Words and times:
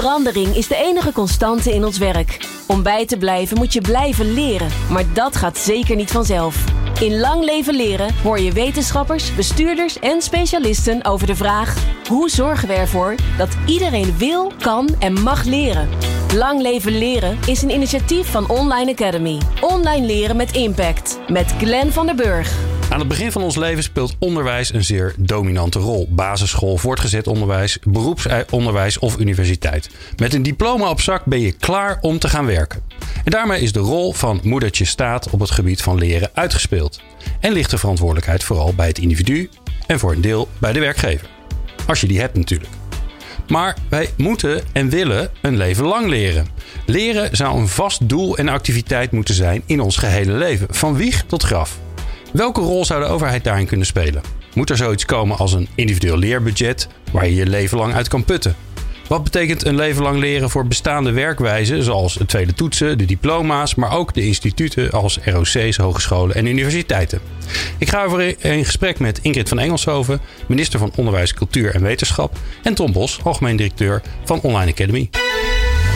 Verandering 0.00 0.56
is 0.56 0.68
de 0.68 0.76
enige 0.76 1.12
constante 1.12 1.74
in 1.74 1.84
ons 1.84 1.98
werk. 1.98 2.48
Om 2.66 2.82
bij 2.82 3.06
te 3.06 3.16
blijven 3.16 3.56
moet 3.56 3.72
je 3.72 3.80
blijven 3.80 4.34
leren, 4.34 4.68
maar 4.90 5.04
dat 5.12 5.36
gaat 5.36 5.58
zeker 5.58 5.96
niet 5.96 6.10
vanzelf. 6.10 6.64
In 7.00 7.18
Lang 7.18 7.44
Leven 7.44 7.74
Leren 7.74 8.14
hoor 8.22 8.40
je 8.40 8.52
wetenschappers, 8.52 9.34
bestuurders 9.34 9.98
en 9.98 10.22
specialisten 10.22 11.04
over 11.04 11.26
de 11.26 11.36
vraag: 11.36 11.76
hoe 12.08 12.30
zorgen 12.30 12.68
we 12.68 12.74
ervoor 12.74 13.14
dat 13.38 13.56
iedereen 13.66 14.18
wil, 14.18 14.52
kan 14.58 14.88
en 14.98 15.22
mag 15.22 15.44
leren? 15.44 15.88
Lang 16.34 16.60
Leven 16.60 16.98
Leren 16.98 17.38
is 17.46 17.62
een 17.62 17.70
initiatief 17.70 18.30
van 18.30 18.50
Online 18.50 18.90
Academy. 18.90 19.40
Online 19.60 20.06
leren 20.06 20.36
met 20.36 20.52
impact. 20.52 21.18
Met 21.28 21.54
Glenn 21.58 21.92
van 21.92 22.06
der 22.06 22.14
Burg. 22.14 22.75
Aan 22.90 22.98
het 22.98 23.08
begin 23.08 23.32
van 23.32 23.42
ons 23.42 23.56
leven 23.56 23.82
speelt 23.82 24.16
onderwijs 24.18 24.74
een 24.74 24.84
zeer 24.84 25.14
dominante 25.18 25.78
rol. 25.78 26.08
Basisschool, 26.10 26.76
voortgezet 26.76 27.26
onderwijs, 27.26 27.78
beroepsonderwijs 27.82 28.98
of 28.98 29.18
universiteit. 29.18 29.90
Met 30.16 30.34
een 30.34 30.42
diploma 30.42 30.90
op 30.90 31.00
zak 31.00 31.24
ben 31.24 31.40
je 31.40 31.52
klaar 31.52 31.98
om 32.00 32.18
te 32.18 32.28
gaan 32.28 32.46
werken. 32.46 32.82
En 33.24 33.30
daarmee 33.30 33.60
is 33.60 33.72
de 33.72 33.80
rol 33.80 34.12
van 34.12 34.40
moedertje 34.42 34.84
staat 34.84 35.30
op 35.30 35.40
het 35.40 35.50
gebied 35.50 35.82
van 35.82 35.98
leren 35.98 36.30
uitgespeeld. 36.34 37.00
En 37.40 37.52
ligt 37.52 37.70
de 37.70 37.78
verantwoordelijkheid 37.78 38.44
vooral 38.44 38.74
bij 38.74 38.86
het 38.86 38.98
individu 38.98 39.50
en 39.86 39.98
voor 39.98 40.12
een 40.12 40.20
deel 40.20 40.48
bij 40.58 40.72
de 40.72 40.80
werkgever. 40.80 41.28
Als 41.86 42.00
je 42.00 42.06
die 42.06 42.20
hebt 42.20 42.36
natuurlijk. 42.36 42.72
Maar 43.48 43.76
wij 43.88 44.10
moeten 44.16 44.62
en 44.72 44.88
willen 44.88 45.30
een 45.42 45.56
leven 45.56 45.84
lang 45.84 46.08
leren. 46.08 46.46
Leren 46.86 47.36
zou 47.36 47.58
een 47.58 47.68
vast 47.68 48.08
doel 48.08 48.36
en 48.36 48.48
activiteit 48.48 49.10
moeten 49.10 49.34
zijn 49.34 49.62
in 49.66 49.80
ons 49.80 49.96
gehele 49.96 50.32
leven, 50.32 50.66
van 50.70 50.96
wieg 50.96 51.24
tot 51.26 51.42
graf. 51.42 51.78
Welke 52.32 52.60
rol 52.60 52.84
zou 52.84 53.00
de 53.00 53.08
overheid 53.08 53.44
daarin 53.44 53.66
kunnen 53.66 53.86
spelen? 53.86 54.22
Moet 54.54 54.70
er 54.70 54.76
zoiets 54.76 55.04
komen 55.04 55.38
als 55.38 55.52
een 55.52 55.68
individueel 55.74 56.18
leerbudget 56.18 56.88
waar 57.12 57.26
je 57.26 57.34
je 57.34 57.46
leven 57.46 57.78
lang 57.78 57.94
uit 57.94 58.08
kan 58.08 58.24
putten? 58.24 58.56
Wat 59.08 59.24
betekent 59.24 59.64
een 59.64 59.74
leven 59.74 60.02
lang 60.02 60.18
leren 60.18 60.50
voor 60.50 60.66
bestaande 60.66 61.12
werkwijzen, 61.12 61.82
zoals 61.82 62.14
het 62.14 62.28
tweede 62.28 62.54
toetsen, 62.54 62.98
de 62.98 63.04
diploma's, 63.04 63.74
maar 63.74 63.92
ook 63.92 64.14
de 64.14 64.26
instituten 64.26 64.90
als 64.90 65.18
ROC's, 65.24 65.76
hogescholen 65.76 66.36
en 66.36 66.46
universiteiten? 66.46 67.20
Ik 67.78 67.88
ga 67.88 68.04
over 68.04 68.44
in 68.44 68.64
gesprek 68.64 68.98
met 68.98 69.18
Ingrid 69.22 69.48
van 69.48 69.58
Engelshoven, 69.58 70.20
minister 70.48 70.78
van 70.78 70.92
Onderwijs, 70.96 71.34
Cultuur 71.34 71.74
en 71.74 71.82
Wetenschap, 71.82 72.38
en 72.62 72.74
Tom 72.74 72.92
Bos, 72.92 73.20
algemeen 73.22 73.56
directeur 73.56 74.02
van 74.24 74.40
Online 74.40 74.70
Academy. 74.70 75.10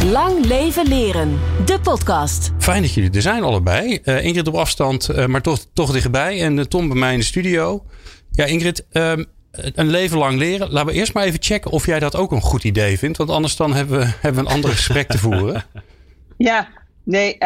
Lang 0.04 0.44
leven 0.44 0.86
leren, 0.86 1.38
de 1.64 1.80
podcast. 1.82 2.52
Fijn 2.58 2.82
dat 2.82 2.94
jullie 2.94 3.10
er 3.10 3.22
zijn 3.22 3.42
allebei. 3.42 4.00
Uh, 4.04 4.24
Ingrid 4.24 4.48
op 4.48 4.54
afstand, 4.54 5.10
uh, 5.10 5.26
maar 5.26 5.42
toch, 5.42 5.66
toch 5.72 5.92
dichtbij. 5.92 6.42
En 6.42 6.56
uh, 6.56 6.64
Tom 6.64 6.88
bij 6.88 6.96
mij 6.96 7.12
in 7.12 7.18
de 7.18 7.24
studio. 7.24 7.84
Ja, 8.30 8.44
Ingrid, 8.44 8.86
ehm, 8.90 9.24
een 9.52 9.86
leven 9.86 10.18
lang 10.18 10.38
leren. 10.38 10.70
Laten 10.70 10.92
we 10.92 10.98
eerst 10.98 11.14
maar 11.14 11.24
even 11.24 11.42
checken 11.42 11.70
of 11.70 11.86
jij 11.86 11.98
dat 11.98 12.16
ook 12.16 12.32
een 12.32 12.40
goed 12.40 12.64
idee 12.64 12.98
vindt. 12.98 13.18
Want 13.18 13.30
anders 13.30 13.56
dan 13.56 13.74
hebben 13.74 13.98
we, 13.98 14.04
hebben 14.20 14.44
we 14.44 14.48
een 14.48 14.54
ander 14.54 14.70
gesprek 14.70 15.08
te 15.08 15.18
voeren. 15.18 15.64
Ja, 16.36 16.68
nee, 17.04 17.38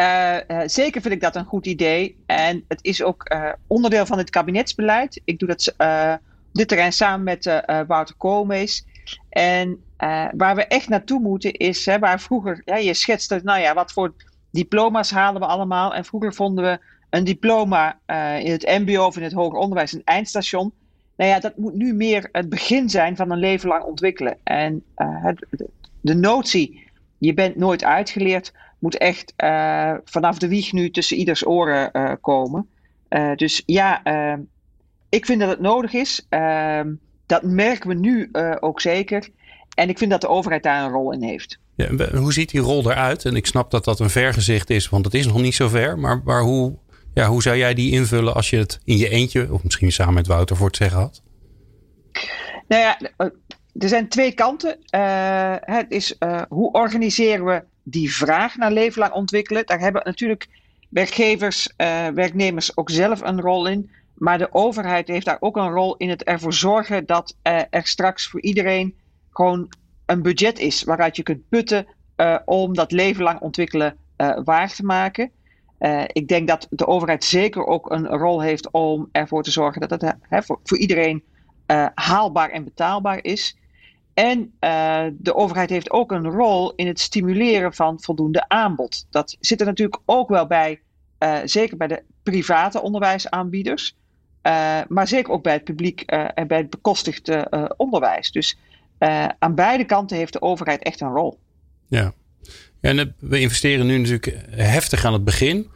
zeker 0.65 1.01
vind 1.01 1.13
ik 1.13 1.21
dat 1.21 1.35
een 1.35 1.45
goed 1.45 1.65
idee. 1.65 2.15
En 2.25 2.63
het 2.67 2.79
is 2.81 3.03
ook 3.03 3.35
onderdeel 3.67 4.05
van 4.05 4.17
het 4.17 4.29
kabinetsbeleid. 4.29 5.21
Ik 5.25 5.39
doe 5.39 5.47
dat 5.47 5.75
dit 6.51 6.67
terrein 6.67 6.93
samen 6.93 7.23
met 7.23 7.63
Wouter 7.87 8.15
Koolmees. 8.17 8.85
En 9.29 9.83
uh, 10.05 10.25
waar 10.37 10.55
we 10.55 10.65
echt 10.65 10.89
naartoe 10.89 11.19
moeten 11.19 11.53
is, 11.53 11.85
hè, 11.85 11.99
waar 11.99 12.19
vroeger, 12.19 12.61
ja, 12.65 12.75
je 12.75 12.93
schetste, 12.93 13.39
nou 13.43 13.59
ja, 13.59 13.73
wat 13.73 13.91
voor 13.91 14.13
diploma's 14.51 15.11
halen 15.11 15.41
we 15.41 15.47
allemaal. 15.47 15.95
En 15.95 16.05
vroeger 16.05 16.33
vonden 16.33 16.63
we 16.63 16.79
een 17.09 17.23
diploma 17.23 17.99
uh, 18.07 18.39
in 18.39 18.51
het 18.51 18.65
MBO 18.65 19.05
of 19.05 19.17
in 19.17 19.23
het 19.23 19.33
hoger 19.33 19.59
onderwijs 19.59 19.93
een 19.93 20.01
eindstation. 20.03 20.71
Nou 21.17 21.29
ja, 21.29 21.39
dat 21.39 21.57
moet 21.57 21.73
nu 21.73 21.93
meer 21.93 22.29
het 22.31 22.49
begin 22.49 22.89
zijn 22.89 23.15
van 23.15 23.31
een 23.31 23.39
leven 23.39 23.69
lang 23.69 23.83
ontwikkelen. 23.83 24.37
En 24.43 24.83
het, 24.95 25.45
de 26.01 26.15
notie, 26.15 26.83
je 27.17 27.33
bent 27.33 27.55
nooit 27.55 27.83
uitgeleerd, 27.83 28.53
moet 28.79 28.97
echt 28.97 29.33
vanaf 30.05 30.37
de 30.37 30.47
wieg 30.47 30.71
nu 30.71 30.91
tussen 30.91 31.17
ieders 31.17 31.45
oren 31.45 32.19
komen. 32.21 32.69
dus 33.35 33.63
ja, 33.65 34.01
ik 35.09 35.25
vind 35.25 35.39
dat 35.39 35.49
het 35.49 35.59
nodig 35.59 35.93
is. 35.93 36.25
Ehm, 36.29 36.93
dat 37.25 37.43
merken 37.43 37.89
we 37.89 37.95
nu 37.95 38.29
ook 38.59 38.81
zeker. 38.81 39.29
En 39.75 39.89
ik 39.89 39.97
vind 39.97 40.11
dat 40.11 40.21
de 40.21 40.27
overheid 40.27 40.63
daar 40.63 40.83
een 40.83 40.91
rol 40.91 41.11
in 41.11 41.23
heeft. 41.23 41.59
Ja, 41.75 42.09
hoe 42.17 42.33
ziet 42.33 42.49
die 42.49 42.61
rol 42.61 42.91
eruit? 42.91 43.25
En 43.25 43.35
ik 43.35 43.45
snap 43.45 43.71
dat 43.71 43.85
dat 43.85 43.99
een 43.99 44.09
vergezicht 44.09 44.69
is, 44.69 44.89
want 44.89 45.05
het 45.05 45.13
is 45.13 45.25
nog 45.25 45.41
niet 45.41 45.55
zo 45.55 45.67
ver. 45.67 45.99
Maar, 45.99 46.21
maar 46.23 46.41
hoe, 46.41 46.77
ja, 47.13 47.27
hoe 47.27 47.41
zou 47.41 47.57
jij 47.57 47.73
die 47.73 47.91
invullen 47.91 48.33
als 48.33 48.49
je 48.49 48.57
het 48.57 48.79
in 48.83 48.97
je 48.97 49.09
eentje, 49.09 49.53
of 49.53 49.63
misschien 49.63 49.91
samen 49.91 50.13
met 50.13 50.27
Wouter, 50.27 50.55
voor 50.55 50.67
het 50.67 50.75
zeggen 50.75 50.99
had? 50.99 51.21
Nou 52.67 52.81
ja, 52.81 52.99
eh, 53.17 53.27
er 53.77 53.87
zijn 53.87 54.09
twee 54.09 54.31
kanten. 54.33 54.77
Uh, 54.95 55.55
het 55.59 55.91
is 55.91 56.15
uh, 56.19 56.41
hoe 56.49 56.71
organiseren 56.71 57.45
we 57.45 57.63
die 57.83 58.15
vraag 58.15 58.55
naar 58.55 58.71
leven 58.71 58.99
lang 58.99 59.13
ontwikkelen? 59.13 59.65
Daar 59.65 59.79
hebben 59.79 60.01
natuurlijk 60.05 60.47
werkgevers, 60.89 61.73
uh, 61.77 62.07
werknemers 62.07 62.77
ook 62.77 62.89
zelf 62.89 63.21
een 63.21 63.41
rol 63.41 63.67
in. 63.67 63.89
Maar 64.13 64.37
de 64.37 64.53
overheid 64.53 65.07
heeft 65.07 65.25
daar 65.25 65.37
ook 65.39 65.57
een 65.57 65.71
rol 65.71 65.95
in 65.97 66.09
het 66.09 66.23
ervoor 66.23 66.53
zorgen 66.53 67.05
dat 67.05 67.35
er 67.41 67.87
straks 67.87 68.27
voor 68.27 68.41
iedereen 68.41 68.95
gewoon 69.35 69.69
een 70.05 70.21
budget 70.21 70.59
is 70.59 70.83
waaruit 70.83 71.15
je 71.15 71.23
kunt 71.23 71.49
putten 71.49 71.87
uh, 72.17 72.37
om 72.45 72.73
dat 72.73 72.91
leven 72.91 73.23
lang 73.23 73.39
ontwikkelen 73.39 73.97
uh, 74.17 74.39
waar 74.43 74.73
te 74.73 74.83
maken. 74.83 75.31
Uh, 75.79 76.03
ik 76.07 76.27
denk 76.27 76.47
dat 76.47 76.67
de 76.69 76.87
overheid 76.87 77.23
zeker 77.23 77.65
ook 77.65 77.91
een 77.91 78.07
rol 78.07 78.41
heeft 78.41 78.71
om 78.71 79.09
ervoor 79.11 79.43
te 79.43 79.51
zorgen 79.51 79.87
dat 79.87 80.01
het 80.01 80.15
voor, 80.45 80.59
voor, 80.63 80.77
iedereen 80.77 81.23
haalbaar 81.93 82.49
en 82.49 82.63
betaalbaar 82.63 83.23
is. 83.23 83.57
En 84.13 84.53
de 85.17 85.35
overheid 85.35 85.69
heeft 85.69 85.91
ook 85.91 86.11
een 86.11 86.29
rol 86.29 86.73
in 86.75 86.87
het 86.87 86.99
stimuleren 86.99 87.73
van 87.73 88.01
voldoende 88.01 88.49
aanbod. 88.49 89.07
Dat 89.09 89.37
zit 89.39 89.59
er 89.59 89.65
natuurlijk 89.65 90.01
ook 90.05 90.29
wel 90.29 90.47
bij, 90.47 90.81
zeker 91.43 91.77
bij 91.77 91.87
de 91.87 92.03
private 92.23 92.81
onderwijsaanbieders. 92.81 93.95
maar 94.87 95.07
zeker 95.07 95.33
ook 95.33 95.43
bij 95.43 95.53
het 95.53 95.63
publiek 95.63 96.01
en 96.01 96.47
bij 96.47 96.57
het 96.57 96.69
bekostigde 96.69 97.73
onderwijs. 97.77 98.31
Dus 98.31 98.57
uh, 98.99 99.27
aan 99.39 99.55
beide 99.55 99.85
kanten 99.85 100.17
heeft 100.17 100.33
de 100.33 100.41
overheid 100.41 100.83
echt 100.83 101.01
een 101.01 101.13
rol. 101.13 101.39
Ja, 101.87 102.13
en 102.81 103.15
we 103.19 103.39
investeren 103.39 103.85
nu 103.85 103.97
natuurlijk 103.97 104.37
heftig 104.49 105.05
aan 105.05 105.13
het 105.13 105.23
begin. 105.23 105.73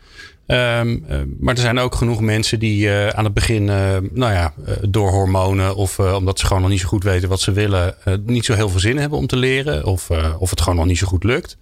Um, 0.48 1.06
uh, 1.10 1.22
maar 1.40 1.56
er 1.56 1.62
zijn 1.62 1.80
ook 1.80 1.96
genoeg 1.96 2.22
mensen 2.22 2.60
die 2.60 2.86
uh, 2.86 3.08
aan 3.08 3.24
het 3.24 3.34
begin, 3.34 3.66
nou 4.14 4.34
ja, 4.34 4.54
door 4.90 5.10
hormonen 5.10 5.76
of 5.76 6.00
omdat 6.00 6.40
ze 6.40 6.46
gewoon 6.46 6.62
nog 6.62 6.72
niet 6.72 6.80
zo 6.80 6.88
goed 6.88 7.04
weten 7.04 7.30
wat 7.30 7.42
ze 7.42 7.52
willen, 7.52 7.96
niet 8.26 8.46
zo 8.46 8.54
heel 8.54 8.70
veel 8.70 8.80
zin 8.80 8.98
hebben 8.98 9.18
om 9.18 9.28
te 9.28 9.36
leren 9.36 9.86
of, 9.86 10.10
of 10.40 10.50
het 10.50 10.62
gewoon 10.62 10.78
nog 10.78 10.88
niet 10.88 10.98
zo 10.98 11.08
goed 11.08 11.24
lukt. 11.24 11.58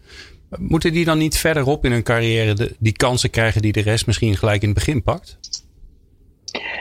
Moeten 0.58 0.94
die 0.94 1.06
dan 1.06 1.18
niet 1.18 1.38
verderop 1.38 1.86
in 1.86 1.92
hun 1.92 2.04
carrière 2.04 2.54
de, 2.54 2.76
die 2.80 2.92
kansen 2.92 3.30
krijgen 3.30 3.62
die 3.62 3.72
de 3.72 3.82
rest 3.82 4.06
misschien 4.06 4.38
gelijk 4.38 4.62
in 4.62 4.70
het 4.70 4.78
begin 4.78 5.04
pakt? 5.04 5.38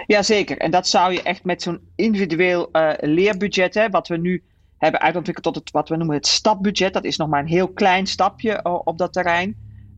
Jazeker, 0.06 0.58
en 0.58 0.70
dat 0.70 0.88
zou 0.88 1.12
je 1.12 1.22
echt 1.22 1.44
met 1.44 1.62
zo'n 1.62 1.80
individueel 1.96 2.70
leerbudget, 3.00 3.74
hè, 3.74 3.88
wat 3.88 4.08
we 4.08 4.16
nu 4.16 4.42
hebben 4.78 5.00
uitontwikkeld 5.00 5.54
tot 5.54 5.64
het, 5.64 5.72
wat 5.72 5.88
we 5.88 5.96
noemen 5.96 6.16
het 6.16 6.26
stapbudget. 6.26 6.92
Dat 6.92 7.04
is 7.04 7.16
nog 7.16 7.28
maar 7.28 7.40
een 7.40 7.46
heel 7.46 7.68
klein 7.68 8.06
stapje 8.06 8.64
op 8.84 8.98
dat 8.98 9.12
terrein. 9.12 9.56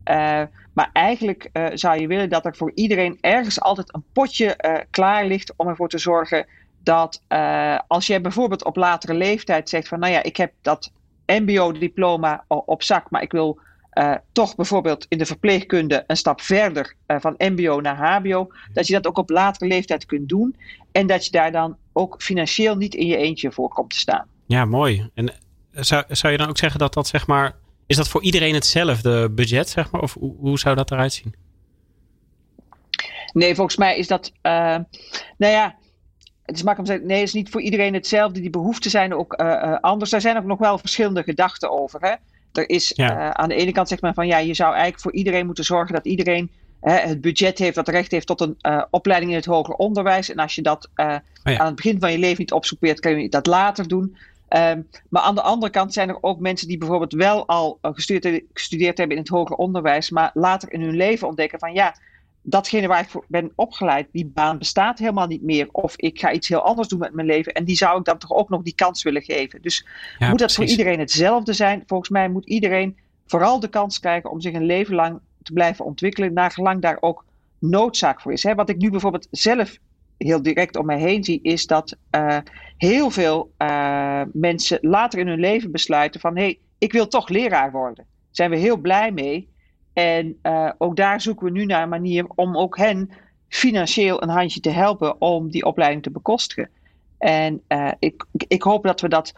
Uh, 0.09 0.41
maar 0.73 0.89
eigenlijk 0.93 1.49
uh, 1.53 1.65
zou 1.73 1.99
je 1.99 2.07
willen 2.07 2.29
dat 2.29 2.45
er 2.45 2.55
voor 2.55 2.71
iedereen 2.75 3.17
ergens 3.21 3.61
altijd 3.61 3.93
een 3.93 4.03
potje 4.13 4.59
uh, 4.65 4.77
klaar 4.89 5.25
ligt 5.25 5.53
om 5.55 5.67
ervoor 5.67 5.89
te 5.89 5.97
zorgen 5.97 6.45
dat 6.83 7.21
als 7.87 8.07
jij 8.07 8.21
bijvoorbeeld 8.21 8.65
op 8.65 8.75
latere 8.75 9.13
leeftijd 9.13 9.69
zegt 9.69 9.87
van 9.87 9.99
nou 9.99 10.13
ja, 10.13 10.23
ik 10.23 10.37
heb 10.37 10.53
dat 10.61 10.91
MBO-diploma 11.25 12.43
op 12.47 12.83
zak, 12.83 13.09
maar 13.09 13.21
ik 13.21 13.31
wil 13.31 13.59
toch 14.31 14.55
bijvoorbeeld 14.55 15.05
in 15.09 15.17
de 15.17 15.25
verpleegkunde 15.25 16.03
een 16.07 16.17
stap 16.17 16.41
verder 16.41 16.95
van 17.07 17.35
MBO 17.37 17.79
naar 17.81 17.97
HBO, 17.97 18.51
dat 18.73 18.87
je 18.87 18.93
dat 18.93 19.07
ook 19.07 19.17
op 19.17 19.29
latere 19.29 19.67
leeftijd 19.67 20.05
kunt 20.05 20.29
doen 20.29 20.55
en 20.91 21.07
dat 21.07 21.25
je 21.25 21.31
daar 21.31 21.51
dan 21.51 21.77
ook 21.93 22.21
financieel 22.21 22.75
niet 22.75 22.95
in 22.95 23.07
je 23.07 23.17
eentje 23.17 23.51
voor 23.51 23.69
komt 23.69 23.89
te 23.89 23.97
staan. 23.97 24.27
Ja, 24.49 24.65
mooi. 24.65 25.09
En 25.13 25.33
zou, 25.71 26.03
zou 26.07 26.31
je 26.31 26.39
dan 26.39 26.49
ook 26.49 26.57
zeggen 26.57 26.79
dat 26.79 26.93
dat 26.93 27.07
zeg 27.07 27.27
maar. 27.27 27.55
Is 27.85 27.95
dat 27.95 28.07
voor 28.07 28.23
iedereen 28.23 28.53
hetzelfde 28.53 29.29
budget, 29.29 29.69
zeg 29.69 29.91
maar? 29.91 30.01
Of 30.01 30.13
hoe, 30.13 30.35
hoe 30.39 30.59
zou 30.59 30.75
dat 30.75 30.91
eruit 30.91 31.13
zien? 31.13 31.35
Nee, 33.33 33.55
volgens 33.55 33.77
mij 33.77 33.97
is 33.97 34.07
dat. 34.07 34.31
Uh, 34.43 34.51
nou 35.37 35.53
ja, 35.53 35.75
het 36.45 36.55
is 36.55 36.63
makkelijk 36.63 36.77
om 36.77 36.85
te 36.85 36.91
zeggen. 36.91 37.07
Nee, 37.07 37.17
het 37.19 37.27
is 37.27 37.33
niet 37.33 37.49
voor 37.49 37.61
iedereen 37.61 37.93
hetzelfde. 37.93 38.39
Die 38.39 38.49
behoeften 38.49 38.91
zijn 38.91 39.13
ook 39.13 39.41
uh, 39.41 39.75
anders. 39.79 40.09
Daar 40.09 40.21
zijn 40.21 40.37
ook 40.37 40.43
nog 40.43 40.59
wel 40.59 40.77
verschillende 40.77 41.23
gedachten 41.23 41.71
over. 41.71 42.01
Hè? 42.01 42.15
Er 42.51 42.69
is 42.69 42.91
ja. 42.95 43.33
aan 43.33 43.49
de 43.49 43.55
ene 43.55 43.71
kant 43.71 43.87
zegt 43.87 44.01
men 44.01 44.13
van 44.13 44.27
ja, 44.27 44.37
je 44.37 44.53
zou 44.53 44.71
eigenlijk 44.71 45.01
voor 45.01 45.13
iedereen 45.13 45.45
moeten 45.45 45.63
zorgen 45.63 45.93
dat 45.93 46.05
iedereen 46.05 46.51
het 46.81 47.21
budget 47.21 47.57
heeft 47.57 47.75
dat 47.75 47.87
recht 47.87 48.11
heeft 48.11 48.27
tot 48.27 48.41
een 48.41 48.57
uh, 48.61 48.83
opleiding 48.89 49.31
in 49.31 49.37
het 49.37 49.45
hoger 49.45 49.73
onderwijs. 49.73 50.29
En 50.29 50.37
als 50.37 50.55
je 50.55 50.61
dat 50.61 50.89
uh, 50.95 51.05
oh 51.05 51.53
ja. 51.53 51.57
aan 51.57 51.65
het 51.65 51.75
begin 51.75 51.99
van 51.99 52.11
je 52.11 52.19
leven 52.19 52.39
niet 52.39 52.51
opsoepeert, 52.51 52.99
kun 52.99 53.21
je 53.21 53.29
dat 53.29 53.45
later 53.45 53.87
doen. 53.87 54.17
Um, 54.49 54.87
maar 55.09 55.21
aan 55.21 55.35
de 55.35 55.41
andere 55.41 55.71
kant 55.71 55.93
zijn 55.93 56.09
er 56.09 56.23
ook 56.23 56.39
mensen 56.39 56.67
die 56.67 56.77
bijvoorbeeld 56.77 57.13
wel 57.13 57.47
al 57.47 57.77
gestudeerd, 57.81 58.43
gestudeerd 58.53 58.97
hebben 58.97 59.17
in 59.17 59.23
het 59.23 59.31
hoger 59.31 59.55
onderwijs, 59.55 60.09
maar 60.09 60.31
later 60.33 60.73
in 60.73 60.81
hun 60.81 60.95
leven 60.95 61.27
ontdekken 61.27 61.59
van 61.59 61.73
ja, 61.73 61.95
datgene 62.41 62.87
waar 62.87 63.01
ik 63.01 63.09
voor 63.09 63.25
ben 63.27 63.51
opgeleid, 63.55 64.07
die 64.11 64.25
baan 64.25 64.57
bestaat 64.57 64.99
helemaal 64.99 65.27
niet 65.27 65.43
meer. 65.43 65.67
Of 65.71 65.95
ik 65.95 66.19
ga 66.19 66.31
iets 66.31 66.47
heel 66.47 66.61
anders 66.61 66.87
doen 66.87 66.99
met 66.99 67.13
mijn 67.13 67.27
leven. 67.27 67.53
En 67.53 67.65
die 67.65 67.75
zou 67.75 67.99
ik 67.99 68.05
dan 68.05 68.17
toch 68.17 68.31
ook 68.31 68.49
nog 68.49 68.61
die 68.61 68.75
kans 68.75 69.03
willen 69.03 69.23
geven. 69.23 69.61
Dus 69.61 69.87
moet 70.19 70.39
dat 70.39 70.53
voor 70.53 70.65
iedereen 70.65 70.99
hetzelfde 70.99 71.53
zijn? 71.53 71.83
Volgens 71.85 72.09
mij 72.09 72.29
moet 72.29 72.45
iedereen 72.45 72.97
vooral 73.25 73.59
de 73.59 73.69
kans 73.69 73.99
krijgen 73.99 74.31
om 74.31 74.41
zich 74.41 74.53
een 74.53 74.65
leven 74.65 74.95
lang 74.95 75.19
te 75.43 75.53
blijven 75.53 75.85
ontwikkelen, 75.85 76.33
naar 76.33 76.51
gelang 76.51 76.81
daar 76.81 76.97
ook 76.99 77.25
noodzaak 77.59 78.21
voor 78.21 78.31
is. 78.31 78.43
Hè? 78.43 78.55
Wat 78.55 78.69
ik 78.69 78.77
nu 78.77 78.89
bijvoorbeeld 78.89 79.27
zelf 79.31 79.77
heel 80.27 80.41
direct 80.41 80.75
om 80.75 80.85
mij 80.85 80.99
heen 80.99 81.23
zie, 81.23 81.39
is 81.41 81.67
dat 81.67 81.97
uh, 82.11 82.37
heel 82.77 83.09
veel 83.09 83.51
uh, 83.57 84.21
mensen 84.33 84.77
later 84.81 85.19
in 85.19 85.27
hun 85.27 85.39
leven 85.39 85.71
besluiten 85.71 86.19
van 86.19 86.35
hé, 86.35 86.43
hey, 86.43 86.59
ik 86.77 86.91
wil 86.91 87.07
toch 87.07 87.29
leraar 87.29 87.71
worden. 87.71 88.05
Daar 88.07 88.27
zijn 88.31 88.49
we 88.49 88.57
heel 88.57 88.77
blij 88.77 89.11
mee. 89.11 89.49
En 89.93 90.37
uh, 90.43 90.71
ook 90.77 90.95
daar 90.95 91.21
zoeken 91.21 91.45
we 91.45 91.51
nu 91.51 91.65
naar 91.65 91.83
een 91.83 91.89
manier 91.89 92.25
om 92.35 92.57
ook 92.57 92.77
hen 92.77 93.09
financieel 93.47 94.23
een 94.23 94.29
handje 94.29 94.59
te 94.59 94.69
helpen 94.69 95.21
om 95.21 95.49
die 95.49 95.65
opleiding 95.65 96.03
te 96.03 96.11
bekostigen. 96.11 96.69
En 97.17 97.61
ik, 97.99 98.25
ik 98.47 98.61
hoop 98.61 98.83
dat 98.83 99.01
we 99.01 99.09
dat 99.09 99.33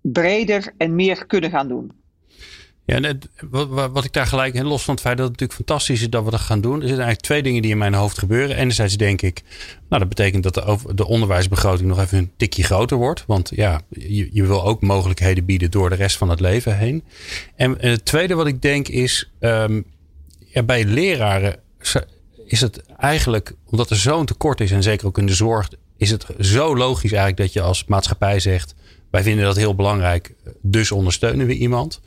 breder 0.00 0.72
en 0.76 0.94
meer 0.94 1.26
kunnen 1.26 1.50
gaan 1.50 1.68
doen. 1.68 1.99
Ja, 2.90 3.14
wat, 3.92 4.04
ik 4.04 4.12
daar 4.12 4.26
gelijk 4.26 4.54
in 4.54 4.64
los 4.64 4.82
van 4.82 4.94
het 4.94 5.02
feit 5.02 5.16
dat 5.16 5.28
het 5.28 5.40
natuurlijk 5.40 5.68
fantastisch 5.68 6.00
is 6.00 6.10
dat 6.10 6.24
we 6.24 6.30
dat 6.30 6.40
gaan 6.40 6.60
doen. 6.60 6.74
Er 6.74 6.88
zitten 6.88 7.04
eigenlijk 7.04 7.26
twee 7.26 7.42
dingen 7.42 7.62
die 7.62 7.70
in 7.70 7.78
mijn 7.78 7.94
hoofd 7.94 8.18
gebeuren. 8.18 8.56
Enerzijds 8.56 8.96
denk 8.96 9.22
ik, 9.22 9.42
nou 9.88 10.00
dat 10.00 10.08
betekent 10.08 10.42
dat 10.42 10.54
de, 10.54 10.94
de 10.94 11.06
onderwijsbegroting 11.06 11.88
nog 11.88 12.00
even 12.00 12.18
een 12.18 12.30
tikje 12.36 12.62
groter 12.62 12.96
wordt. 12.96 13.24
Want 13.26 13.50
ja, 13.54 13.80
je, 14.32 14.46
wil 14.46 14.64
ook 14.64 14.82
mogelijkheden 14.82 15.44
bieden 15.44 15.70
door 15.70 15.90
de 15.90 15.96
rest 15.96 16.16
van 16.16 16.28
het 16.28 16.40
leven 16.40 16.78
heen. 16.78 17.04
En, 17.56 17.76
het 17.80 18.04
tweede 18.04 18.34
wat 18.34 18.46
ik 18.46 18.62
denk 18.62 18.88
is, 18.88 19.30
um, 19.40 19.84
ja, 20.38 20.62
bij 20.62 20.84
leraren 20.84 21.56
is 22.46 22.60
het 22.60 22.82
eigenlijk, 22.96 23.54
omdat 23.66 23.90
er 23.90 23.96
zo'n 23.96 24.26
tekort 24.26 24.60
is 24.60 24.70
en 24.70 24.82
zeker 24.82 25.06
ook 25.06 25.18
in 25.18 25.26
de 25.26 25.34
zorg, 25.34 25.68
is 25.96 26.10
het 26.10 26.26
zo 26.40 26.76
logisch 26.76 27.12
eigenlijk 27.12 27.36
dat 27.42 27.52
je 27.52 27.60
als 27.60 27.84
maatschappij 27.84 28.40
zegt, 28.40 28.74
wij 29.10 29.22
vinden 29.22 29.44
dat 29.44 29.56
heel 29.56 29.74
belangrijk, 29.74 30.34
dus 30.60 30.92
ondersteunen 30.92 31.46
we 31.46 31.54
iemand. 31.54 32.00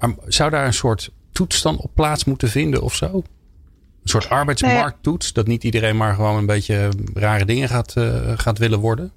Maar 0.00 0.14
zou 0.26 0.50
daar 0.50 0.66
een 0.66 0.72
soort 0.72 1.10
toets 1.32 1.62
dan 1.62 1.78
op 1.78 1.90
plaats 1.94 2.24
moeten 2.24 2.48
vinden 2.48 2.82
of 2.82 2.94
zo? 2.94 3.06
Een 3.14 4.08
soort 4.08 4.28
arbeidsmarkttoets, 4.28 5.32
dat 5.32 5.46
niet 5.46 5.64
iedereen 5.64 5.96
maar 5.96 6.14
gewoon 6.14 6.36
een 6.36 6.46
beetje 6.46 6.88
rare 7.14 7.44
dingen 7.44 7.68
gaat, 7.68 7.94
uh, 7.98 8.32
gaat 8.38 8.58
willen 8.58 8.78
worden? 8.78 9.12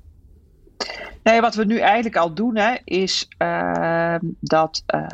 Nee, 1.24 1.41
wat 1.41 1.56
we 1.56 1.65
nu 1.65 1.80
eigenlijk 1.80 2.15
al 2.15 2.33
doen, 2.33 2.56
hè, 2.56 2.75
is 2.83 3.27
uh, 3.38 4.15
dat 4.39 4.83
uh, 4.95 5.06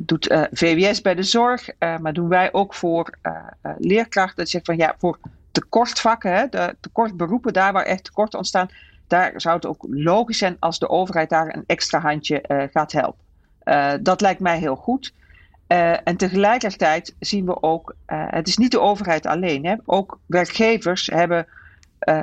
doet 0.00 0.48
VWS 0.52 1.00
bij 1.02 1.14
de 1.14 1.22
zorg, 1.22 1.68
maar 1.78 2.12
doen 2.12 2.28
wij 2.28 2.52
ook 2.52 2.74
voor 2.74 3.18
leerkrachten. 3.78 4.36
Dat 4.36 4.48
zegt 4.48 4.64
van 4.64 4.76
ja, 4.76 4.94
voor 4.98 5.18
tekortvakken, 5.50 6.32
hè, 6.32 6.48
de 6.48 6.76
tekortberoepen, 6.80 7.52
daar 7.52 7.72
waar 7.72 7.84
echt 7.84 8.04
tekorten 8.04 8.38
ontstaan, 8.38 8.68
daar 9.06 9.32
zou 9.36 9.54
het 9.54 9.66
ook 9.66 9.86
logisch 9.90 10.38
zijn 10.38 10.56
als 10.58 10.78
de 10.78 10.88
overheid 10.88 11.30
daar 11.30 11.54
een 11.54 11.64
extra 11.66 12.00
handje 12.00 12.68
gaat 12.72 12.92
helpen. 12.92 13.25
Uh, 13.66 13.92
dat 14.00 14.20
lijkt 14.20 14.40
mij 14.40 14.58
heel 14.58 14.76
goed. 14.76 15.12
Uh, 15.68 16.08
en 16.08 16.16
tegelijkertijd 16.16 17.14
zien 17.18 17.46
we 17.46 17.62
ook, 17.62 17.94
uh, 18.06 18.24
het 18.28 18.48
is 18.48 18.56
niet 18.56 18.70
de 18.70 18.80
overheid 18.80 19.26
alleen. 19.26 19.66
Hè? 19.66 19.74
Ook 19.84 20.18
werkgevers 20.26 21.06
hebben, 21.06 21.46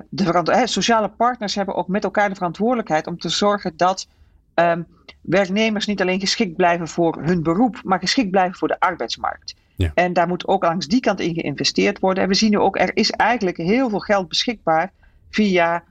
de 0.10 0.62
sociale 0.66 1.10
partners 1.10 1.56
hebben 1.56 1.76
ook 1.76 1.88
met 1.88 2.04
elkaar 2.04 2.30
de 2.30 2.36
verantwoordelijkheid 2.36 3.08
om 3.08 3.18
te 3.18 3.30
zorgen 3.30 3.74
dat 3.78 4.08
um, 4.56 4.88
werknemers 5.22 5.86
niet 5.86 6.02
alleen 6.02 6.20
geschikt 6.20 6.56
blijven 6.56 6.88
voor 6.88 7.22
hun 7.22 7.44
beroep, 7.44 7.82
maar 7.84 8.00
geschikt 8.00 8.32
blijven 8.32 8.58
voor 8.58 8.68
de 8.68 8.80
arbeidsmarkt. 8.80 9.56
Ja. 9.76 9.92
En 9.94 10.14
daar 10.14 10.28
moet 10.28 10.48
ook 10.48 10.64
langs 10.64 10.88
die 10.88 11.00
kant 11.00 11.20
in 11.20 11.34
geïnvesteerd 11.34 12.00
worden. 12.00 12.24
En 12.24 12.30
we 12.30 12.36
zien 12.36 12.52
nu 12.52 12.58
ook, 12.58 12.80
er 12.80 12.92
is 12.94 13.12
eigenlijk 13.12 13.58
heel 13.58 13.90
veel 13.90 14.00
geld 14.00 14.28
beschikbaar 14.28 14.92
via 15.30 15.84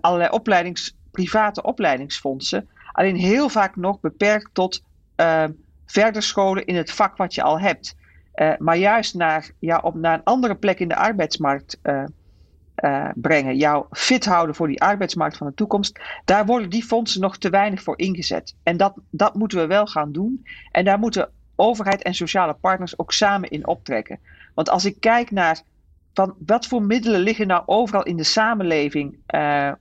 allerlei 0.00 0.30
opleidings, 0.30 0.96
private 1.10 1.62
opleidingsfondsen. 1.62 2.68
Alleen 2.92 3.16
heel 3.16 3.48
vaak 3.48 3.76
nog 3.76 4.00
beperkt 4.00 4.50
tot 4.52 4.82
uh, 5.16 5.44
verder 5.86 6.22
scholen 6.22 6.66
in 6.66 6.76
het 6.76 6.92
vak 6.92 7.16
wat 7.16 7.34
je 7.34 7.42
al 7.42 7.60
hebt. 7.60 7.96
Uh, 8.34 8.52
maar 8.58 8.76
juist 8.76 9.14
naar, 9.14 9.50
ja, 9.58 9.78
op 9.78 9.94
naar 9.94 10.14
een 10.14 10.24
andere 10.24 10.54
plek 10.54 10.80
in 10.80 10.88
de 10.88 10.96
arbeidsmarkt 10.96 11.78
uh, 11.82 12.04
brengen. 13.14 13.56
Jou 13.56 13.86
fit 13.90 14.24
houden 14.24 14.54
voor 14.54 14.66
die 14.66 14.82
arbeidsmarkt 14.82 15.36
van 15.36 15.46
de 15.46 15.54
toekomst. 15.54 16.00
Daar 16.24 16.46
worden 16.46 16.70
die 16.70 16.84
fondsen 16.84 17.20
nog 17.20 17.38
te 17.38 17.50
weinig 17.50 17.82
voor 17.82 17.98
ingezet. 17.98 18.54
En 18.62 18.76
dat, 18.76 18.94
dat 19.10 19.34
moeten 19.34 19.58
we 19.58 19.66
wel 19.66 19.86
gaan 19.86 20.12
doen. 20.12 20.46
En 20.70 20.84
daar 20.84 20.98
moeten 20.98 21.30
overheid 21.56 22.02
en 22.02 22.14
sociale 22.14 22.54
partners 22.54 22.98
ook 22.98 23.12
samen 23.12 23.50
in 23.50 23.66
optrekken. 23.66 24.18
Want 24.54 24.70
als 24.70 24.84
ik 24.84 25.00
kijk 25.00 25.30
naar 25.30 25.60
van 26.14 26.34
wat 26.46 26.66
voor 26.66 26.82
middelen 26.82 27.20
liggen 27.20 27.46
nou 27.46 27.62
overal 27.66 28.02
in 28.02 28.16
de 28.16 28.24
samenleving 28.24 29.18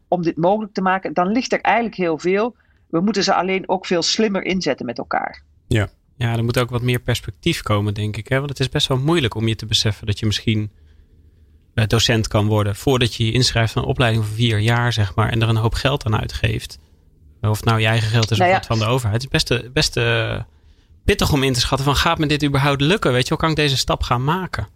om 0.07 0.21
dit 0.21 0.37
mogelijk 0.37 0.73
te 0.73 0.81
maken, 0.81 1.13
dan 1.13 1.27
ligt 1.27 1.53
er 1.53 1.61
eigenlijk 1.61 1.95
heel 1.95 2.17
veel. 2.19 2.55
We 2.95 3.01
moeten 3.01 3.23
ze 3.23 3.33
alleen 3.33 3.69
ook 3.69 3.85
veel 3.85 4.01
slimmer 4.01 4.43
inzetten 4.43 4.85
met 4.85 4.97
elkaar. 4.97 5.43
Ja, 5.67 5.87
ja 6.17 6.35
er 6.35 6.43
moet 6.43 6.59
ook 6.59 6.69
wat 6.69 6.81
meer 6.81 6.99
perspectief 6.99 7.61
komen, 7.61 7.93
denk 7.93 8.17
ik. 8.17 8.27
Hè? 8.27 8.37
Want 8.37 8.49
het 8.49 8.59
is 8.59 8.69
best 8.69 8.87
wel 8.87 8.97
moeilijk 8.97 9.35
om 9.35 9.47
je 9.47 9.55
te 9.55 9.65
beseffen 9.65 10.05
dat 10.05 10.19
je 10.19 10.25
misschien 10.25 10.71
eh, 11.73 11.85
docent 11.87 12.27
kan 12.27 12.47
worden. 12.47 12.75
Voordat 12.75 13.15
je 13.15 13.25
je 13.25 13.31
inschrijft 13.31 13.73
van 13.73 13.81
een 13.81 13.87
opleiding 13.87 14.25
van 14.25 14.33
vier 14.33 14.59
jaar, 14.59 14.93
zeg 14.93 15.15
maar. 15.15 15.29
En 15.29 15.41
er 15.41 15.49
een 15.49 15.55
hoop 15.55 15.73
geld 15.73 16.05
aan 16.05 16.19
uitgeeft. 16.19 16.79
Of 17.41 17.55
het 17.55 17.65
nou 17.65 17.79
je 17.79 17.85
eigen 17.85 18.09
geld 18.09 18.31
is 18.31 18.37
nou 18.37 18.51
of 18.51 18.57
ja. 18.57 18.63
van 18.63 18.79
de 18.79 18.85
overheid. 18.85 19.23
Het 19.23 19.33
is 19.33 19.45
best, 19.47 19.73
best 19.73 19.97
uh, 19.97 20.39
pittig 21.05 21.33
om 21.33 21.43
in 21.43 21.53
te 21.53 21.59
schatten 21.59 21.85
van 21.85 21.95
gaat 21.95 22.17
me 22.17 22.25
dit 22.25 22.43
überhaupt 22.43 22.81
lukken? 22.81 23.11
Weet 23.11 23.23
je, 23.23 23.29
hoe 23.29 23.37
kan 23.37 23.49
ik 23.49 23.55
deze 23.55 23.77
stap 23.77 24.03
gaan 24.03 24.23
maken? 24.23 24.67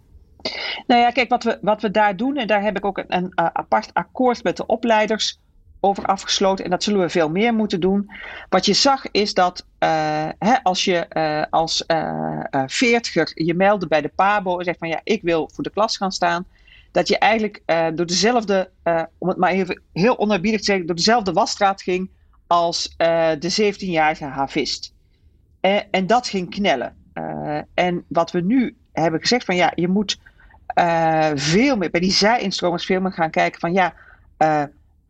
Nou 0.86 1.00
ja, 1.00 1.10
kijk, 1.10 1.28
wat 1.28 1.44
we, 1.44 1.58
wat 1.62 1.82
we 1.82 1.90
daar 1.90 2.16
doen, 2.16 2.36
en 2.36 2.46
daar 2.46 2.62
heb 2.62 2.76
ik 2.76 2.84
ook 2.84 2.98
een, 2.98 3.14
een 3.16 3.32
apart 3.34 3.94
akkoord 3.94 4.42
met 4.42 4.56
de 4.56 4.66
opleiders 4.66 5.38
over 5.80 6.04
afgesloten. 6.04 6.64
En 6.64 6.70
dat 6.70 6.82
zullen 6.82 7.00
we 7.00 7.08
veel 7.08 7.30
meer 7.30 7.54
moeten 7.54 7.80
doen. 7.80 8.10
Wat 8.48 8.66
je 8.66 8.72
zag 8.72 9.10
is 9.10 9.34
dat 9.34 9.66
uh, 9.78 10.28
hè, 10.38 10.62
als 10.62 10.84
je 10.84 11.06
uh, 11.12 11.42
als 11.50 11.84
uh, 11.86 12.42
veertiger 12.66 13.30
je 13.34 13.54
meldde 13.54 13.86
bij 13.86 14.00
de 14.00 14.12
PABO 14.14 14.58
en 14.58 14.64
zegt 14.64 14.78
van 14.78 14.88
ja, 14.88 15.00
ik 15.04 15.22
wil 15.22 15.50
voor 15.54 15.64
de 15.64 15.70
klas 15.70 15.96
gaan 15.96 16.12
staan. 16.12 16.46
Dat 16.92 17.08
je 17.08 17.18
eigenlijk 17.18 17.62
door 17.94 18.06
dezelfde, 18.06 18.70
om 19.18 19.28
het 19.28 19.36
maar 19.36 19.50
even 19.50 19.82
heel 19.92 20.18
onerbiedig 20.18 20.60
te 20.60 20.66
zeggen, 20.66 20.86
door 20.86 20.96
dezelfde 20.96 21.32
wasstraat 21.32 21.82
ging 21.82 22.10
als 22.46 22.94
de 23.38 23.74
17-jarige 23.74 24.24
havist. 24.24 24.94
en 25.90 26.06
dat 26.06 26.28
ging 26.28 26.50
knellen. 26.50 26.96
en 27.74 28.04
wat 28.08 28.30
we 28.30 28.40
nu 28.40 28.76
hebben 28.92 29.20
gezegd 29.20 29.44
van 29.44 29.56
ja, 29.56 29.72
je 29.74 29.88
moet 29.88 30.18
veel 31.34 31.76
meer 31.76 31.90
bij 31.90 32.00
die 32.00 32.12
zijinstromers 32.12 32.84
veel 32.84 33.00
meer 33.00 33.12
gaan 33.12 33.30
kijken 33.30 33.60
van 33.60 33.72
ja, 33.72 33.94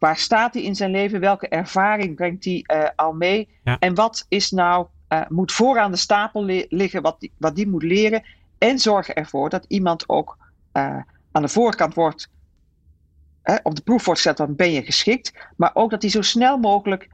Waar 0.00 0.16
staat 0.16 0.54
hij 0.54 0.62
in 0.62 0.76
zijn 0.76 0.90
leven? 0.90 1.20
Welke 1.20 1.48
ervaring 1.48 2.14
brengt 2.14 2.44
hij 2.44 2.64
uh, 2.66 2.88
al 2.96 3.12
mee? 3.12 3.48
En 3.78 3.94
wat 3.94 4.26
is 4.28 4.50
nou, 4.50 4.86
uh, 5.08 5.20
moet 5.28 5.52
vooraan 5.52 5.90
de 5.90 5.96
stapel 5.96 6.44
liggen, 6.68 7.02
wat 7.02 7.20
die, 7.20 7.32
wat 7.38 7.56
die 7.56 7.68
moet 7.68 7.82
leren? 7.82 8.22
En 8.58 8.78
zorgen 8.78 9.14
ervoor 9.14 9.48
dat 9.50 9.64
iemand 9.68 10.08
ook 10.08 10.36
uh, 10.72 10.96
aan 11.32 11.42
de 11.42 11.48
voorkant 11.48 11.94
wordt, 11.94 12.28
op 13.62 13.74
de 13.74 13.82
proef 13.82 14.04
wordt 14.04 14.20
gezet, 14.20 14.36
dan 14.36 14.56
ben 14.56 14.72
je 14.72 14.82
geschikt. 14.82 15.32
Maar 15.56 15.70
ook 15.74 15.90
dat 15.90 16.02
hij 16.02 16.10
zo 16.10 16.22
snel 16.22 16.58
mogelijk 16.58 17.08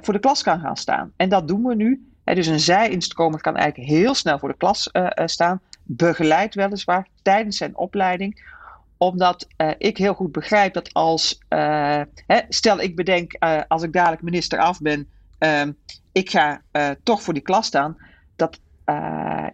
voor 0.00 0.14
de 0.14 0.20
klas 0.20 0.42
kan 0.42 0.60
gaan 0.60 0.76
staan. 0.76 1.12
En 1.16 1.28
dat 1.28 1.48
doen 1.48 1.62
we 1.62 1.74
nu. 1.74 2.10
Hè, 2.24 2.34
dus 2.34 2.46
een 2.46 2.60
zij-instromer 2.60 3.40
kan 3.40 3.56
eigenlijk 3.56 3.90
heel 3.90 4.14
snel 4.14 4.38
voor 4.38 4.48
de 4.48 4.56
klas 4.56 4.90
staan. 5.24 5.60
Begeleid 5.82 6.54
weliswaar 6.54 7.08
tijdens 7.22 7.56
zijn 7.56 7.76
opleiding 7.76 8.55
omdat 8.98 9.46
uh, 9.56 9.70
ik 9.78 9.96
heel 9.96 10.14
goed 10.14 10.32
begrijp 10.32 10.74
dat 10.74 10.92
als, 10.92 11.38
uh, 11.48 12.00
hè, 12.26 12.40
stel 12.48 12.80
ik 12.80 12.96
bedenk 12.96 13.36
uh, 13.40 13.60
als 13.68 13.82
ik 13.82 13.92
dadelijk 13.92 14.22
minister 14.22 14.58
af 14.58 14.80
ben, 14.80 15.08
ehm, 15.38 15.72
ik 16.12 16.30
ga 16.30 16.60
toch 17.02 17.22
voor 17.22 17.34
die 17.34 17.42
klas 17.42 17.66
staan, 17.66 17.96
dat 18.36 18.60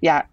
ja, 0.00 0.26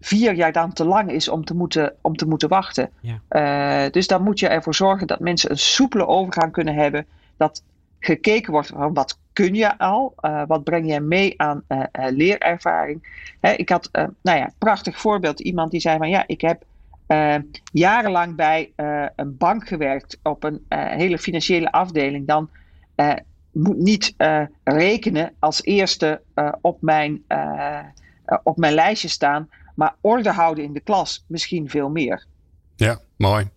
vier 0.00 0.34
jaar 0.34 0.52
dan 0.52 0.72
te 0.72 0.84
lang 0.84 1.10
is 1.10 1.28
om 1.28 1.44
te 1.44 1.54
moeten, 1.54 1.94
om 2.00 2.16
te 2.16 2.26
moeten 2.26 2.48
wachten. 2.48 2.90
Ja. 3.00 3.88
dus 3.88 4.06
dan 4.06 4.22
moet 4.22 4.38
je 4.38 4.48
ervoor 4.48 4.74
zorgen 4.74 5.06
dat 5.06 5.20
mensen 5.20 5.50
een 5.50 5.58
soepele 5.58 6.06
overgang 6.06 6.52
kunnen 6.52 6.74
hebben, 6.74 7.06
dat 7.36 7.62
gekeken 7.98 8.52
wordt 8.52 8.68
van 8.68 8.94
wat 8.94 9.18
kun 9.32 9.54
je 9.54 9.78
al, 9.78 10.14
wat 10.46 10.64
breng 10.64 10.92
je 10.92 11.00
mee 11.00 11.40
aan 11.40 11.64
leerervaring. 11.92 13.26
Hè, 13.40 13.52
ik 13.52 13.68
had, 13.68 13.88
nou 14.22 14.38
ja, 14.38 14.50
prachtig 14.58 15.00
voorbeeld, 15.00 15.40
iemand 15.40 15.70
die 15.70 15.80
zei 15.80 15.98
van 15.98 16.08
ja, 16.08 16.24
ik 16.26 16.40
heb 16.40 16.64
uh, 17.08 17.36
jarenlang 17.72 18.36
bij 18.36 18.72
uh, 18.76 19.06
een 19.16 19.36
bank 19.36 19.68
gewerkt 19.68 20.18
op 20.22 20.44
een 20.44 20.64
uh, 20.68 20.86
hele 20.86 21.18
financiële 21.18 21.72
afdeling, 21.72 22.26
dan 22.26 22.50
moet 23.52 23.78
niet 23.78 24.14
rekenen 24.64 25.32
als 25.38 25.62
eerste 25.62 26.20
op, 26.60 26.82
mijn, 26.82 27.22
op 28.42 28.56
mijn 28.56 28.74
lijstje 28.74 29.08
staan, 29.08 29.48
maar 29.74 29.94
orde 30.00 30.30
houden 30.30 30.64
in 30.64 30.72
de 30.72 30.80
klas 30.80 31.24
misschien 31.28 31.70
veel 31.70 31.88
meer. 31.88 32.26
Ja, 32.76 33.00
mooi. 33.16 33.48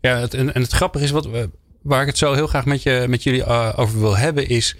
Ja, 0.00 0.28
en, 0.28 0.54
en 0.54 0.62
het 0.62 0.72
grappige 0.72 1.04
is, 1.04 1.10
wat, 1.10 1.28
waar 1.82 2.00
ik 2.00 2.06
het 2.06 2.18
zo 2.18 2.32
heel 2.32 2.46
graag 2.46 2.64
met, 2.64 2.82
je, 2.82 3.04
met 3.08 3.22
jullie 3.22 3.44
over 3.76 4.00
wil 4.00 4.16
hebben, 4.16 4.48
is 4.48 4.76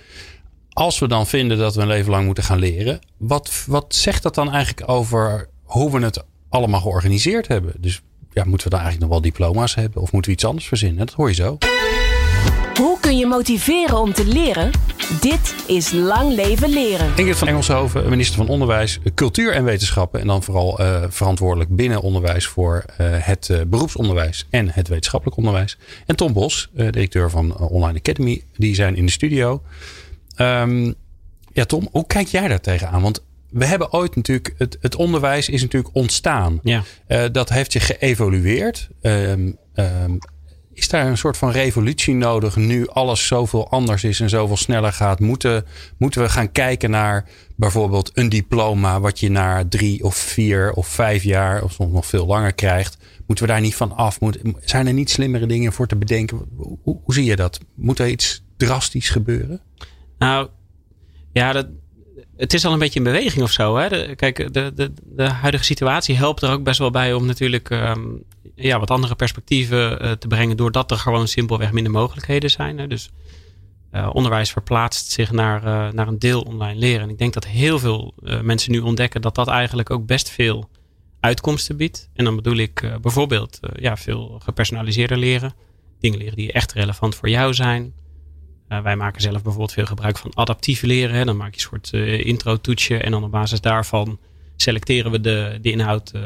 als 0.68 0.98
we 0.98 1.08
dan 1.08 1.26
vinden 1.26 1.58
dat 1.58 1.74
we 1.74 1.80
een 1.80 1.86
leven 1.86 2.10
lang 2.10 2.26
moeten 2.26 2.44
gaan 2.44 2.58
leren, 2.58 2.98
wat, 3.16 3.64
wat 3.66 3.94
zegt 3.94 4.22
dat 4.22 4.34
dan 4.34 4.52
eigenlijk 4.52 4.90
over 4.90 5.48
hoe 5.62 5.90
we 5.90 6.04
het 6.04 6.24
allemaal 6.48 6.80
georganiseerd 6.80 7.48
hebben? 7.48 7.74
Dus 7.78 8.02
ja, 8.32 8.44
moeten 8.44 8.68
we 8.68 8.74
dan 8.74 8.80
eigenlijk 8.80 9.00
nog 9.00 9.08
wel 9.10 9.20
diploma's 9.20 9.74
hebben? 9.74 10.02
Of 10.02 10.12
moeten 10.12 10.30
we 10.30 10.36
iets 10.36 10.46
anders 10.46 10.68
verzinnen? 10.68 11.06
Dat 11.06 11.14
hoor 11.14 11.28
je 11.28 11.34
zo. 11.34 11.58
Hoe 12.74 13.00
kun 13.00 13.18
je 13.18 13.26
motiveren 13.26 13.98
om 13.98 14.12
te 14.12 14.26
leren? 14.26 14.70
Dit 15.20 15.54
is 15.66 15.92
Lang 15.92 16.34
Leven 16.34 16.68
Leren. 16.68 17.12
Ingrid 17.16 17.36
van 17.36 17.48
Engelshoven, 17.48 18.08
minister 18.08 18.36
van 18.36 18.48
Onderwijs, 18.48 18.98
Cultuur 19.14 19.52
en 19.52 19.64
Wetenschappen. 19.64 20.20
En 20.20 20.26
dan 20.26 20.42
vooral 20.42 20.80
uh, 20.80 21.04
verantwoordelijk 21.08 21.76
binnen 21.76 22.00
onderwijs 22.00 22.46
voor 22.46 22.84
uh, 23.00 23.06
het 23.18 23.48
uh, 23.48 23.60
beroepsonderwijs 23.66 24.46
en 24.50 24.68
het 24.68 24.88
wetenschappelijk 24.88 25.36
onderwijs. 25.36 25.78
En 26.06 26.16
Tom 26.16 26.32
Bos, 26.32 26.70
directeur 26.74 27.30
van 27.30 27.58
Online 27.58 27.98
Academy, 27.98 28.42
die 28.56 28.74
zijn 28.74 28.96
in 28.96 29.06
de 29.06 29.12
studio. 29.12 29.62
Um, 30.36 30.94
ja, 31.52 31.64
Tom, 31.64 31.88
hoe 31.92 32.06
kijk 32.06 32.28
jij 32.28 32.48
daar 32.48 32.60
tegenaan? 32.60 33.02
Want 33.02 33.22
we 33.50 33.64
hebben 33.64 33.92
ooit 33.92 34.16
natuurlijk, 34.16 34.54
het, 34.58 34.76
het 34.80 34.96
onderwijs 34.96 35.48
is 35.48 35.62
natuurlijk 35.62 35.94
ontstaan. 35.94 36.60
Ja. 36.62 36.82
dat 37.28 37.48
heeft 37.48 37.72
zich 37.72 37.86
geëvolueerd. 37.86 38.88
Um, 39.00 39.56
um, 39.74 40.18
is 40.80 40.88
daar 40.88 41.06
een 41.06 41.18
soort 41.18 41.36
van 41.36 41.50
revolutie 41.50 42.14
nodig 42.14 42.56
nu 42.56 42.88
alles 42.88 43.26
zoveel 43.26 43.70
anders 43.70 44.04
is 44.04 44.20
en 44.20 44.28
zoveel 44.28 44.56
sneller 44.56 44.92
gaat? 44.92 45.20
Moeten, 45.20 45.64
moeten 45.98 46.22
we 46.22 46.28
gaan 46.28 46.52
kijken 46.52 46.90
naar 46.90 47.28
bijvoorbeeld 47.56 48.10
een 48.14 48.28
diploma 48.28 49.00
wat 49.00 49.20
je 49.20 49.30
na 49.30 49.64
drie 49.68 50.04
of 50.04 50.16
vier 50.16 50.72
of 50.72 50.86
vijf 50.86 51.22
jaar 51.22 51.62
of 51.62 51.72
soms 51.72 51.92
nog 51.92 52.06
veel 52.06 52.26
langer 52.26 52.52
krijgt? 52.52 52.96
Moeten 53.26 53.46
we 53.46 53.52
daar 53.52 53.60
niet 53.60 53.74
van 53.74 53.96
af? 53.96 54.20
Moet, 54.20 54.38
zijn 54.60 54.86
er 54.86 54.92
niet 54.92 55.10
slimmere 55.10 55.46
dingen 55.46 55.72
voor 55.72 55.86
te 55.86 55.96
bedenken? 55.96 56.40
Hoe, 56.56 56.78
hoe 56.82 57.14
zie 57.14 57.24
je 57.24 57.36
dat? 57.36 57.60
Moet 57.74 57.98
er 57.98 58.08
iets 58.08 58.44
drastisch 58.56 59.10
gebeuren? 59.10 59.60
Nou, 60.18 60.48
ja, 61.32 61.52
dat, 61.52 61.66
het 62.40 62.54
is 62.54 62.64
al 62.64 62.72
een 62.72 62.78
beetje 62.78 62.98
in 62.98 63.04
beweging 63.04 63.42
of 63.42 63.50
zo. 63.50 63.76
Hè? 63.76 64.14
kijk, 64.14 64.52
de, 64.52 64.72
de, 64.74 64.92
de 65.04 65.28
huidige 65.28 65.64
situatie 65.64 66.16
helpt 66.16 66.42
er 66.42 66.50
ook 66.50 66.62
best 66.62 66.78
wel 66.78 66.90
bij 66.90 67.12
om 67.12 67.26
natuurlijk 67.26 67.70
um, 67.70 68.22
ja, 68.54 68.78
wat 68.78 68.90
andere 68.90 69.14
perspectieven 69.14 70.04
uh, 70.04 70.10
te 70.10 70.26
brengen. 70.26 70.56
Doordat 70.56 70.90
er 70.90 70.96
gewoon 70.96 71.28
simpelweg 71.28 71.72
minder 71.72 71.92
mogelijkheden 71.92 72.50
zijn. 72.50 72.78
Hè? 72.78 72.86
Dus 72.86 73.10
uh, 73.92 74.10
onderwijs 74.12 74.50
verplaatst 74.50 75.10
zich 75.10 75.30
naar, 75.30 75.64
uh, 75.64 75.92
naar 75.92 76.08
een 76.08 76.18
deel 76.18 76.40
online 76.40 76.78
leren. 76.78 77.02
En 77.02 77.10
ik 77.10 77.18
denk 77.18 77.32
dat 77.32 77.46
heel 77.46 77.78
veel 77.78 78.14
mensen 78.42 78.72
nu 78.72 78.78
ontdekken 78.78 79.20
dat 79.20 79.34
dat 79.34 79.48
eigenlijk 79.48 79.90
ook 79.90 80.06
best 80.06 80.30
veel 80.30 80.68
uitkomsten 81.20 81.76
biedt. 81.76 82.08
En 82.14 82.24
dan 82.24 82.36
bedoel 82.36 82.56
ik 82.56 82.98
bijvoorbeeld 83.00 83.60
ja, 83.74 83.96
veel 83.96 84.40
gepersonaliseerder 84.44 85.16
leren. 85.16 85.54
Dingen 86.00 86.18
leren 86.18 86.36
die 86.36 86.52
echt 86.52 86.72
relevant 86.72 87.14
voor 87.14 87.28
jou 87.28 87.54
zijn. 87.54 87.94
Uh, 88.72 88.82
wij 88.82 88.96
maken 88.96 89.20
zelf 89.20 89.42
bijvoorbeeld 89.42 89.72
veel 89.72 89.86
gebruik 89.86 90.18
van 90.18 90.30
adaptief 90.34 90.82
leren. 90.82 91.16
Hè. 91.16 91.24
Dan 91.24 91.36
maak 91.36 91.54
je 91.54 91.54
een 91.54 91.60
soort 91.60 91.90
uh, 91.92 92.26
intro-toetsje 92.26 92.98
en 92.98 93.10
dan 93.10 93.24
op 93.24 93.30
basis 93.30 93.60
daarvan 93.60 94.18
selecteren 94.56 95.10
we 95.10 95.20
de, 95.20 95.58
de 95.62 95.70
inhoud 95.70 96.12
uh, 96.16 96.22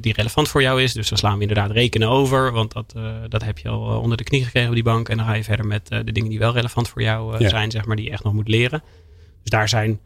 die 0.00 0.12
relevant 0.12 0.48
voor 0.48 0.62
jou 0.62 0.82
is. 0.82 0.92
Dus 0.92 1.08
dan 1.08 1.18
slaan 1.18 1.34
we 1.34 1.40
inderdaad 1.40 1.70
rekenen 1.70 2.08
over, 2.08 2.52
want 2.52 2.72
dat, 2.72 2.94
dat 3.28 3.44
heb 3.44 3.58
je 3.58 3.68
al 3.68 4.00
onder 4.00 4.16
de 4.16 4.24
knie 4.24 4.44
gekregen 4.44 4.68
op 4.68 4.74
die 4.74 4.84
bank. 4.84 5.08
En 5.08 5.16
dan 5.16 5.26
ga 5.26 5.32
je 5.32 5.44
verder 5.44 5.66
met 5.66 5.88
de 5.88 6.12
dingen 6.12 6.30
die 6.30 6.38
wel 6.38 6.52
relevant 6.52 6.88
voor 6.88 7.02
jou 7.02 7.42
ja. 7.42 7.48
zijn, 7.48 7.70
zeg 7.70 7.84
maar, 7.84 7.96
die 7.96 8.04
je 8.04 8.10
echt 8.10 8.24
nog 8.24 8.32
moet 8.32 8.48
leren. 8.48 8.82
Dus 9.42 9.50
daar 9.50 9.68
zijn 9.68 10.00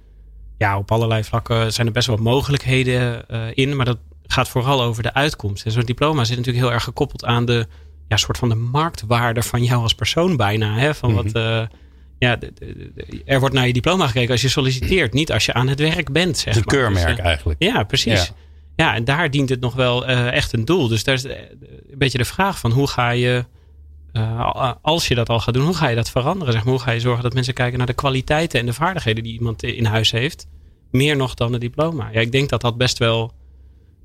ja, 0.58 0.78
op 0.78 0.92
allerlei 0.92 1.24
vlakken 1.24 1.72
zijn 1.72 1.86
er 1.86 1.92
best 1.92 2.06
wel 2.06 2.16
mogelijkheden 2.16 3.26
in, 3.54 3.76
maar 3.76 3.86
dat 3.86 3.98
gaat 4.26 4.48
vooral 4.48 4.82
over 4.82 5.02
de 5.02 5.14
uitkomst. 5.14 5.64
En 5.64 5.70
zo'n 5.70 5.84
diploma 5.84 6.24
zit 6.24 6.36
natuurlijk 6.36 6.64
heel 6.64 6.74
erg 6.74 6.84
gekoppeld 6.84 7.24
aan 7.24 7.44
de 7.44 7.66
ja, 8.08 8.16
soort 8.16 8.38
van 8.38 8.48
de 8.48 8.54
marktwaarde 8.54 9.42
van 9.42 9.64
jou 9.64 9.82
als 9.82 9.94
persoon 9.94 10.36
bijna. 10.36 10.78
Hè? 10.78 10.94
Van 10.94 11.14
wat, 11.14 11.36
uh, 11.36 11.62
ja, 12.22 12.38
er 13.24 13.40
wordt 13.40 13.54
naar 13.54 13.66
je 13.66 13.72
diploma 13.72 14.06
gekeken 14.06 14.30
als 14.30 14.42
je 14.42 14.48
solliciteert, 14.48 15.12
niet 15.12 15.32
als 15.32 15.46
je 15.46 15.52
aan 15.52 15.68
het 15.68 15.78
werk 15.78 16.12
bent. 16.12 16.38
Zeg 16.38 16.56
een 16.56 16.64
keurmerk 16.64 17.06
dus, 17.06 17.18
uh, 17.18 17.24
eigenlijk. 17.24 17.62
Ja, 17.62 17.82
precies. 17.82 18.26
Ja. 18.26 18.34
ja. 18.76 18.94
en 18.94 19.04
daar 19.04 19.30
dient 19.30 19.48
het 19.48 19.60
nog 19.60 19.74
wel 19.74 20.08
uh, 20.08 20.32
echt 20.32 20.52
een 20.52 20.64
doel. 20.64 20.88
Dus 20.88 21.04
daar 21.04 21.14
is 21.14 21.24
een 21.24 21.58
beetje 21.94 22.18
de 22.18 22.24
vraag 22.24 22.58
van 22.58 22.70
hoe 22.70 22.86
ga 22.86 23.10
je, 23.10 23.44
als 24.82 25.08
je 25.08 25.14
dat 25.14 25.28
al 25.28 25.40
gaat 25.40 25.54
doen, 25.54 25.64
hoe 25.64 25.74
ga 25.74 25.88
je 25.88 25.96
dat 25.96 26.10
veranderen? 26.10 26.52
Zeg 26.52 26.64
maar, 26.64 26.72
hoe 26.72 26.82
ga 26.82 26.90
je 26.90 27.00
zorgen 27.00 27.22
dat 27.22 27.34
mensen 27.34 27.54
kijken 27.54 27.78
naar 27.78 27.86
de 27.86 27.92
kwaliteiten 27.92 28.60
en 28.60 28.66
de 28.66 28.72
vaardigheden 28.72 29.22
die 29.22 29.32
iemand 29.32 29.62
in 29.62 29.84
huis 29.84 30.10
heeft? 30.10 30.46
Meer 30.90 31.16
nog 31.16 31.34
dan 31.34 31.52
een 31.52 31.60
diploma. 31.60 32.08
Ja, 32.12 32.20
ik 32.20 32.32
denk 32.32 32.48
dat 32.48 32.60
dat 32.60 32.76
best 32.76 32.98
wel 32.98 33.32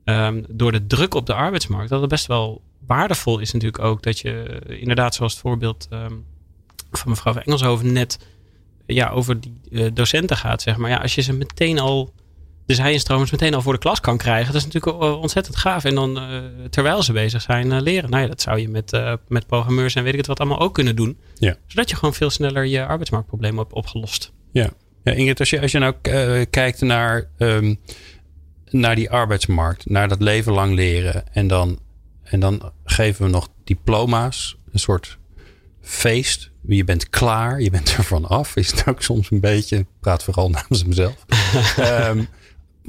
um, 0.05 0.45
door 0.49 0.71
de 0.71 0.87
druk 0.87 1.13
op 1.13 1.25
de 1.25 1.33
arbeidsmarkt, 1.33 1.89
dat 1.89 2.01
het 2.01 2.09
best 2.09 2.25
wel 2.25 2.61
waardevol 2.87 3.39
is 3.39 3.51
natuurlijk 3.51 3.83
ook 3.83 4.03
dat 4.03 4.19
je 4.19 4.61
inderdaad 4.67 5.15
zoals 5.15 5.31
het 5.31 5.41
voorbeeld 5.41 5.87
um, 5.91 6.25
van 6.91 7.09
mevrouw 7.09 7.33
van 7.33 7.41
Engelshoven 7.41 7.93
net 7.93 8.19
ja, 8.85 9.09
over 9.09 9.41
die 9.41 9.61
uh, 9.69 9.87
docenten 9.93 10.37
gaat, 10.37 10.61
zeg 10.61 10.77
maar. 10.77 10.89
Ja, 10.89 10.97
als 10.97 11.15
je 11.15 11.21
ze 11.21 11.33
meteen 11.33 11.79
al 11.79 12.13
de 12.65 12.75
zijinstromers 12.75 13.31
meteen 13.31 13.53
al 13.53 13.61
voor 13.61 13.73
de 13.73 13.79
klas 13.79 13.99
kan 13.99 14.17
krijgen, 14.17 14.53
dat 14.53 14.61
is 14.61 14.67
natuurlijk 14.67 15.03
ontzettend 15.21 15.55
gaaf. 15.55 15.83
En 15.83 15.95
dan 15.95 16.17
uh, 16.17 16.39
terwijl 16.69 17.03
ze 17.03 17.13
bezig 17.13 17.41
zijn 17.41 17.81
leren. 17.81 18.09
Nou 18.09 18.21
ja, 18.21 18.27
dat 18.27 18.41
zou 18.41 18.59
je 18.59 18.69
met, 18.69 19.01
met 19.27 19.47
programmeurs 19.47 19.95
en 19.95 20.03
weet 20.03 20.11
ik 20.11 20.17
het 20.17 20.27
wat 20.27 20.39
allemaal 20.39 20.59
ook 20.59 20.73
kunnen 20.73 20.95
doen. 20.95 21.17
Ja. 21.35 21.55
Zodat 21.67 21.89
je 21.89 21.95
gewoon 21.95 22.13
veel 22.13 22.29
sneller 22.29 22.65
je 22.65 22.85
arbeidsmarktproblemen 22.85 23.59
hebt 23.59 23.73
opgelost. 23.73 24.31
Ja, 24.51 24.69
ja 25.03 25.11
Ingrid, 25.11 25.39
als 25.39 25.49
je, 25.49 25.61
als 25.61 25.71
je 25.71 25.79
nou 25.79 25.93
kijkt 26.45 26.81
naar, 26.81 27.29
um, 27.37 27.79
naar 28.65 28.95
die 28.95 29.09
arbeidsmarkt, 29.09 29.89
naar 29.89 30.07
dat 30.07 30.21
leven 30.21 30.53
lang 30.53 30.73
leren. 30.73 31.33
En 31.33 31.47
dan, 31.47 31.79
en 32.23 32.39
dan 32.39 32.71
geven 32.83 33.25
we 33.25 33.31
nog 33.31 33.47
diploma's, 33.63 34.57
een 34.71 34.79
soort 34.79 35.17
feest. 35.87 36.51
Je 36.61 36.83
bent 36.83 37.09
klaar, 37.09 37.61
je 37.61 37.69
bent 37.69 37.93
er 37.97 38.03
vanaf. 38.03 38.55
Is 38.55 38.71
het 38.71 38.87
ook 38.87 39.01
soms 39.01 39.31
een 39.31 39.39
beetje, 39.39 39.77
ik 39.77 39.85
praat 39.99 40.23
vooral 40.23 40.49
namens 40.59 40.85
mezelf. 40.85 41.25
um, 41.79 42.27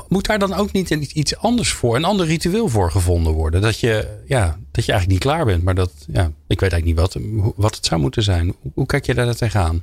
moet 0.08 0.26
daar 0.26 0.38
dan 0.38 0.54
ook 0.54 0.72
niet 0.72 0.90
iets 0.90 1.36
anders 1.36 1.72
voor, 1.72 1.96
een 1.96 2.04
ander 2.04 2.26
ritueel 2.26 2.68
voor 2.68 2.90
gevonden 2.90 3.32
worden? 3.32 3.60
Dat 3.60 3.80
je, 3.80 4.22
ja, 4.26 4.58
dat 4.70 4.84
je 4.84 4.92
eigenlijk 4.92 5.06
niet 5.06 5.32
klaar 5.32 5.44
bent, 5.44 5.62
maar 5.62 5.74
dat, 5.74 5.92
ja, 6.12 6.30
ik 6.46 6.60
weet 6.60 6.72
eigenlijk 6.72 6.84
niet 6.84 6.98
wat, 6.98 7.16
wat 7.56 7.74
het 7.74 7.86
zou 7.86 8.00
moeten 8.00 8.22
zijn. 8.22 8.54
Hoe 8.74 8.86
kijk 8.86 9.06
je 9.06 9.14
daar 9.14 9.34
tegenaan? 9.34 9.82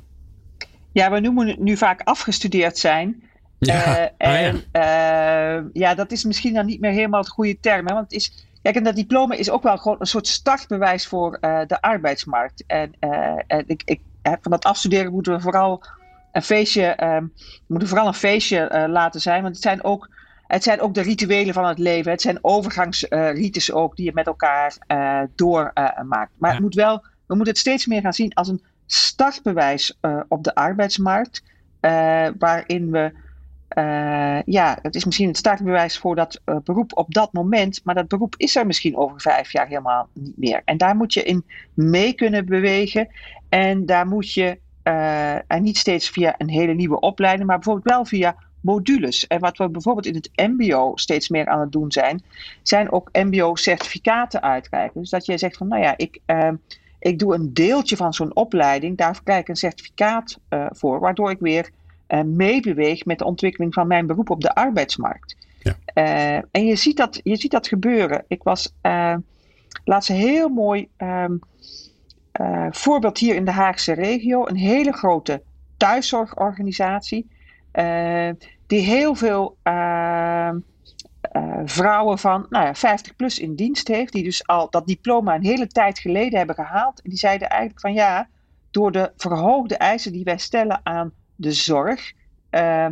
Ja, 0.92 1.10
we 1.10 1.20
noemen 1.20 1.48
het 1.48 1.58
nu 1.58 1.76
vaak 1.76 2.00
afgestudeerd 2.04 2.78
zijn. 2.78 3.22
Ja. 3.58 3.98
Uh, 3.98 4.06
en, 4.18 4.64
ja. 4.72 5.58
Uh, 5.58 5.64
ja, 5.72 5.94
dat 5.94 6.12
is 6.12 6.24
misschien 6.24 6.54
dan 6.54 6.66
niet 6.66 6.80
meer 6.80 6.90
helemaal 6.90 7.20
het 7.20 7.28
goede 7.28 7.60
term. 7.60 7.86
Hè? 7.86 7.94
Want 7.94 8.10
het 8.10 8.20
is, 8.20 8.46
Kijk, 8.66 8.78
en 8.78 8.84
dat 8.84 8.96
diploma 8.96 9.34
is 9.34 9.50
ook 9.50 9.62
wel 9.62 9.78
gewoon 9.78 9.96
een 9.98 10.06
soort 10.06 10.26
startbewijs 10.26 11.06
voor 11.06 11.38
uh, 11.40 11.60
de 11.66 11.80
arbeidsmarkt. 11.80 12.64
En, 12.66 12.92
uh, 13.00 13.38
en 13.46 13.64
ik, 13.66 13.82
ik, 13.84 14.00
van 14.22 14.50
dat 14.50 14.64
afstuderen 14.64 15.12
moeten 15.12 15.32
we 15.32 15.40
vooral 15.40 15.84
een 16.32 16.42
feestje, 16.42 17.04
um, 17.04 17.32
moeten 17.66 17.88
vooral 17.88 18.06
een 18.06 18.14
feestje 18.14 18.70
uh, 18.72 18.84
laten 18.88 19.20
zijn. 19.20 19.42
Want 19.42 19.54
het 19.54 19.62
zijn 19.62 19.84
ook, 19.84 20.08
het 20.46 20.62
zijn 20.62 20.80
ook 20.80 20.94
de 20.94 21.00
rituelen 21.00 21.54
van 21.54 21.66
het 21.66 21.78
leven. 21.78 22.10
Het 22.10 22.20
zijn 22.20 22.38
overgangsrites 22.40 23.72
ook 23.72 23.96
die 23.96 24.04
je 24.04 24.12
met 24.14 24.26
elkaar 24.26 24.76
doormaakt. 25.34 26.08
maar 26.08 26.30
ja. 26.38 26.50
het 26.50 26.60
moet 26.60 26.74
wel, 26.74 26.96
we 27.26 27.34
moeten 27.34 27.52
het 27.52 27.58
steeds 27.58 27.86
meer 27.86 28.00
gaan 28.00 28.12
zien 28.12 28.34
als 28.34 28.48
een 28.48 28.64
startbewijs 28.86 29.98
op 30.28 30.44
de 30.44 30.54
arbeidsmarkt. 30.54 31.42
waarin 32.38 32.90
we 32.90 33.12
uh, 33.74 34.42
ja, 34.42 34.78
het 34.82 34.94
is 34.94 35.04
misschien 35.04 35.28
het 35.28 35.36
startbewijs 35.36 35.98
voor 35.98 36.14
dat 36.14 36.40
uh, 36.44 36.56
beroep 36.64 36.96
op 36.96 37.14
dat 37.14 37.32
moment, 37.32 37.80
maar 37.84 37.94
dat 37.94 38.08
beroep 38.08 38.34
is 38.36 38.56
er 38.56 38.66
misschien 38.66 38.96
over 38.96 39.20
vijf 39.20 39.52
jaar 39.52 39.66
helemaal 39.66 40.08
niet 40.12 40.38
meer. 40.38 40.62
En 40.64 40.76
daar 40.76 40.96
moet 40.96 41.14
je 41.14 41.22
in 41.22 41.44
mee 41.74 42.12
kunnen 42.12 42.46
bewegen. 42.46 43.08
En 43.48 43.86
daar 43.86 44.06
moet 44.06 44.32
je, 44.32 44.58
uh, 44.84 45.34
en 45.34 45.62
niet 45.62 45.78
steeds 45.78 46.10
via 46.10 46.34
een 46.38 46.48
hele 46.48 46.72
nieuwe 46.74 47.00
opleiding, 47.00 47.46
maar 47.46 47.56
bijvoorbeeld 47.56 47.94
wel 47.94 48.04
via 48.04 48.36
modules. 48.60 49.26
En 49.26 49.40
wat 49.40 49.58
we 49.58 49.68
bijvoorbeeld 49.68 50.06
in 50.06 50.14
het 50.14 50.30
MBO 50.34 50.92
steeds 50.94 51.28
meer 51.28 51.46
aan 51.46 51.60
het 51.60 51.72
doen 51.72 51.92
zijn, 51.92 52.22
zijn 52.62 52.92
ook 52.92 53.08
MBO-certificaten 53.12 54.42
uitreiken. 54.42 55.00
Dus 55.00 55.10
dat 55.10 55.26
je 55.26 55.38
zegt 55.38 55.56
van, 55.56 55.68
nou 55.68 55.82
ja, 55.82 55.94
ik. 55.96 56.20
ik 56.98 57.18
doe 57.18 57.34
een 57.34 57.54
deeltje 57.54 57.96
van 57.96 58.14
zo'n 58.14 58.36
opleiding, 58.36 58.96
daar 58.96 59.20
krijg 59.22 59.40
ik 59.40 59.48
een 59.48 59.56
certificaat 59.56 60.38
voor, 60.70 61.00
waardoor 61.00 61.30
ik 61.30 61.38
weer 61.40 61.70
uh, 62.08 62.22
meebeweeg 62.22 63.04
met 63.04 63.18
de 63.18 63.24
ontwikkeling 63.24 63.74
van 63.74 63.86
mijn 63.86 64.06
beroep 64.06 64.30
op 64.30 64.40
de 64.40 64.54
arbeidsmarkt. 64.54 65.36
Ja. 65.58 65.76
Uh, 65.94 66.42
en 66.50 66.66
je 66.66 66.76
ziet, 66.76 66.96
dat, 66.96 67.20
je 67.22 67.36
ziet 67.36 67.50
dat 67.50 67.68
gebeuren. 67.68 68.24
Ik 68.28 68.42
was 68.42 68.74
uh, 68.82 69.14
laatst 69.84 70.10
een 70.10 70.16
heel 70.16 70.48
mooi 70.48 70.88
um, 70.98 71.40
voorbeeld 72.70 73.18
hier 73.18 73.34
in 73.34 73.44
de 73.44 73.50
Haagse 73.50 73.92
regio. 73.92 74.46
Een 74.46 74.56
hele 74.56 74.92
grote 74.92 75.42
thuiszorgorganisatie. 75.76 77.26
die 78.66 78.80
heel 78.80 79.14
veel 79.14 79.56
ehm, 79.62 80.58
vrouwen 81.64 82.18
van 82.18 82.46
nou 82.50 82.64
ja, 82.64 82.74
50 82.74 83.16
plus 83.16 83.38
in 83.38 83.54
dienst 83.54 83.88
heeft. 83.88 84.12
Die 84.12 84.24
dus 84.24 84.46
al 84.46 84.70
dat 84.70 84.86
diploma 84.86 85.34
een 85.34 85.44
hele 85.44 85.66
tijd 85.66 85.98
geleden 85.98 86.38
hebben 86.38 86.56
gehaald. 86.56 87.02
En 87.02 87.10
die 87.10 87.18
zeiden 87.18 87.48
eigenlijk 87.48 87.80
van 87.80 87.92
ja, 87.92 88.28
door 88.70 88.92
de 88.92 89.12
verhoogde 89.16 89.76
eisen 89.76 90.12
die 90.12 90.24
wij 90.24 90.38
stellen 90.38 90.80
aan 90.82 91.12
de 91.36 91.52
zorg, 91.52 92.12
uh, 92.50 92.86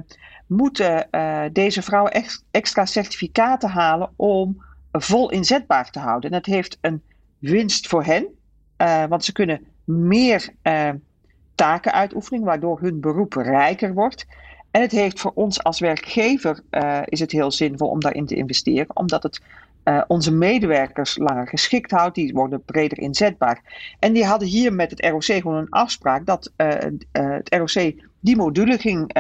moeten 0.47 1.09
uh, 1.11 1.43
deze 1.53 1.83
vrouwen 1.83 2.13
ex 2.13 2.45
extra 2.51 2.87
certificaten 2.87 3.69
halen 3.69 4.11
om 4.17 4.65
vol 4.93 5.31
inzetbaar 5.31 5.91
te 5.91 5.99
houden. 5.99 6.31
En 6.31 6.37
dat 6.37 6.47
heeft 6.47 6.79
een 6.81 7.03
winst 7.39 7.87
voor 7.87 8.05
hen, 8.05 8.27
uh, 8.79 9.05
want 9.05 9.25
ze 9.25 9.33
kunnen 9.33 9.67
meer 9.85 10.55
taken 11.55 11.93
uitoefenen, 11.93 12.45
waardoor 12.45 12.81
hun 12.81 13.01
beroep 13.01 13.33
rijker 13.33 13.95
wordt. 13.95 14.27
En 14.71 14.81
het 14.81 14.91
heeft 14.91 15.21
voor 15.21 15.33
ons 15.35 15.63
als 15.63 15.81
werkgever 15.81 16.61
is 17.05 17.21
het 17.21 17.33
heel 17.33 17.51
zinvol 17.51 17.89
om 17.89 18.01
daarin 18.01 18.27
te 18.27 18.35
investeren, 18.35 18.97
omdat 18.97 19.23
het 19.23 19.41
onze 20.07 20.33
medewerkers 20.33 21.17
langer 21.17 21.49
geschikt 21.49 21.91
houdt. 21.91 22.15
Die 22.15 22.33
worden 22.33 22.65
breder 22.65 22.99
inzetbaar. 22.99 23.63
En 23.99 24.13
die 24.13 24.25
hadden 24.25 24.49
hier 24.49 24.73
met 24.73 24.91
het 24.91 25.05
ROC 25.05 25.25
gewoon 25.25 25.57
een 25.57 25.71
afspraak 25.71 26.27
dat 26.27 26.53
het 27.13 27.55
ROC 27.55 27.93
die 28.21 28.37
module 28.37 28.79
ging 28.79 29.13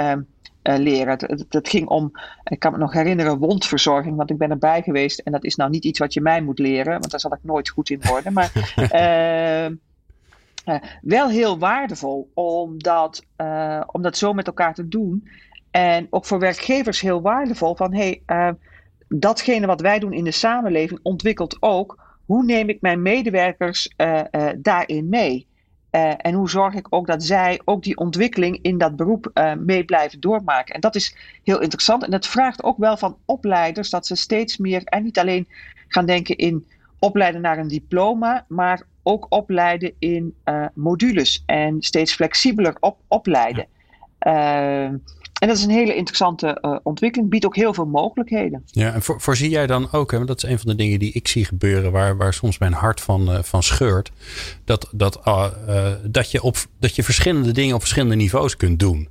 leren. 0.62 1.46
Dat, 1.48 1.68
ging 1.68 1.88
om, 1.88 2.12
ik 2.44 2.58
kan 2.58 2.72
me 2.72 2.78
nog 2.78 2.92
herinneren, 2.92 3.38
wondverzorging, 3.38 4.16
want 4.16 4.30
ik 4.30 4.38
ben 4.38 4.50
erbij 4.50 4.82
geweest. 4.82 5.18
En 5.18 5.32
dat 5.32 5.44
is 5.44 5.56
nou 5.56 5.70
niet 5.70 5.84
iets 5.84 5.98
wat 5.98 6.14
je 6.14 6.20
mij 6.20 6.42
moet 6.42 6.58
leren, 6.58 6.92
want 6.92 7.10
daar 7.10 7.20
zal 7.20 7.32
ik 7.32 7.38
nooit 7.42 7.68
goed 7.68 7.90
in 7.90 8.00
worden. 8.08 8.32
Maar 8.32 8.52
uh, 8.76 9.76
wel 11.16 11.28
heel 11.28 11.58
waardevol 11.58 12.30
om 12.34 12.82
dat, 12.82 13.24
om 13.86 14.02
dat 14.02 14.16
zo 14.16 14.32
met 14.32 14.46
elkaar 14.46 14.74
te 14.74 14.88
doen. 14.88 15.28
En 15.70 16.06
ook 16.10 16.24
voor 16.24 16.38
werkgevers 16.38 17.00
heel 17.00 17.22
waardevol 17.22 17.74
van 17.74 17.94
hey, 17.94 18.22
uh, 18.26 18.48
datgene 19.20 19.66
wat 19.66 19.80
wij 19.80 19.98
doen 19.98 20.12
in 20.12 20.24
de 20.24 20.30
samenleving 20.30 21.00
ontwikkelt 21.02 21.56
ook 21.60 22.02
hoe 22.24 22.44
neem 22.44 22.68
ik 22.68 22.80
mijn 22.80 23.02
medewerkers 23.02 23.94
daarin 24.56 25.08
mee. 25.08 25.46
en 26.16 26.34
hoe 26.34 26.50
zorg 26.50 26.74
ik 26.74 26.86
ook 26.90 27.06
dat 27.06 27.22
zij 27.22 27.60
ook 27.64 27.82
die 27.82 27.96
ontwikkeling 27.96 28.58
in 28.62 28.78
dat 28.78 28.96
beroep 28.96 29.30
mee 29.58 29.84
blijven 29.84 30.20
doormaken. 30.20 30.74
En 30.74 30.80
dat 30.80 30.94
is 30.94 31.16
heel 31.42 31.60
interessant. 31.60 32.04
En 32.04 32.10
dat 32.10 32.26
vraagt 32.26 32.62
ook 32.62 32.78
wel 32.78 32.96
van 32.96 33.16
opleiders 33.24 33.90
dat 33.90 34.06
ze 34.06 34.14
steeds 34.14 34.56
meer 34.56 34.84
en 34.84 35.02
niet 35.02 35.18
alleen 35.18 35.48
gaan 35.88 36.06
denken 36.06 36.36
in 36.36 36.66
opleiden 36.98 37.40
naar 37.40 37.58
een 37.58 37.68
diploma, 37.68 38.44
maar 38.48 38.82
ook 39.02 39.26
opleiden 39.28 39.92
in 39.98 40.34
modules 40.74 41.42
en 41.46 41.82
steeds 41.82 42.14
flexibeler 42.14 42.76
op, 42.80 42.98
opleiden. 43.08 43.66
Uh, 44.26 44.88
en 45.44 45.50
dat 45.50 45.58
is 45.58 45.64
een 45.64 45.70
hele 45.70 45.94
interessante 45.94 46.58
uh, 46.62 46.76
ontwikkeling, 46.82 47.30
biedt 47.30 47.46
ook 47.46 47.56
heel 47.56 47.74
veel 47.74 47.86
mogelijkheden. 47.86 48.62
Ja, 48.66 48.92
en 48.92 49.02
voor, 49.02 49.20
voorzie 49.20 49.50
jij 49.50 49.66
dan 49.66 49.92
ook, 49.92 50.10
hè, 50.10 50.24
dat 50.24 50.42
is 50.44 50.50
een 50.50 50.58
van 50.58 50.68
de 50.70 50.74
dingen 50.74 50.98
die 50.98 51.12
ik 51.12 51.28
zie 51.28 51.44
gebeuren, 51.44 51.92
waar, 51.92 52.16
waar 52.16 52.34
soms 52.34 52.58
mijn 52.58 52.72
hart 52.72 53.00
van, 53.00 53.44
van 53.44 53.62
scheurt, 53.62 54.10
dat, 54.64 54.88
dat, 54.92 55.20
dat, 56.02 56.30
je 56.30 56.42
op, 56.42 56.56
dat 56.78 56.96
je 56.96 57.02
verschillende 57.02 57.52
dingen 57.52 57.74
op 57.74 57.80
verschillende 57.80 58.14
niveaus 58.14 58.56
kunt 58.56 58.78
doen. 58.78 59.08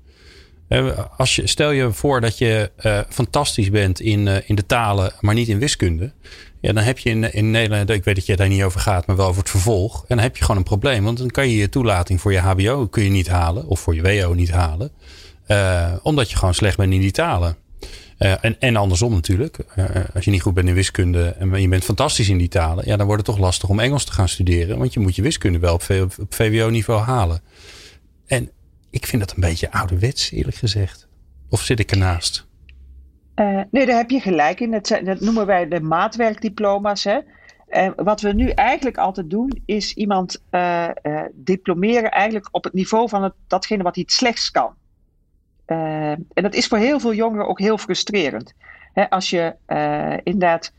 Als 1.17 1.35
je, 1.35 1.47
stel 1.47 1.71
je 1.71 1.91
voor 1.91 2.21
dat 2.21 2.37
je 2.37 2.71
fantastisch 3.09 3.69
bent 3.69 3.99
in, 3.99 4.27
in 4.47 4.55
de 4.55 4.65
talen, 4.65 5.13
maar 5.19 5.33
niet 5.33 5.47
in 5.47 5.59
wiskunde. 5.59 6.11
Ja, 6.61 6.73
dan 6.73 6.83
heb 6.83 6.97
je 6.97 7.09
in, 7.09 7.33
in 7.33 7.51
Nederland, 7.51 7.89
ik 7.89 8.03
weet 8.03 8.15
dat 8.15 8.25
je 8.25 8.35
daar 8.35 8.47
niet 8.47 8.63
over 8.63 8.79
gaat, 8.79 9.07
maar 9.07 9.15
wel 9.15 9.27
over 9.27 9.41
het 9.41 9.49
vervolg. 9.49 10.01
En 10.01 10.15
dan 10.15 10.19
heb 10.19 10.37
je 10.37 10.41
gewoon 10.41 10.57
een 10.57 10.63
probleem. 10.63 11.03
Want 11.03 11.17
dan 11.17 11.29
kan 11.29 11.49
je 11.49 11.55
je 11.55 11.69
toelating 11.69 12.21
voor 12.21 12.31
je 12.31 12.39
HBO 12.39 12.87
kun 12.87 13.03
je 13.03 13.09
niet 13.09 13.27
halen. 13.27 13.67
Of 13.67 13.79
voor 13.79 13.95
je 13.95 14.21
WO 14.21 14.33
niet 14.33 14.51
halen. 14.51 14.91
Uh, 15.47 15.93
omdat 16.03 16.29
je 16.29 16.37
gewoon 16.37 16.53
slecht 16.53 16.77
bent 16.77 16.93
in 16.93 16.99
die 16.99 17.11
talen. 17.11 17.57
Uh, 18.19 18.33
en, 18.41 18.55
en 18.59 18.75
andersom 18.75 19.13
natuurlijk. 19.13 19.57
Uh, 19.75 19.85
als 20.13 20.25
je 20.25 20.31
niet 20.31 20.41
goed 20.41 20.53
bent 20.53 20.67
in 20.67 20.73
wiskunde 20.73 21.35
en 21.39 21.61
je 21.61 21.67
bent 21.67 21.83
fantastisch 21.83 22.29
in 22.29 22.37
die 22.37 22.47
talen. 22.47 22.85
Ja, 22.87 22.97
dan 22.97 23.05
wordt 23.05 23.27
het 23.27 23.35
toch 23.35 23.45
lastig 23.45 23.69
om 23.69 23.79
Engels 23.79 24.05
te 24.05 24.11
gaan 24.11 24.29
studeren. 24.29 24.77
Want 24.77 24.93
je 24.93 24.99
moet 24.99 25.15
je 25.15 25.21
wiskunde 25.21 25.59
wel 25.59 25.73
op, 25.73 25.83
op 26.19 26.33
VWO-niveau 26.33 27.01
halen. 27.01 27.41
En 28.25 28.49
ik 28.89 29.05
vind 29.05 29.21
dat 29.21 29.35
een 29.35 29.41
beetje 29.41 29.71
ouderwets, 29.71 30.31
eerlijk 30.31 30.57
gezegd. 30.57 31.07
Of 31.49 31.61
zit 31.61 31.79
ik 31.79 31.91
ernaast? 31.91 32.45
Uh, 33.35 33.61
nee, 33.71 33.85
daar 33.85 33.97
heb 33.97 34.09
je 34.09 34.19
gelijk 34.19 34.59
in. 34.59 34.71
Dat, 34.71 34.99
dat 35.03 35.19
noemen 35.19 35.45
wij 35.45 35.67
de 35.67 35.81
maatwerkdiploma's. 35.81 37.03
Hè? 37.03 37.19
Wat 37.95 38.21
we 38.21 38.33
nu 38.33 38.49
eigenlijk 38.49 38.97
altijd 38.97 39.29
doen, 39.29 39.61
is 39.65 39.93
iemand 39.93 40.43
uh, 40.51 40.89
diplomeren 41.33 42.11
eigenlijk 42.11 42.47
op 42.51 42.63
het 42.63 42.73
niveau 42.73 43.09
van 43.09 43.23
het, 43.23 43.33
datgene 43.47 43.83
wat 43.83 43.95
hij 43.95 44.03
het 44.07 44.15
slechtst 44.15 44.51
kan. 44.51 44.73
En 46.33 46.43
dat 46.43 46.53
is 46.53 46.67
voor 46.67 46.77
heel 46.77 46.99
veel 46.99 47.13
jongeren 47.13 47.47
ook 47.47 47.59
heel 47.59 47.77
frustrerend. 47.77 48.53
Als 49.09 49.29
je 49.29 49.55
inderdaad 50.23 50.73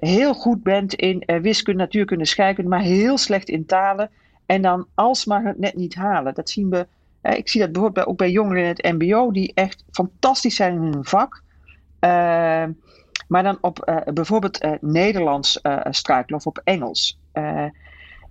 heel 0.00 0.34
goed 0.34 0.62
bent 0.62 0.94
in 0.94 1.24
wiskunde, 1.42 1.82
natuurkunde, 1.82 2.24
scheikunde, 2.24 2.70
maar 2.70 2.80
heel 2.80 3.18
slecht 3.18 3.48
in 3.48 3.66
talen. 3.66 4.10
En 4.46 4.62
dan 4.62 4.86
alsmaar 4.94 5.44
het 5.44 5.58
net 5.58 5.76
niet 5.76 5.94
halen. 5.94 6.34
Dat 6.34 6.50
zien 6.50 6.70
we 6.70 6.86
ik 7.22 7.48
zie 7.48 7.60
dat 7.60 7.72
bijvoorbeeld 7.72 8.06
ook 8.06 8.16
bij 8.16 8.30
jongeren 8.30 8.62
in 8.62 8.68
het 8.68 8.82
MBO, 8.82 9.30
die 9.30 9.52
echt 9.54 9.84
fantastisch 9.90 10.56
zijn 10.56 10.74
in 10.74 10.82
hun 10.82 11.04
vak. 11.04 11.42
Maar 13.28 13.42
dan 13.42 13.58
op 13.60 14.02
bijvoorbeeld 14.14 14.66
Nederlands 14.80 15.60
struikelen 15.90 16.38
of 16.38 16.46
op 16.46 16.60
Engels. 16.64 17.18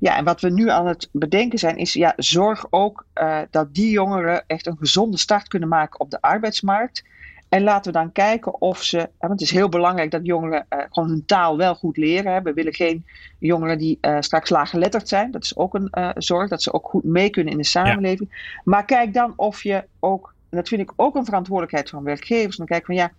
Ja, 0.04 0.18
en 0.18 0.24
wat 0.24 0.42
we 0.42 0.50
nu 0.50 0.70
aan 0.70 0.88
het 0.88 1.10
bedenken 1.12 1.60
zijn, 1.60 1.78
is 1.78 1.94
ja, 1.94 2.14
zorg 2.16 2.66
ook 2.70 3.06
dat 3.50 3.74
die 3.74 3.92
jongeren 3.92 4.44
echt 4.48 4.68
een 4.68 4.78
gezonde 4.78 5.18
start 5.18 5.48
kunnen 5.48 5.70
maken 5.70 6.00
op 6.00 6.10
de 6.10 6.22
arbeidsmarkt. 6.22 7.04
En 7.50 7.64
laten 7.64 7.92
we 7.92 7.98
dan 7.98 8.12
kijken 8.12 8.62
of 8.62 8.84
ze. 8.84 9.10
Want 9.20 9.32
het 9.32 9.42
is 9.42 9.52
heel 9.52 9.70
belangrijk 9.70 10.12
dat 10.12 10.26
jongeren 10.26 10.66
uh, 10.70 10.80
gewoon 10.90 11.10
hun 11.10 11.26
taal 11.26 11.58
wel 11.58 11.76
goed 11.76 11.98
leren. 11.98 12.44
We 12.44 12.54
willen 12.54 12.74
geen 12.74 13.06
jongeren 13.40 13.78
die 13.78 13.98
uh, 14.02 14.18
straks 14.20 14.50
laaggeletterd 14.50 15.08
zijn. 15.08 15.32
Dat 15.32 15.44
is 15.44 15.58
ook 15.58 15.74
een 15.74 15.92
uh, 15.92 16.10
zorg, 16.16 16.50
dat 16.50 16.62
ze 16.64 16.74
ook 16.74 16.88
goed 16.88 17.04
mee 17.04 17.30
kunnen 17.30 17.52
in 17.52 17.60
de 17.60 17.66
samenleving. 17.66 18.60
Maar 18.64 18.86
kijk 18.86 19.14
dan 19.14 19.34
of 19.36 19.64
je 19.64 19.84
ook. 20.00 20.34
En 20.50 20.58
dat 20.58 20.68
vind 20.68 20.82
ik 20.82 20.94
ook 20.96 21.16
een 21.16 21.26
verantwoordelijkheid 21.26 21.90
van 21.90 22.04
werkgevers. 22.04 22.58
Dan 22.58 22.66
kijk 22.66 22.86
van 22.86 22.96
ja, 22.96 23.12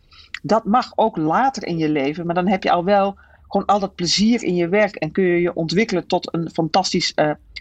dat 0.43 0.65
mag 0.65 0.93
ook 0.95 1.17
later 1.17 1.67
in 1.67 1.79
je 1.79 1.89
leven. 1.89 2.27
Maar 2.27 2.35
dan 2.35 2.49
heb 2.49 2.63
je 2.63 2.71
al 2.71 2.85
wel 2.85 3.17
gewoon 3.49 3.67
al 3.67 3.81
dat 3.81 3.95
plezier 3.95 4.43
in 4.43 4.55
je 4.55 4.69
werk. 4.69 4.95
En 4.95 5.13
kun 5.13 5.25
je 5.25 5.41
je 5.41 5.55
ontwikkelen 5.55 6.07
tot 6.07 6.35
een 6.35 6.51
fantastisch 6.53 7.15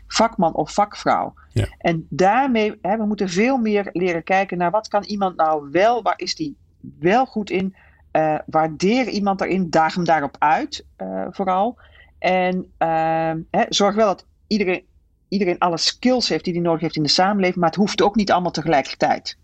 vakman 0.08 0.54
of 0.54 0.74
vakvrouw. 0.74 1.34
Ja. 1.52 1.68
En 1.78 2.08
daarmee, 2.10 2.78
hè, 2.82 2.98
we 2.98 3.06
moeten 3.06 3.30
veel 3.30 3.58
meer 3.58 3.90
leren 3.94 4.24
kijken 4.24 4.58
naar 4.58 4.72
wat 4.72 4.88
kan 4.88 5.04
iemand 5.04 5.36
nou 5.36 5.68
wel, 5.72 6.02
waar 6.02 6.20
is 6.20 6.36
die 6.36 6.56
wel 7.00 7.26
goed 7.26 7.50
in. 7.50 7.76
Uh, 8.12 8.36
waardeer 8.46 9.08
iemand 9.08 9.40
daarin, 9.40 9.70
daag 9.70 9.96
hem 9.96 10.04
daarop 10.04 10.36
uit, 10.40 10.86
uh, 10.98 11.26
vooral. 11.30 11.78
En 12.20 12.56
uh, 12.58 13.32
hè, 13.52 13.66
zorg 13.70 13.96
wel 13.96 14.08
dat 14.08 14.26
iedereen, 14.48 14.84
iedereen 15.28 15.60
alle 15.60 15.78
skills 15.78 16.30
heeft 16.30 16.44
die 16.44 16.54
hij 16.54 16.62
nodig 16.62 16.82
heeft 16.82 16.96
in 16.96 17.04
de 17.04 17.10
samenleving, 17.10 17.60
maar 17.60 17.70
het 17.70 17.78
hoeft 17.78 18.02
ook 18.02 18.16
niet 18.16 18.32
allemaal 18.32 18.52
tegelijkertijd. 18.52 19.38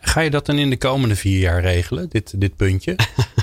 Ga 0.00 0.20
je 0.20 0.30
dat 0.30 0.46
dan 0.46 0.58
in 0.58 0.70
de 0.70 0.78
komende 0.78 1.16
vier 1.16 1.38
jaar 1.38 1.60
regelen, 1.60 2.08
dit, 2.08 2.40
dit 2.40 2.56
puntje? 2.56 2.96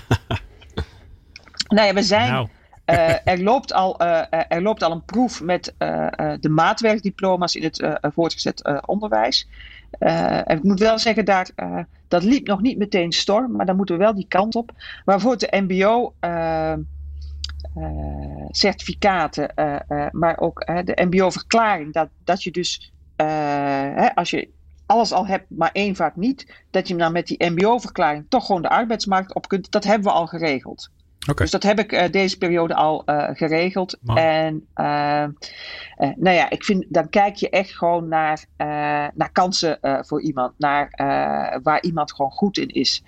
nou 1.75 1.87
ja, 1.87 1.93
we 1.93 2.03
zijn. 2.03 2.31
Nou. 2.31 2.47
Uh, 2.85 3.27
er, 3.27 3.43
loopt 3.43 3.73
al, 3.73 4.01
uh, 4.01 4.21
er 4.29 4.61
loopt 4.61 4.83
al 4.83 4.91
een 4.91 5.05
proef 5.05 5.41
met 5.41 5.73
uh, 5.79 6.07
de 6.39 6.49
maatwerkdiploma's 6.49 7.55
in 7.55 7.63
het 7.63 7.99
voortgezet 8.01 8.85
onderwijs. 8.85 9.47
en 9.99 10.57
ik 10.57 10.63
moet 10.63 10.79
wel 10.79 10.99
zeggen, 10.99 11.25
daar, 11.25 11.49
dat 12.07 12.23
liep 12.23 12.47
nog 12.47 12.61
niet 12.61 12.77
meteen 12.77 13.11
storm, 13.11 13.51
maar 13.51 13.65
dan 13.65 13.75
moeten 13.75 13.97
we 13.97 14.03
wel 14.03 14.15
die 14.15 14.27
kant 14.27 14.55
op. 14.55 14.71
Waarvoor 15.05 15.37
de 15.37 15.61
MBO 15.61 16.13
certificaten, 18.49 19.51
maar 20.11 20.37
ook 20.39 20.65
de 20.65 21.05
MBO-verklaring, 21.09 21.93
dat, 21.93 22.09
dat 22.23 22.43
je 22.43 22.51
dus 22.51 22.93
hè, 23.15 24.15
als 24.15 24.29
je 24.29 24.49
alles 24.85 25.11
al 25.11 25.27
hebt, 25.27 25.45
maar 25.49 25.69
één 25.73 25.95
vaak 25.95 26.15
niet, 26.15 26.63
dat 26.71 26.87
je 26.87 26.95
dan 26.95 27.11
met 27.11 27.27
die 27.27 27.49
MBO-verklaring 27.49 28.25
toch 28.29 28.45
gewoon 28.45 28.61
de 28.61 28.69
arbeidsmarkt 28.69 29.33
op 29.33 29.47
kunt. 29.47 29.71
Dat 29.71 29.83
hebben 29.83 30.07
we 30.07 30.13
al 30.13 30.27
geregeld. 30.27 30.89
Dus 31.33 31.51
dat 31.51 31.63
heb 31.63 31.79
ik 31.79 31.91
uh, 31.91 32.03
deze 32.11 32.37
periode 32.37 32.75
al 32.75 33.03
uh, 33.05 33.29
geregeld. 33.33 33.97
En 34.05 34.67
uh, 34.75 35.25
nou 35.97 36.35
ja, 36.35 36.49
ik 36.49 36.63
vind, 36.63 36.85
dan 36.89 37.09
kijk 37.09 37.35
je 37.35 37.49
echt 37.49 37.77
gewoon 37.77 38.07
naar, 38.07 38.45
naar 39.13 39.31
kansen 39.31 39.79
voor 39.81 40.21
iemand. 40.21 40.53
Naar 40.57 40.89
waar 41.63 41.81
iemand 41.81 42.13
gewoon 42.13 42.31
goed 42.31 42.57
in 42.57 42.67
is. 42.67 43.03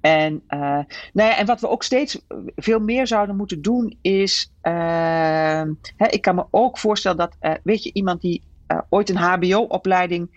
En, 0.00 0.42
nou 0.48 0.84
ja, 1.12 1.36
en 1.36 1.46
wat 1.46 1.60
we 1.60 1.68
ook 1.68 1.82
steeds 1.82 2.20
veel 2.56 2.80
meer 2.80 3.06
zouden 3.06 3.36
moeten 3.36 3.62
doen 3.62 3.98
is. 4.00 4.52
Hè, 4.60 6.06
ik 6.08 6.20
kan 6.20 6.34
me 6.34 6.44
ook 6.50 6.78
voorstellen 6.78 7.16
dat, 7.16 7.60
weet 7.62 7.82
je, 7.82 7.92
iemand 7.92 8.20
die 8.20 8.42
ooit 8.88 9.10
een 9.10 9.16
HBO-opleiding 9.16 10.30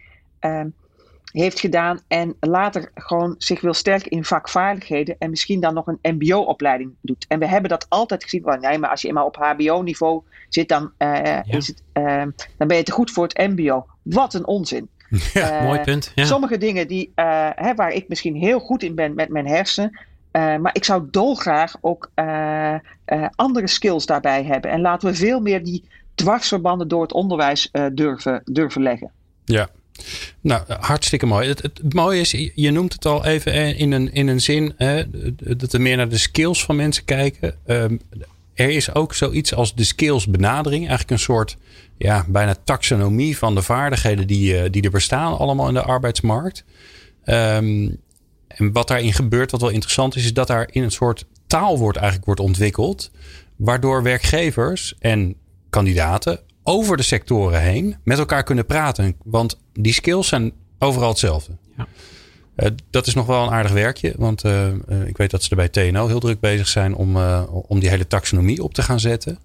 heeft 1.42 1.60
gedaan 1.60 2.00
en 2.08 2.36
later 2.40 2.92
gewoon 2.94 3.36
zich 3.38 3.62
wil 3.62 3.74
sterken 3.74 4.12
in 4.12 4.26
vakvaardigheden 4.26 5.16
en 5.20 5.30
misschien 5.30 5.60
dan 5.60 5.74
nog 5.74 5.88
een 5.88 6.16
MBO-opleiding 6.16 6.94
doet. 7.02 7.26
En 7.28 7.40
we 7.40 7.48
hebben 7.48 7.70
dat 7.70 7.86
altijd 7.90 8.24
gezien. 8.24 8.42
Van, 8.42 8.60
nee, 8.60 8.78
maar 8.78 8.90
als 8.90 9.02
je 9.02 9.08
eenmaal 9.08 9.26
op 9.26 9.36
HBO-niveau 9.36 10.22
zit, 10.50 10.70
dan, 10.70 10.92
uh, 11.00 11.40
is 11.46 11.68
het, 11.68 11.82
uh, 11.94 12.24
dan 12.58 12.68
ben 12.68 12.78
je 12.78 12.84
te 12.84 12.92
goed 12.92 13.12
voor 13.12 13.24
het 13.24 13.38
MBO. 13.38 13.86
Wat 14.02 14.34
een 14.34 14.48
onzin. 14.48 14.90
Ja, 15.34 15.64
mooi 15.64 15.80
punt. 15.80 16.12
Ja. 16.16 16.26
Sommige 16.26 16.58
dingen 16.58 16.88
die, 16.88 17.12
hè, 17.56 17.76
waar 17.76 17.92
ik 17.92 18.08
misschien 18.08 18.36
heel 18.36 18.60
goed 18.60 18.84
in 18.84 18.96
ben 18.96 19.14
met 19.14 19.30
mijn 19.30 19.48
hersenen. 19.48 20.00
maar 20.32 20.70
ik 20.74 20.84
zou 20.84 21.08
dolgraag 21.12 21.76
ook 21.82 22.12
andere 23.36 23.68
skills 23.68 24.06
daarbij 24.06 24.44
hebben. 24.44 24.72
En 24.72 24.82
laten 24.82 25.10
we 25.10 25.16
veel 25.16 25.40
meer 25.40 25.64
die 25.64 25.84
dwarsverbanden 26.16 26.88
door 26.88 27.02
het 27.02 27.14
onderwijs 27.14 27.72
durven, 27.94 28.42
durven 28.46 28.82
leggen. 28.82 29.12
Ja, 29.46 29.70
nou, 30.42 30.64
hartstikke 30.80 31.26
mooi. 31.26 31.48
Het, 31.48 31.62
het, 31.62 31.94
mooie 31.94 32.20
is, 32.20 32.52
je 32.56 32.72
noemt 32.72 32.94
het 32.94 33.06
al 33.06 33.26
even 33.26 33.78
in 33.78 33.92
een, 33.92 34.14
in 34.14 34.28
een 34.28 34.42
zin, 34.42 34.74
hè, 34.78 35.04
dat 35.58 35.72
we 35.72 35.78
meer 35.78 35.98
naar 35.98 36.10
de 36.10 36.18
skills 36.18 36.64
van 36.64 36.76
mensen 36.76 37.06
kijken. 37.06 37.56
Um, 37.68 38.02
er 38.54 38.70
is 38.70 38.94
ook 38.94 39.14
zoiets 39.14 39.54
als 39.54 39.76
de 39.76 39.84
skills 39.84 40.28
benadering. 40.28 40.82
Eigenlijk 40.82 41.12
een 41.12 41.20
soort, 41.20 41.58
ja, 41.98 42.26
bijna 42.28 42.56
taxonomie 42.64 43.38
van 43.38 43.56
de 43.56 43.62
vaardigheden 43.62 44.28
die, 44.28 44.54
uh, 44.54 44.64
die 44.72 44.82
er 44.82 44.92
bestaan 44.92 45.38
allemaal 45.38 45.68
in 45.68 45.74
de 45.74 45.82
arbeidsmarkt. 45.82 46.64
Um, 47.26 48.04
En 48.48 48.72
wat 48.72 48.88
daarin 48.88 49.14
gebeurt, 49.14 49.52
wat 49.52 49.62
wel 49.62 49.70
interessant 49.70 50.16
is, 50.16 50.24
is 50.24 50.34
dat 50.34 50.48
daar 50.48 50.70
in 50.72 50.84
een 50.84 50.92
soort 50.92 51.26
taalwoord 51.48 51.96
eigenlijk 51.96 52.26
wordt 52.26 52.42
ontwikkeld. 52.42 53.12
Waardoor 53.56 54.04
werkgevers 54.04 54.96
en 55.00 55.36
kandidaten 55.70 56.40
over 56.64 56.98
de 56.98 57.04
sectoren 57.04 57.62
heen 57.62 57.96
met 58.04 58.20
elkaar 58.20 58.44
kunnen 58.44 58.66
praten. 58.66 59.16
Want 59.24 59.58
die 59.80 59.94
skills 59.94 60.28
zijn 60.28 60.52
overal 60.80 61.10
hetzelfde. 61.10 61.52
Ja. 61.78 61.88
Uh, 62.56 62.70
dat 62.90 63.08
is 63.08 63.14
nog 63.14 63.26
wel 63.26 63.44
een 63.44 63.52
aardig 63.52 63.72
werkje. 63.72 64.14
Want 64.18 64.46
uh, 64.46 64.68
uh, 64.68 65.08
ik 65.08 65.18
weet 65.18 65.32
dat 65.32 65.44
ze 65.44 65.50
er 65.50 65.56
bij 65.56 65.70
TNO 65.70 66.08
heel 66.08 66.20
druk 66.20 66.40
bezig 66.40 66.68
zijn 66.68 66.96
om, 66.96 67.18
om 67.48 67.80
die 67.80 67.90
hele 67.90 68.08
taxonomie 68.08 68.64
op 68.64 68.74
te 68.74 68.82
gaan 68.82 69.00
zetten. 69.00 69.40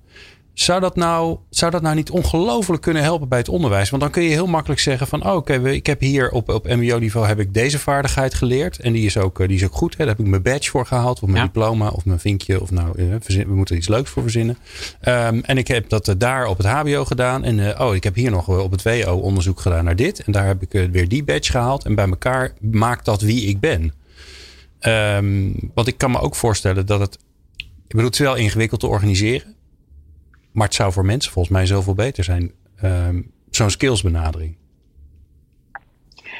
Zou 0.54 0.80
dat 0.80 0.96
nou, 0.96 1.38
zou 1.50 1.70
dat 1.70 1.82
nou 1.82 1.94
niet 1.94 2.10
ongelooflijk 2.10 2.82
kunnen 2.82 3.02
helpen 3.02 3.28
bij 3.28 3.38
het 3.38 3.48
onderwijs? 3.48 3.90
Want 3.90 4.02
dan 4.02 4.10
kun 4.10 4.22
je 4.22 4.28
heel 4.28 4.46
makkelijk 4.46 4.80
zeggen 4.80 5.06
van 5.06 5.26
oh, 5.26 5.34
oké, 5.34 5.54
okay, 5.54 5.72
ik 5.74 5.86
heb 5.86 6.00
hier 6.00 6.30
op, 6.30 6.48
op 6.48 6.68
mbo-niveau 6.68 7.26
heb 7.26 7.38
ik 7.38 7.54
deze 7.54 7.78
vaardigheid 7.78 8.34
geleerd. 8.34 8.78
En 8.78 8.92
die 8.92 9.06
is 9.06 9.16
ook, 9.16 9.38
die 9.38 9.56
is 9.56 9.64
ook 9.64 9.74
goed. 9.74 9.92
Hè? 9.92 9.98
Daar 9.98 10.06
heb 10.16 10.18
ik 10.18 10.26
mijn 10.26 10.42
badge 10.42 10.70
voor 10.70 10.86
gehaald. 10.86 11.22
Of 11.22 11.28
mijn 11.28 11.44
diploma 11.44 11.88
of 11.88 12.04
mijn 12.04 12.18
vinkje. 12.18 12.60
Of 12.60 12.70
nou, 12.70 12.92
we 13.26 13.44
moeten 13.46 13.76
iets 13.76 13.88
leuks 13.88 14.10
voor 14.10 14.22
verzinnen. 14.22 14.58
Um, 15.08 15.40
en 15.44 15.58
ik 15.58 15.68
heb 15.68 15.88
dat 15.88 16.14
daar 16.18 16.46
op 16.46 16.56
het 16.56 16.66
hbo 16.66 17.04
gedaan. 17.04 17.44
En 17.44 17.58
uh, 17.58 17.80
oh, 17.80 17.94
ik 17.94 18.04
heb 18.04 18.14
hier 18.14 18.30
nog 18.30 18.48
op 18.48 18.70
het 18.70 18.82
WO 18.82 19.14
onderzoek 19.14 19.60
gedaan 19.60 19.84
naar 19.84 19.96
dit. 19.96 20.22
En 20.24 20.32
daar 20.32 20.46
heb 20.46 20.62
ik 20.62 20.90
weer 20.92 21.08
die 21.08 21.24
badge 21.24 21.50
gehaald. 21.50 21.84
En 21.84 21.94
bij 21.94 22.08
elkaar 22.08 22.52
maakt 22.60 23.04
dat 23.04 23.20
wie 23.20 23.46
ik 23.46 23.60
ben. 23.60 23.92
Um, 24.80 25.70
want 25.74 25.86
ik 25.86 25.98
kan 25.98 26.10
me 26.10 26.20
ook 26.20 26.34
voorstellen 26.34 26.86
dat 26.86 27.00
het... 27.00 27.18
Ik 27.56 27.96
bedoel, 27.96 28.04
het 28.10 28.14
is 28.14 28.26
wel 28.26 28.36
ingewikkeld 28.36 28.80
te 28.80 28.86
organiseren. 28.86 29.54
Maar 30.52 30.66
het 30.66 30.74
zou 30.74 30.92
voor 30.92 31.04
mensen 31.04 31.32
volgens 31.32 31.54
mij 31.54 31.66
zoveel 31.66 31.94
beter 31.94 32.24
zijn. 32.24 32.52
Um, 32.84 33.32
Zo'n 33.50 33.70
skillsbenadering. 33.70 34.56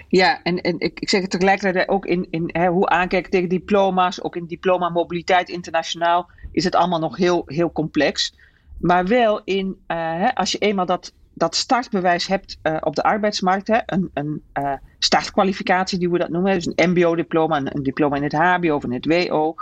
Ja, 0.09 0.43
en, 0.43 0.61
en 0.61 0.79
ik, 0.79 1.01
ik 1.01 1.09
zeg 1.09 1.21
het 1.21 1.31
tegelijkertijd 1.31 1.89
ook 1.89 2.07
in, 2.07 2.27
in 2.31 2.51
hè, 2.53 2.69
hoe 2.69 2.89
aankijken 2.89 3.31
tegen 3.31 3.49
diploma's, 3.49 4.23
ook 4.23 4.37
in 4.37 4.47
diploma 4.47 4.89
mobiliteit 4.89 5.49
internationaal, 5.49 6.31
is 6.53 6.65
het 6.65 6.75
allemaal 6.75 6.99
nog 6.99 7.17
heel, 7.17 7.43
heel 7.47 7.73
complex. 7.73 8.35
Maar 8.79 9.07
wel 9.07 9.41
in, 9.45 9.67
uh, 9.67 9.97
hè, 9.97 10.35
als 10.35 10.53
je 10.53 10.59
eenmaal 10.59 10.87
dat, 10.87 11.13
dat 11.35 11.55
startbewijs 11.55 12.27
hebt 12.27 12.59
uh, 12.63 12.77
op 12.81 12.95
de 12.95 13.03
arbeidsmarkt, 13.03 13.69
hè, 13.69 13.79
een, 13.87 14.11
een 14.15 14.43
uh, 14.59 14.73
startkwalificatie 14.99 15.99
die 15.99 16.11
we 16.11 16.19
dat 16.19 16.29
noemen, 16.29 16.55
dus 16.55 16.71
een 16.75 16.91
MBO-diploma, 16.91 17.57
een, 17.57 17.77
een, 17.77 17.83
diploma 17.83 18.17
in 18.17 18.23
het 18.23 18.33
HBO 18.33 18.75
of 18.75 18.85
in 18.85 18.93
het 18.93 19.07
WO. 19.07 19.55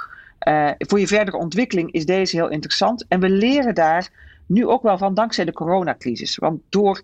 voor 0.79 1.01
je 1.01 1.07
verdere 1.07 1.37
ontwikkeling 1.37 1.93
is 1.93 2.07
deze 2.07 2.37
heel 2.37 2.49
interessant. 2.49 3.05
En 3.09 3.21
we 3.21 3.29
leren 3.29 3.75
daar 3.75 4.11
nu 4.49 4.67
ook 4.67 4.83
wel 4.83 4.99
van 4.99 5.15
dankzij 5.15 5.45
de 5.45 5.53
coronacrisis. 5.53 6.37
Want 6.37 6.61
door, 6.69 7.03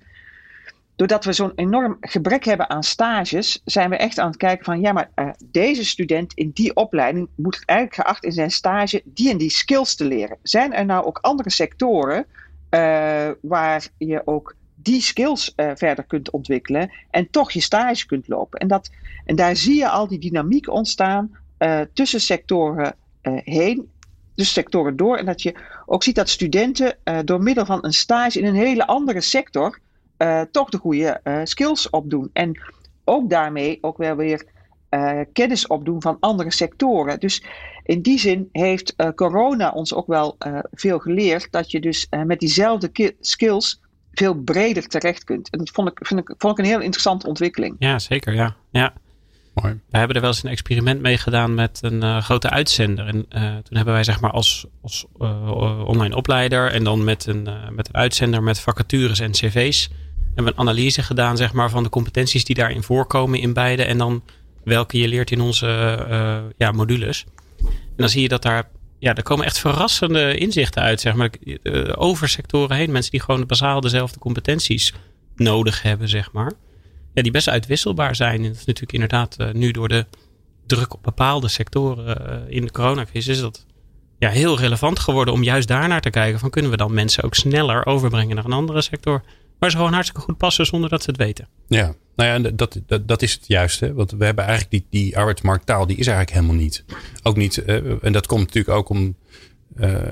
doordat 0.96 1.24
we 1.24 1.32
zo'n 1.32 1.52
enorm 1.54 1.96
gebrek 2.00 2.44
hebben 2.44 2.70
aan 2.70 2.82
stages, 2.82 3.60
zijn 3.64 3.90
we 3.90 3.96
echt 3.96 4.18
aan 4.18 4.28
het 4.28 4.36
kijken 4.36 4.64
van 4.64 4.80
ja, 4.80 4.92
maar 4.92 5.10
uh, 5.16 5.30
deze 5.44 5.84
student 5.84 6.34
in 6.34 6.50
die 6.54 6.74
opleiding 6.74 7.28
moet 7.34 7.62
eigenlijk 7.64 8.00
geacht 8.00 8.24
in 8.24 8.32
zijn 8.32 8.50
stage 8.50 9.02
die 9.04 9.30
en 9.30 9.38
die 9.38 9.50
skills 9.50 9.94
te 9.94 10.04
leren. 10.04 10.38
Zijn 10.42 10.72
er 10.72 10.84
nou 10.84 11.04
ook 11.04 11.18
andere 11.18 11.50
sectoren 11.50 12.26
uh, 12.70 13.30
waar 13.40 13.86
je 13.98 14.22
ook 14.24 14.54
die 14.74 15.00
skills 15.00 15.52
uh, 15.56 15.70
verder 15.74 16.04
kunt 16.04 16.30
ontwikkelen 16.30 16.90
en 17.10 17.30
toch 17.30 17.50
je 17.50 17.60
stage 17.60 18.06
kunt 18.06 18.28
lopen? 18.28 18.58
En, 18.58 18.68
dat, 18.68 18.90
en 19.24 19.36
daar 19.36 19.56
zie 19.56 19.76
je 19.76 19.88
al 19.88 20.08
die 20.08 20.18
dynamiek 20.18 20.70
ontstaan 20.70 21.36
tussen 21.92 22.20
sectoren 22.20 22.94
heen 23.44 23.90
de 24.34 24.44
sectoren 24.44 24.96
door. 24.96 25.16
En 25.16 25.26
dat 25.26 25.42
je 25.42 25.54
ook 25.86 26.02
ziet 26.02 26.14
dat 26.14 26.28
studenten 26.28 26.96
uh, 27.04 27.18
door 27.24 27.42
middel 27.42 27.66
van 27.66 27.78
een 27.84 27.92
stage 27.92 28.38
in 28.38 28.46
een 28.46 28.54
hele 28.54 28.86
andere 28.86 29.20
sector 29.20 29.78
uh, 30.18 30.40
toch 30.50 30.68
de 30.68 30.78
goede 30.78 31.20
uh, 31.24 31.40
skills 31.44 31.90
opdoen. 31.90 32.30
En 32.32 32.60
ook 33.04 33.30
daarmee 33.30 33.78
ook 33.80 33.96
wel 33.96 34.16
weer 34.16 34.52
kennis 35.32 35.66
opdoen 35.66 36.02
van 36.02 36.16
andere 36.20 36.52
sectoren. 36.52 37.20
Dus 37.20 37.44
in 37.84 38.02
die 38.02 38.18
zin 38.18 38.48
heeft 38.52 38.94
corona 39.14 39.70
ons 39.70 39.94
ook 39.94 40.06
wel 40.06 40.36
veel 40.72 40.98
geleerd 40.98 41.48
dat 41.50 41.70
je 41.70 41.80
dus 41.80 42.06
met 42.26 42.40
diezelfde 42.40 43.14
skills 43.20 43.80
veel 44.12 44.34
breder 44.34 44.86
terecht 44.86 45.24
kunt. 45.24 45.50
En 45.50 45.58
dat 45.58 45.70
vond 45.70 45.88
ik, 45.88 46.06
vind 46.06 46.20
ik, 46.20 46.34
vond 46.38 46.58
ik 46.58 46.64
een 46.64 46.70
heel 46.70 46.80
interessante 46.80 47.26
ontwikkeling. 47.26 47.76
Ja, 47.78 47.98
zeker. 47.98 48.34
Ja. 48.34 48.56
ja. 48.70 48.92
We 49.62 49.98
hebben 49.98 50.16
er 50.16 50.22
wel 50.22 50.30
eens 50.30 50.42
een 50.42 50.50
experiment 50.50 51.00
mee 51.00 51.18
gedaan 51.18 51.54
met 51.54 51.78
een 51.82 52.04
uh, 52.04 52.22
grote 52.22 52.50
uitzender. 52.50 53.06
En 53.06 53.16
uh, 53.16 53.42
toen 53.42 53.76
hebben 53.76 53.94
wij 53.94 54.04
zeg 54.04 54.20
maar 54.20 54.30
als, 54.30 54.66
als 54.82 55.06
uh, 55.20 55.84
online 55.86 56.16
opleider 56.16 56.70
en 56.70 56.84
dan 56.84 57.04
met 57.04 57.26
een, 57.26 57.48
met 57.70 57.88
een 57.88 57.94
uitzender 57.94 58.42
met 58.42 58.60
vacatures 58.60 59.20
en 59.20 59.30
cv's. 59.30 59.88
Hebben 60.24 60.44
we 60.44 60.50
een 60.50 60.68
analyse 60.68 61.02
gedaan 61.02 61.36
zeg 61.36 61.52
maar, 61.52 61.70
van 61.70 61.82
de 61.82 61.88
competenties 61.88 62.44
die 62.44 62.54
daarin 62.54 62.82
voorkomen 62.82 63.40
in 63.40 63.52
beide. 63.52 63.84
En 63.84 63.98
dan 63.98 64.22
welke 64.64 64.98
je 64.98 65.08
leert 65.08 65.30
in 65.30 65.40
onze 65.40 65.66
ja, 66.56 66.72
modules. 66.72 67.24
En 67.58 67.96
dan 67.96 68.08
zie 68.08 68.22
je 68.22 68.28
dat 68.28 68.42
daar, 68.42 68.68
ja, 68.98 69.14
er 69.14 69.22
komen 69.22 69.44
echt 69.44 69.58
verrassende 69.58 70.36
inzichten 70.36 70.82
uit. 70.82 71.00
Zeg 71.00 71.14
maar, 71.14 71.30
over 71.94 72.28
sectoren 72.28 72.76
heen. 72.76 72.92
Mensen 72.92 73.10
die 73.10 73.20
gewoon 73.20 73.46
bazaal 73.46 73.80
dezelfde 73.80 74.18
competenties 74.18 74.94
nodig 75.36 75.82
hebben, 75.82 76.08
zeg 76.08 76.32
maar 76.32 76.52
ja, 77.14 77.22
die 77.22 77.32
best 77.32 77.48
uitwisselbaar 77.48 78.16
zijn. 78.16 78.36
En 78.36 78.48
dat 78.48 78.56
is 78.56 78.64
natuurlijk 78.64 78.92
inderdaad 78.92 79.36
uh, 79.40 79.52
nu 79.52 79.70
door 79.70 79.88
de 79.88 80.06
druk 80.66 80.94
op 80.94 81.02
bepaalde 81.02 81.48
sectoren 81.48 82.44
uh, 82.48 82.56
in 82.56 82.64
de 82.64 82.72
coronacrisis, 82.72 83.36
is 83.36 83.40
dat 83.40 83.66
ja, 84.18 84.30
heel 84.30 84.58
relevant 84.58 84.98
geworden 84.98 85.34
om 85.34 85.42
juist 85.42 85.68
daarnaar 85.68 86.00
te 86.00 86.10
kijken. 86.10 86.40
Van 86.40 86.50
kunnen 86.50 86.70
we 86.70 86.76
dan 86.76 86.94
mensen 86.94 87.22
ook 87.22 87.34
sneller 87.34 87.86
overbrengen 87.86 88.36
naar 88.36 88.44
een 88.44 88.52
andere 88.52 88.82
sector? 88.82 89.22
Waar 89.58 89.70
ze 89.70 89.76
gewoon 89.76 89.92
hartstikke 89.92 90.22
goed 90.22 90.36
passen 90.36 90.66
zonder 90.66 90.90
dat 90.90 91.02
ze 91.02 91.10
het 91.10 91.18
weten. 91.18 91.48
Ja, 91.68 91.94
nou 92.16 92.42
ja, 92.42 92.50
dat, 92.50 92.80
dat, 92.86 93.08
dat 93.08 93.22
is 93.22 93.32
het 93.32 93.46
juiste. 93.46 93.94
Want 93.94 94.10
we 94.10 94.24
hebben 94.24 94.44
eigenlijk 94.44 94.70
die, 94.90 95.02
die 95.02 95.18
arbeidsmarkttaal, 95.18 95.86
die 95.86 95.96
is 95.96 96.06
eigenlijk 96.06 96.36
helemaal 96.36 96.62
niet. 96.62 96.84
Ook 97.22 97.36
niet, 97.36 97.62
uh, 97.66 98.04
en 98.04 98.12
dat 98.12 98.26
komt 98.26 98.40
natuurlijk 98.40 98.76
ook 98.76 98.88
om. 98.88 99.16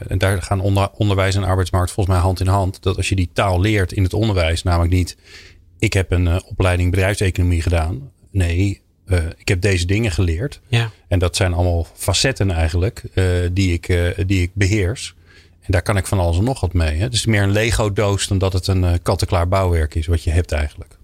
En 0.09 0.19
daar 0.19 0.43
gaan 0.43 0.61
onder, 0.61 0.91
onderwijs 0.91 1.35
en 1.35 1.45
arbeidsmarkt 1.45 1.91
volgens 1.91 2.17
mij 2.17 2.25
hand 2.25 2.41
in 2.41 2.47
hand. 2.47 2.83
Dat 2.83 2.97
als 2.97 3.09
je 3.09 3.15
die 3.15 3.31
taal 3.33 3.61
leert 3.61 3.93
in 3.93 4.03
het 4.03 4.15
onderwijs, 4.15 4.63
namelijk 4.63 4.93
niet 4.93 5.17
ik 5.83 5.93
heb 5.93 6.11
een 6.11 6.27
uh, 6.27 6.37
opleiding 6.45 6.91
bedrijfseconomie 6.91 7.63
gedaan. 7.63 8.11
Nee, 8.31 8.83
uh, 9.07 9.19
ik 9.37 9.49
heb 9.49 9.61
deze 9.61 9.87
dingen 9.87 10.11
geleerd. 10.11 10.61
Ja. 10.69 10.91
En 11.09 11.19
dat 11.19 11.37
zijn 11.37 11.53
allemaal 11.53 11.87
facetten 11.95 12.51
eigenlijk 12.51 13.03
uh, 13.15 13.25
die, 13.53 13.73
ik, 13.73 14.15
die 14.27 14.43
ik 14.43 14.51
beheers. 14.55 15.15
En 15.61 15.73
daar 15.73 15.83
kan 15.83 15.97
ik 15.97 16.07
van 16.07 16.19
alles 16.19 16.39
en 16.39 16.45
nog 16.45 16.61
wat 16.61 16.73
mee. 16.73 16.97
Hè. 16.97 17.03
Het 17.03 17.13
is 17.13 17.27
meer 17.27 17.43
een 17.43 17.51
Lego-doos 17.51 18.29
dan 18.29 18.39
dat 18.39 18.53
het 18.53 18.67
een 18.67 19.03
kant-en-klaar 19.03 19.49
bouwwerk 19.49 19.95
is 19.95 20.07
wat 20.07 20.23
je 20.23 20.31
hebt 20.31 20.53
eigenlijk. 20.53 20.99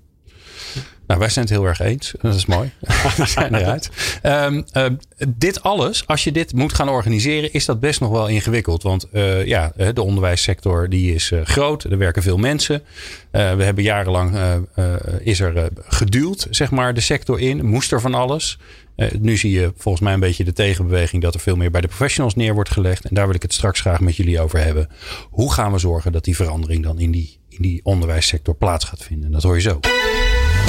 Nou, 1.09 1.21
wij 1.21 1.29
zijn 1.29 1.45
het 1.45 1.55
heel 1.55 1.65
erg 1.65 1.81
eens. 1.81 2.15
Dat 2.21 2.35
is 2.35 2.47
mooi. 2.47 2.71
We 3.17 3.27
zijn 3.27 3.55
eruit. 3.55 3.91
Um, 4.23 4.65
uh, 4.73 4.87
dit 5.29 5.63
alles, 5.63 6.07
als 6.07 6.25
je 6.25 6.33
dit 6.33 6.53
moet 6.53 6.73
gaan 6.73 6.89
organiseren, 6.89 7.53
is 7.53 7.65
dat 7.65 7.81
best 7.81 8.01
nog 8.01 8.11
wel 8.11 8.27
ingewikkeld. 8.27 8.83
Want 8.83 9.07
uh, 9.13 9.47
ja, 9.47 9.73
de 9.95 10.03
onderwijssector 10.03 10.89
die 10.89 11.15
is 11.15 11.31
uh, 11.31 11.41
groot. 11.45 11.85
Er 11.85 11.99
werken 11.99 12.23
veel 12.23 12.37
mensen. 12.37 12.83
we 13.31 13.39
hebben 13.39 13.85
jarenlang 13.85 14.39
is 15.21 15.41
er 15.41 15.71
geduwd, 15.87 16.47
zeg 16.51 16.71
maar, 16.71 16.95
de 16.95 17.01
sector 17.01 17.41
in. 17.41 17.67
Moest 17.67 17.93
er 17.93 18.01
van 18.01 18.15
alles. 18.15 18.59
nu 19.21 19.37
zie 19.37 19.53
je 19.53 19.73
volgens 19.77 20.05
mij 20.05 20.13
een 20.13 20.21
beetje 20.21 20.45
de 20.45 20.53
tegenbeweging 20.53 21.23
dat 21.23 21.35
er 21.35 21.41
veel 21.41 21.57
meer 21.57 21.71
bij 21.71 21.81
de 21.81 21.87
professionals 21.87 22.35
neer 22.35 22.55
wordt 22.55 22.71
gelegd. 22.71 23.05
En 23.05 23.15
daar 23.15 23.27
wil 23.27 23.35
ik 23.35 23.43
het 23.43 23.55
straks 23.55 23.81
graag 23.81 24.01
met 24.01 24.17
jullie 24.17 24.41
over 24.41 24.65
hebben. 24.65 24.89
Hoe 25.31 25.53
gaan 25.53 25.73
we 25.73 25.79
zorgen 25.79 26.13
dat 26.13 26.25
die 26.25 26.37
verandering 26.37 26.83
dan 26.83 26.99
in 26.99 27.11
die, 27.11 27.39
in 27.49 27.63
die 27.63 27.81
onderwijssector 27.83 28.55
plaats 28.55 28.85
gaat 28.85 29.03
vinden? 29.03 29.31
Dat 29.31 29.43
hoor 29.43 29.55
je 29.55 29.61
zo. 29.61 29.81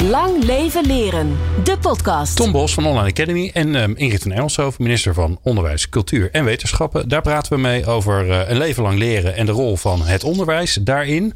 Lang 0.08 0.44
leven 0.44 0.86
leren, 0.86 1.36
de 1.64 1.78
podcast. 1.78 2.36
Tom 2.36 2.52
Bos 2.52 2.74
van 2.74 2.86
Online 2.86 3.08
Academy 3.08 3.50
en 3.54 3.74
um, 3.74 3.96
Ingrid 3.96 4.22
van 4.22 4.32
Engelshoven, 4.32 4.82
minister 4.82 5.14
van 5.14 5.38
Onderwijs, 5.42 5.88
Cultuur 5.88 6.30
en 6.30 6.44
Wetenschappen. 6.44 7.08
Daar 7.08 7.22
praten 7.22 7.52
we 7.52 7.58
mee 7.58 7.86
over 7.86 8.26
uh, 8.26 8.48
een 8.48 8.58
leven 8.58 8.82
lang 8.82 8.98
leren 8.98 9.36
en 9.36 9.46
de 9.46 9.52
rol 9.52 9.76
van 9.76 10.02
het 10.02 10.24
onderwijs 10.24 10.74
daarin. 10.74 11.34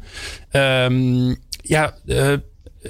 Um, 0.51 1.35
ja, 1.61 1.93
uh, 2.05 2.33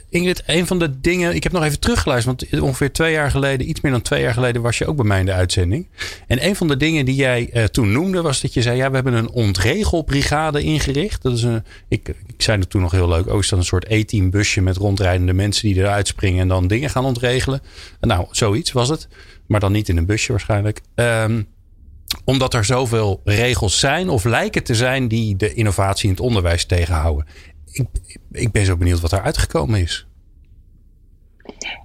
Ingrid, 0.10 0.43
een 0.45 0.67
van 0.67 0.79
de 0.79 0.99
dingen. 0.99 1.36
Ik 1.36 1.43
heb 1.43 1.51
nog 1.51 1.63
even 1.63 1.79
teruggeluisterd. 1.79 2.49
Want 2.49 2.63
ongeveer 2.63 2.91
twee 2.91 3.12
jaar 3.12 3.31
geleden, 3.31 3.69
iets 3.69 3.81
meer 3.81 3.91
dan 3.91 4.01
twee 4.01 4.21
jaar 4.21 4.34
geleden, 4.34 4.62
was 4.62 4.77
je 4.77 4.86
ook 4.86 4.95
bij 4.95 5.05
mij 5.05 5.19
in 5.19 5.25
de 5.25 5.34
uitzending. 5.34 5.88
En 6.27 6.45
een 6.45 6.55
van 6.55 6.67
de 6.67 6.77
dingen 6.77 7.05
die 7.05 7.15
jij 7.15 7.49
uh, 7.53 7.63
toen 7.63 7.91
noemde, 7.91 8.21
was 8.21 8.41
dat 8.41 8.53
je 8.53 8.62
zei: 8.62 8.77
Ja, 8.77 8.89
we 8.89 8.95
hebben 8.95 9.13
een 9.13 9.29
ontregelbrigade 9.29 10.63
ingericht. 10.63 11.21
Dat 11.21 11.34
is 11.34 11.43
een. 11.43 11.63
Ik, 11.88 12.08
ik 12.08 12.41
zei 12.41 12.60
het 12.60 12.69
toen 12.69 12.81
nog 12.81 12.91
heel 12.91 13.08
leuk. 13.08 13.29
Ook 13.29 13.41
is 13.41 13.49
dat 13.49 13.60
een 13.60 13.65
soort 13.65 13.86
E-team 13.89 14.29
busje 14.29 14.62
met 14.62 14.77
rondrijdende 14.77 15.34
mensen 15.34 15.67
die 15.67 15.77
eruit 15.77 16.08
springen 16.08 16.41
en 16.41 16.47
dan 16.47 16.67
dingen 16.67 16.89
gaan 16.89 17.05
ontregelen. 17.05 17.62
Nou, 17.99 18.25
zoiets 18.31 18.71
was 18.71 18.89
het. 18.89 19.08
Maar 19.47 19.60
dan 19.60 19.71
niet 19.71 19.89
in 19.89 19.97
een 19.97 20.05
busje 20.05 20.31
waarschijnlijk. 20.31 20.81
Um, 20.95 21.47
omdat 22.23 22.53
er 22.53 22.65
zoveel 22.65 23.21
regels 23.23 23.79
zijn 23.79 24.10
of 24.10 24.23
lijken 24.23 24.63
te 24.63 24.75
zijn 24.75 25.08
die 25.08 25.36
de 25.36 25.53
innovatie 25.53 26.05
in 26.05 26.15
het 26.15 26.19
onderwijs 26.19 26.65
tegenhouden 26.65 27.25
ik, 27.76 28.18
ik 28.32 28.52
ben 28.52 28.66
zo 28.66 28.78
benieuwd 28.78 29.00
wat 29.00 29.12
er 29.12 29.22
uitgekomen 29.22 29.80
is. 29.80 30.08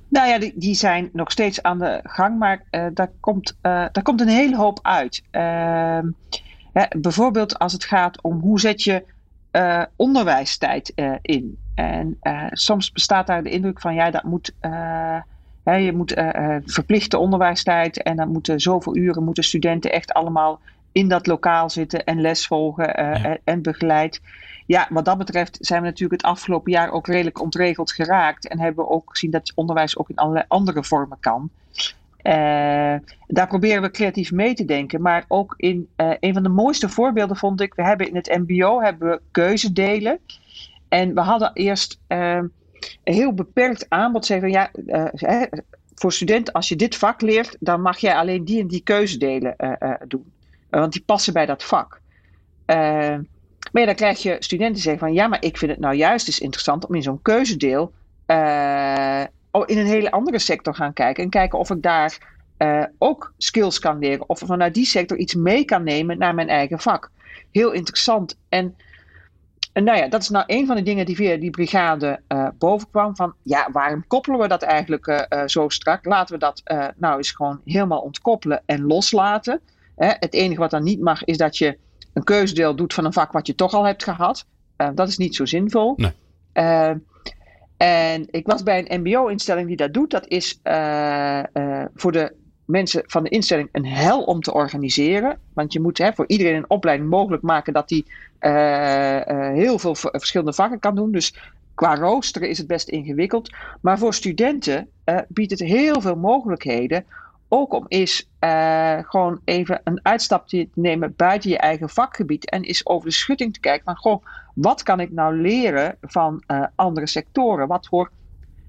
Nou 0.09 0.29
ja, 0.29 0.38
die, 0.38 0.53
die 0.57 0.74
zijn 0.74 1.11
nog 1.12 1.31
steeds 1.31 1.62
aan 1.62 1.79
de 1.79 2.00
gang, 2.03 2.38
maar 2.38 2.62
uh, 2.70 2.87
daar, 2.94 3.11
komt, 3.20 3.50
uh, 3.50 3.87
daar 3.92 4.03
komt 4.03 4.20
een 4.20 4.29
hele 4.29 4.57
hoop 4.57 4.79
uit. 4.83 5.22
Uh, 5.33 5.98
hè, 6.72 6.85
bijvoorbeeld 6.98 7.59
als 7.59 7.72
het 7.72 7.85
gaat 7.85 8.22
om 8.22 8.40
hoe 8.40 8.61
zet 8.61 8.83
je 8.83 9.05
uh, 9.53 9.83
onderwijstijd 9.96 10.92
in. 11.22 11.59
En 11.74 12.18
soms 12.50 12.92
bestaat 12.92 13.26
daar 13.26 13.42
de 13.42 13.50
indruk 13.50 13.81
van 13.81 13.94
ja, 13.94 14.11
dat 14.11 14.22
moet 14.22 14.55
je 15.64 15.92
moet 15.94 16.14
verplichte 16.64 17.18
onderwijstijd 17.18 18.03
en 18.03 18.16
dan 18.16 18.33
moeten 18.33 18.61
zoveel 18.61 18.96
uren 18.96 19.24
moeten 19.24 19.44
studenten 19.44 19.92
echt 19.92 20.12
allemaal 20.12 20.61
in 20.92 21.09
dat 21.09 21.26
lokaal 21.26 21.70
zitten 21.70 22.05
en 22.05 22.20
les 22.20 22.46
volgen 22.46 22.96
en, 22.96 23.40
en 23.44 23.62
begeleid. 23.62 24.20
Ja, 24.66 24.87
wat 24.90 25.05
dat 25.05 25.18
betreft 25.18 25.59
zijn 25.61 25.81
we 25.81 25.87
natuurlijk 25.87 26.22
het 26.22 26.31
afgelopen 26.31 26.72
jaar 26.72 26.90
ook 26.90 27.07
redelijk 27.07 27.40
ontregeld 27.40 27.92
geraakt. 27.92 28.48
En 28.48 28.61
hebben 28.61 28.85
we 28.85 28.90
ook 28.90 29.11
gezien 29.11 29.31
dat 29.31 29.53
onderwijs 29.55 29.96
ook 29.96 30.09
in 30.09 30.16
allerlei 30.16 30.44
andere 30.48 30.85
vormen 30.85 31.18
kan. 31.20 31.50
Uh, 32.22 32.33
daar 33.26 33.46
proberen 33.48 33.83
we 33.83 33.90
creatief 33.90 34.33
mee 34.33 34.55
te 34.55 34.64
denken. 34.64 35.03
Maar 35.03 35.24
ook 35.29 35.55
in 35.57 35.88
uh, 35.96 36.12
een 36.20 36.33
van 36.33 36.42
de 36.42 36.48
mooiste 36.48 36.88
voorbeelden 36.88 37.37
vond 37.37 37.61
ik, 37.61 37.74
we 37.74 37.83
hebben 37.83 38.09
in 38.09 38.16
het 38.16 38.38
MBO 38.46 38.81
hebben 38.81 39.09
we 39.09 39.20
keuzedelen. 39.31 40.18
En 40.88 41.14
we 41.14 41.20
hadden 41.20 41.50
eerst 41.55 42.00
een 42.07 42.53
heel 43.05 43.35
beperkt 43.35 43.87
aanbod. 43.88 44.26
Zeggen 44.26 44.50
ja, 44.50 44.70
voor 45.94 46.12
studenten, 46.12 46.55
als 46.55 46.68
je 46.68 46.76
dit 46.76 46.96
vak 46.96 47.20
leert, 47.20 47.57
dan 47.61 47.81
mag 47.81 47.98
jij 47.98 48.14
alleen 48.14 48.44
die 48.44 48.61
en 48.61 48.68
die 48.68 48.83
keuzedelen 48.83 49.57
doen. 50.09 50.33
Want 50.70 50.92
die 50.92 51.02
passen 51.06 51.33
bij 51.33 51.46
dat 51.46 51.64
vak. 51.64 52.00
Maar 53.72 53.83
ja, 53.83 53.87
dan 53.87 53.94
krijg 53.94 54.22
je 54.22 54.37
studenten 54.38 54.83
zeggen 54.83 55.00
van 55.00 55.12
ja, 55.12 55.26
maar 55.26 55.42
ik 55.42 55.59
vind 55.59 55.70
het 55.70 55.80
nou 55.80 55.94
juist 55.94 56.26
eens 56.26 56.40
interessant 56.40 56.87
om 56.87 56.94
in 56.94 57.02
zo'n 57.02 57.22
keuzedeel 57.22 57.92
uh, 58.26 59.20
in 59.64 59.78
een 59.78 59.87
hele 59.87 60.11
andere 60.11 60.38
sector 60.38 60.74
gaan 60.74 60.92
kijken. 60.92 61.24
En 61.24 61.30
kijken 61.30 61.59
of 61.59 61.70
ik 61.70 61.83
daar 61.83 62.18
ook 62.98 63.33
skills 63.37 63.78
kan 63.78 63.98
leren. 63.98 64.28
Of 64.28 64.38
vanuit 64.38 64.74
die 64.74 64.85
sector 64.85 65.16
iets 65.16 65.35
mee 65.35 65.64
kan 65.64 65.83
nemen 65.83 66.18
naar 66.18 66.35
mijn 66.35 66.48
eigen 66.48 66.78
vak. 66.78 67.11
Heel 67.50 67.72
interessant. 67.72 68.38
En, 68.48 68.76
nou 69.72 69.98
ja, 69.98 70.09
dat 70.09 70.22
is 70.22 70.28
nou 70.28 70.44
een 70.46 70.66
van 70.66 70.76
de 70.76 70.83
dingen 70.83 71.06
die 71.06 71.16
via 71.16 71.37
die 71.37 71.50
brigade 71.50 72.20
bovenkwam. 72.59 73.16
Van 73.16 73.35
ja, 73.42 73.68
waarom 73.72 74.06
koppelen 74.06 74.40
we 74.40 74.48
dat 74.48 74.62
eigenlijk 74.62 75.26
zo 75.46 75.68
strak? 75.68 76.04
Laten 76.04 76.35
we 76.35 76.40
dat 76.40 76.62
nou 76.96 77.16
eens 77.16 77.30
gewoon 77.30 77.61
helemaal 77.64 78.00
ontkoppelen 78.00 78.62
en 78.66 78.87
loslaten. 78.87 79.61
Het 80.06 80.34
enige 80.34 80.60
wat 80.60 80.70
dan 80.70 80.82
niet 80.82 81.00
mag 81.00 81.24
is 81.24 81.36
dat 81.36 81.58
je 81.58 81.78
een 82.12 82.24
keusdeel 82.24 82.76
doet 82.76 82.94
van 82.94 83.04
een 83.04 83.12
vak 83.12 83.32
wat 83.32 83.46
je 83.46 83.54
toch 83.54 83.74
al 83.74 83.84
hebt 83.84 84.04
gehad. 84.04 84.46
Uh, 84.76 84.88
dat 84.94 85.08
is 85.08 85.16
niet 85.16 85.34
zo 85.34 85.44
zinvol. 85.44 85.94
Nee. 85.96 86.12
Uh, 86.54 86.90
en 87.76 88.26
ik 88.30 88.46
was 88.46 88.62
bij 88.62 88.84
een 88.88 89.00
MBO-instelling 89.00 89.66
die 89.66 89.76
dat 89.76 89.92
doet. 89.92 90.10
Dat 90.10 90.28
is 90.28 90.60
uh, 90.64 91.42
voor 91.94 92.12
de 92.12 92.32
mensen 92.64 93.02
van 93.06 93.22
de 93.22 93.28
instelling 93.28 93.68
een 93.72 93.86
hel 93.86 94.22
om 94.22 94.40
te 94.40 94.52
organiseren. 94.52 95.38
Want 95.54 95.72
je 95.72 95.80
moet 95.80 95.98
hè, 95.98 96.12
voor 96.12 96.24
iedereen 96.28 96.54
een 96.54 96.70
opleiding 96.70 97.10
mogelijk 97.10 97.42
maken 97.42 97.72
dat 97.72 97.88
die 97.88 98.06
heel 99.52 99.78
veel 99.78 99.94
verschillende 99.94 100.52
vakken 100.52 100.78
kan 100.78 100.94
doen. 100.94 101.12
Dus 101.12 101.34
qua 101.74 101.94
roosteren 101.96 102.48
is 102.48 102.58
het 102.58 102.66
best 102.66 102.88
ingewikkeld. 102.88 103.50
Maar 103.80 103.98
voor 103.98 104.14
studenten 104.14 104.88
biedt 105.28 105.50
het 105.50 105.60
heel 105.60 106.00
veel 106.00 106.16
mogelijkheden 106.16 107.04
ook 107.52 107.72
om 107.72 107.84
eens 107.88 108.28
uh, 108.40 108.98
gewoon 109.02 109.40
even 109.44 109.80
een 109.84 110.00
uitstapje 110.02 110.68
te 110.70 110.80
nemen 110.80 111.14
buiten 111.16 111.50
je 111.50 111.58
eigen 111.58 111.88
vakgebied. 111.88 112.50
En 112.50 112.62
eens 112.62 112.86
over 112.86 113.08
de 113.08 113.14
schutting 113.14 113.52
te 113.52 113.60
kijken 113.60 113.84
van, 113.84 113.96
goh, 113.96 114.24
wat 114.54 114.82
kan 114.82 115.00
ik 115.00 115.12
nou 115.12 115.40
leren 115.40 115.96
van 116.00 116.42
uh, 116.46 116.64
andere 116.74 117.06
sectoren? 117.06 117.68
Wat 117.68 117.86
voor, 117.86 118.10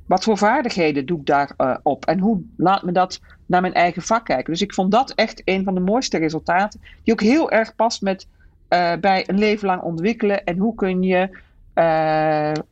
wat 0.05 0.23
voor 0.23 0.37
vaardigheden 0.37 1.05
doe 1.05 1.19
ik 1.19 1.25
daarop? 1.25 1.61
Uh, 1.61 1.75
op? 1.83 2.05
en 2.05 2.19
hoe 2.19 2.41
laat 2.57 2.83
me 2.83 2.91
dat 2.91 3.21
naar 3.45 3.61
mijn 3.61 3.73
eigen 3.73 4.01
vak 4.01 4.25
kijken? 4.25 4.53
Dus 4.53 4.61
ik 4.61 4.73
vond 4.73 4.91
dat 4.91 5.11
echt 5.11 5.41
een 5.45 5.63
van 5.63 5.73
de 5.73 5.79
mooiste 5.79 6.17
resultaten. 6.17 6.81
Die 7.03 7.13
ook 7.13 7.21
heel 7.21 7.51
erg 7.51 7.75
past 7.75 8.01
met 8.01 8.27
bij 8.99 9.23
een 9.27 9.39
leven 9.39 9.67
lang 9.67 9.81
ontwikkelen. 9.81 10.43
En 10.43 10.57
hoe 10.57 10.75
kun 10.75 11.03
je 11.03 11.39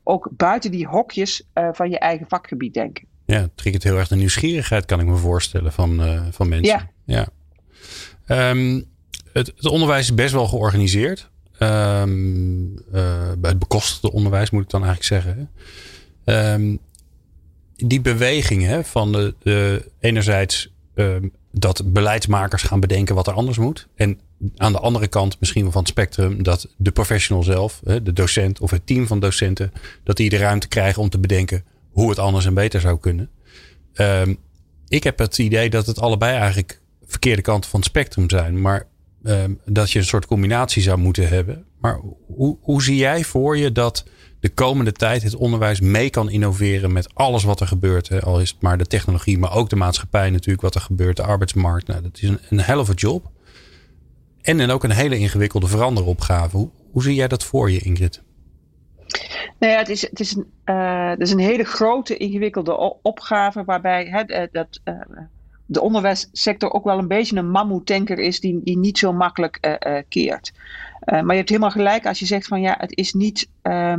ook 0.03 0.29
buiten 0.31 0.71
die 0.71 0.87
hokjes 0.87 1.47
van 1.71 1.89
je 1.89 1.99
eigen 1.99 2.27
vakgebied 2.27 2.73
denken. 2.73 3.08
Ja, 3.29 3.41
het 3.41 3.57
triggert 3.57 3.83
heel 3.83 3.97
erg 3.97 4.07
de 4.07 4.15
nieuwsgierigheid, 4.15 4.85
kan 4.85 4.99
ik 4.99 5.05
me 5.05 5.15
voorstellen, 5.15 5.73
van, 5.73 6.05
uh, 6.05 6.21
van 6.31 6.49
mensen. 6.49 6.89
Ja. 7.05 7.29
ja. 8.25 8.49
Um, 8.49 8.85
het, 9.33 9.47
het, 9.55 9.65
onderwijs 9.65 10.03
is 10.03 10.13
best 10.13 10.33
wel 10.33 10.47
georganiseerd. 10.47 11.29
Um, 11.59 12.71
uh, 12.71 13.31
bij 13.37 13.49
het 13.49 13.59
bekostigde 13.59 14.11
onderwijs 14.11 14.49
moet 14.49 14.63
ik 14.63 14.69
dan 14.69 14.83
eigenlijk 14.83 15.23
zeggen. 15.23 15.49
Um, 16.25 16.79
die 17.75 18.01
beweging 18.01 18.63
hè, 18.63 18.83
van 18.83 19.11
de, 19.11 19.35
de 19.39 19.91
enerzijds 19.99 20.69
dat 21.51 21.93
beleidsmakers 21.93 22.63
gaan 22.63 22.79
bedenken 22.79 23.15
wat 23.15 23.27
er 23.27 23.33
anders 23.33 23.57
moet. 23.57 23.87
En 23.95 24.19
aan 24.57 24.71
de 24.71 24.79
andere 24.79 25.07
kant 25.07 25.39
misschien 25.39 25.63
wel 25.63 25.71
van 25.71 25.81
het 25.81 25.89
spectrum 25.89 26.43
dat 26.43 26.67
de 26.77 26.91
professional 26.91 27.43
zelf, 27.43 27.81
de 27.83 28.13
docent 28.13 28.59
of 28.59 28.71
het 28.71 28.87
team 28.87 29.07
van 29.07 29.19
docenten, 29.19 29.71
dat 30.03 30.17
die 30.17 30.29
de 30.29 30.37
ruimte 30.37 30.67
krijgen 30.67 31.01
om 31.01 31.09
te 31.09 31.19
bedenken 31.19 31.63
hoe 31.89 32.09
het 32.09 32.19
anders 32.19 32.45
en 32.45 32.53
beter 32.53 32.81
zou 32.81 32.99
kunnen. 32.99 33.29
Um, 33.93 34.37
ik 34.87 35.03
heb 35.03 35.19
het 35.19 35.37
idee 35.37 35.69
dat 35.69 35.85
het 35.85 35.99
allebei 35.99 36.37
eigenlijk 36.37 36.81
verkeerde 37.05 37.41
kanten 37.41 37.69
van 37.69 37.79
het 37.79 37.89
spectrum 37.89 38.29
zijn. 38.29 38.61
Maar 38.61 38.87
um, 39.23 39.59
dat 39.65 39.91
je 39.91 39.99
een 39.99 40.05
soort 40.05 40.25
combinatie 40.25 40.81
zou 40.81 40.97
moeten 40.97 41.27
hebben. 41.27 41.65
Maar 41.79 41.99
hoe, 42.25 42.57
hoe 42.61 42.83
zie 42.83 42.95
jij 42.95 43.23
voor 43.23 43.57
je 43.57 43.71
dat 43.71 44.05
de 44.39 44.49
komende 44.49 44.91
tijd 44.91 45.23
het 45.23 45.35
onderwijs 45.35 45.79
mee 45.79 46.09
kan 46.09 46.29
innoveren 46.29 46.91
met 46.93 47.15
alles 47.15 47.43
wat 47.43 47.59
er 47.59 47.67
gebeurt? 47.67 48.09
Hè? 48.09 48.21
Al 48.21 48.41
is 48.41 48.49
het 48.49 48.61
maar 48.61 48.77
de 48.77 48.85
technologie, 48.85 49.37
maar 49.37 49.53
ook 49.53 49.69
de 49.69 49.75
maatschappij 49.75 50.29
natuurlijk, 50.29 50.61
wat 50.61 50.75
er 50.75 50.81
gebeurt, 50.81 51.17
de 51.17 51.23
arbeidsmarkt. 51.23 51.87
Nou, 51.87 52.01
dat 52.01 52.17
is 52.21 52.29
een, 52.29 52.39
een 52.49 52.59
hell 52.59 52.77
of 52.77 52.91
job. 52.95 53.31
En 54.41 54.57
dan 54.57 54.69
ook 54.69 54.83
een 54.83 54.91
hele 54.91 55.17
ingewikkelde 55.17 55.67
veranderopgave. 55.67 56.57
Hoe, 56.57 56.69
hoe 56.91 57.03
zie 57.03 57.15
jij 57.15 57.27
dat 57.27 57.43
voor 57.43 57.71
je, 57.71 57.79
Ingrid? 57.79 58.21
Nou 59.59 59.73
ja, 59.73 59.77
het 59.77 59.89
is, 59.89 60.01
het 60.01 60.19
is, 60.19 60.35
een, 60.35 60.51
uh, 60.65 61.09
het 61.09 61.21
is 61.21 61.31
een 61.31 61.39
hele 61.39 61.63
grote, 61.63 62.17
ingewikkelde 62.17 62.97
opgave 63.01 63.63
waarbij 63.63 64.05
hè, 64.05 64.21
eh, 64.21 64.47
dat, 64.51 64.79
uh, 64.85 65.01
de 65.65 65.81
onderwijssector 65.81 66.71
ook 66.71 66.83
wel 66.83 66.97
een 66.97 67.07
beetje 67.07 67.37
een 67.37 67.49
mammoetanker 67.49 68.19
is 68.19 68.39
die, 68.39 68.61
die 68.63 68.77
niet 68.77 68.97
zo 68.97 69.13
makkelijk 69.13 69.77
uh, 69.85 69.97
keert. 70.07 70.51
maar 71.05 71.29
je 71.29 71.35
hebt 71.35 71.49
helemaal 71.49 71.71
gelijk 71.71 72.05
als 72.05 72.19
je 72.19 72.25
zegt 72.25 72.47
van 72.47 72.61
ja, 72.61 72.75
het 72.79 72.97
is 72.97 73.13
niet. 73.13 73.49
Uh, 73.63 73.93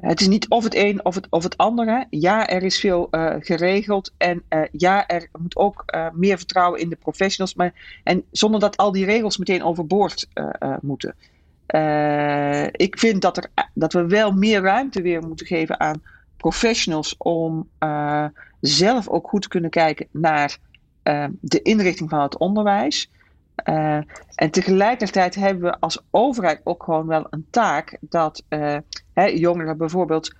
het 0.00 0.20
is 0.20 0.28
niet 0.28 0.48
of 0.48 0.64
het 0.64 0.74
een 0.74 1.04
of 1.04 1.14
het, 1.14 1.26
of 1.30 1.42
het 1.42 1.56
andere. 1.56 2.06
Ja, 2.10 2.48
er 2.48 2.62
is 2.62 2.80
veel 2.80 3.08
geregeld. 3.40 4.12
En 4.16 4.42
ja, 4.72 5.06
er 5.06 5.28
moet 5.38 5.56
ook 5.56 5.84
meer 6.12 6.36
vertrouwen 6.36 6.80
in 6.80 6.88
de 6.88 6.96
professionals. 6.96 7.54
Maar, 7.54 8.00
en 8.04 8.24
zonder 8.30 8.60
dat 8.60 8.76
al 8.76 8.92
die 8.92 9.04
regels 9.04 9.38
meteen 9.38 9.64
overboord 9.64 10.28
moeten. 10.80 11.14
Uh, 11.74 12.64
ik 12.66 12.98
vind 12.98 13.22
dat, 13.22 13.36
er, 13.36 13.50
dat 13.74 13.92
we 13.92 14.06
wel 14.06 14.32
meer 14.32 14.60
ruimte 14.62 15.02
weer 15.02 15.26
moeten 15.26 15.46
geven 15.46 15.80
aan 15.80 16.02
professionals 16.36 17.14
om 17.18 17.68
uh, 17.80 18.24
zelf 18.60 19.08
ook 19.08 19.28
goed 19.28 19.42
te 19.42 19.48
kunnen 19.48 19.70
kijken 19.70 20.06
naar 20.10 20.58
de 21.40 21.62
inrichting 21.62 22.10
van 22.10 22.20
het 22.20 22.38
onderwijs. 22.38 23.10
en 24.34 24.50
tegelijkertijd 24.50 25.34
hebben 25.34 25.62
we 25.62 25.80
als 25.80 26.04
overheid 26.10 26.60
ook 26.64 26.82
gewoon 26.82 27.06
wel 27.06 27.26
een 27.30 27.46
taak 27.50 27.96
dat 28.00 28.44
hè, 29.12 29.24
jongeren 29.24 29.76
bijvoorbeeld 29.76 30.34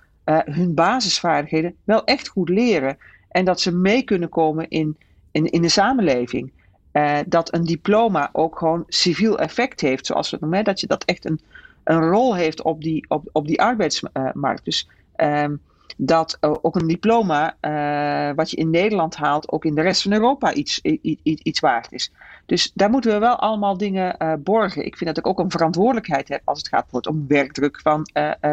hun 0.45 0.73
basisvaardigheden 0.73 1.75
wel 1.83 2.03
echt 2.03 2.27
goed 2.27 2.49
leren. 2.49 2.97
En 3.29 3.45
dat 3.45 3.61
ze 3.61 3.75
mee 3.75 4.03
kunnen 4.03 4.29
komen 4.29 4.69
in, 4.69 4.97
in 5.31 5.61
de 5.61 5.69
samenleving. 5.69 6.51
Uh, 6.93 7.17
dat 7.27 7.53
een 7.53 7.63
diploma 7.63 8.29
ook 8.31 8.57
gewoon 8.57 8.83
civiel 8.87 9.39
effect 9.39 9.81
heeft, 9.81 10.05
zoals 10.05 10.29
we 10.29 10.35
het 10.35 10.45
noemen. 10.45 10.63
Dat 10.63 10.79
je 10.79 10.87
dat 10.87 11.03
echt 11.03 11.25
een, 11.25 11.39
een 11.83 12.09
rol 12.09 12.35
heeft 12.35 12.61
op 12.61 12.81
die, 12.81 13.05
op, 13.07 13.29
op 13.31 13.47
die 13.47 13.61
arbeidsmarkt. 13.61 14.65
Dus 14.65 14.89
um, 15.15 15.61
dat 15.97 16.37
ook 16.41 16.75
een 16.75 16.87
diploma 16.87 17.55
uh, 17.61 18.35
wat 18.35 18.51
je 18.51 18.57
in 18.57 18.69
Nederland 18.69 19.15
haalt, 19.15 19.51
ook 19.51 19.65
in 19.65 19.75
de 19.75 19.81
rest 19.81 20.01
van 20.01 20.13
Europa 20.13 20.53
iets, 20.53 20.79
iets, 20.81 21.41
iets 21.41 21.59
waard 21.59 21.91
is. 21.91 22.11
Dus 22.45 22.71
daar 22.73 22.89
moeten 22.89 23.11
we 23.11 23.19
wel 23.19 23.35
allemaal 23.35 23.77
dingen 23.77 24.39
borgen. 24.43 24.85
Ik 24.85 24.97
vind 24.97 25.09
dat 25.15 25.17
ik 25.17 25.27
ook 25.27 25.39
een 25.39 25.51
verantwoordelijkheid 25.51 26.27
heb 26.27 26.41
als 26.43 26.57
het 26.57 26.67
gaat 26.67 27.07
om 27.07 27.27
werkdruk 27.27 27.79
van 27.81 28.07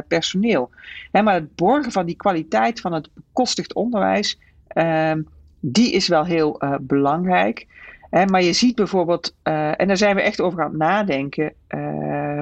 personeel. 0.09 0.70
Hè, 1.12 1.22
maar 1.22 1.35
het 1.35 1.55
borgen 1.55 1.92
van 1.92 2.07
die 2.07 2.16
kwaliteit 2.16 2.81
van 2.81 2.92
het 2.92 3.09
bekostigd 3.14 3.74
onderwijs, 3.74 4.38
ehm, 4.68 5.22
die 5.61 5.92
is 5.92 6.09
wel 6.09 6.24
heel 6.24 6.61
belangrijk 6.81 7.66
maar 8.11 8.42
je 8.42 8.53
ziet 8.53 8.75
bijvoorbeeld, 8.75 9.35
uh, 9.44 9.81
en 9.81 9.87
daar 9.87 9.97
zijn 9.97 10.16
we 10.16 10.23
echt 10.23 10.40
over 10.40 10.62
aan 10.62 10.68
het 10.68 10.79
nadenken, 10.79 11.53
uh, 11.68 12.40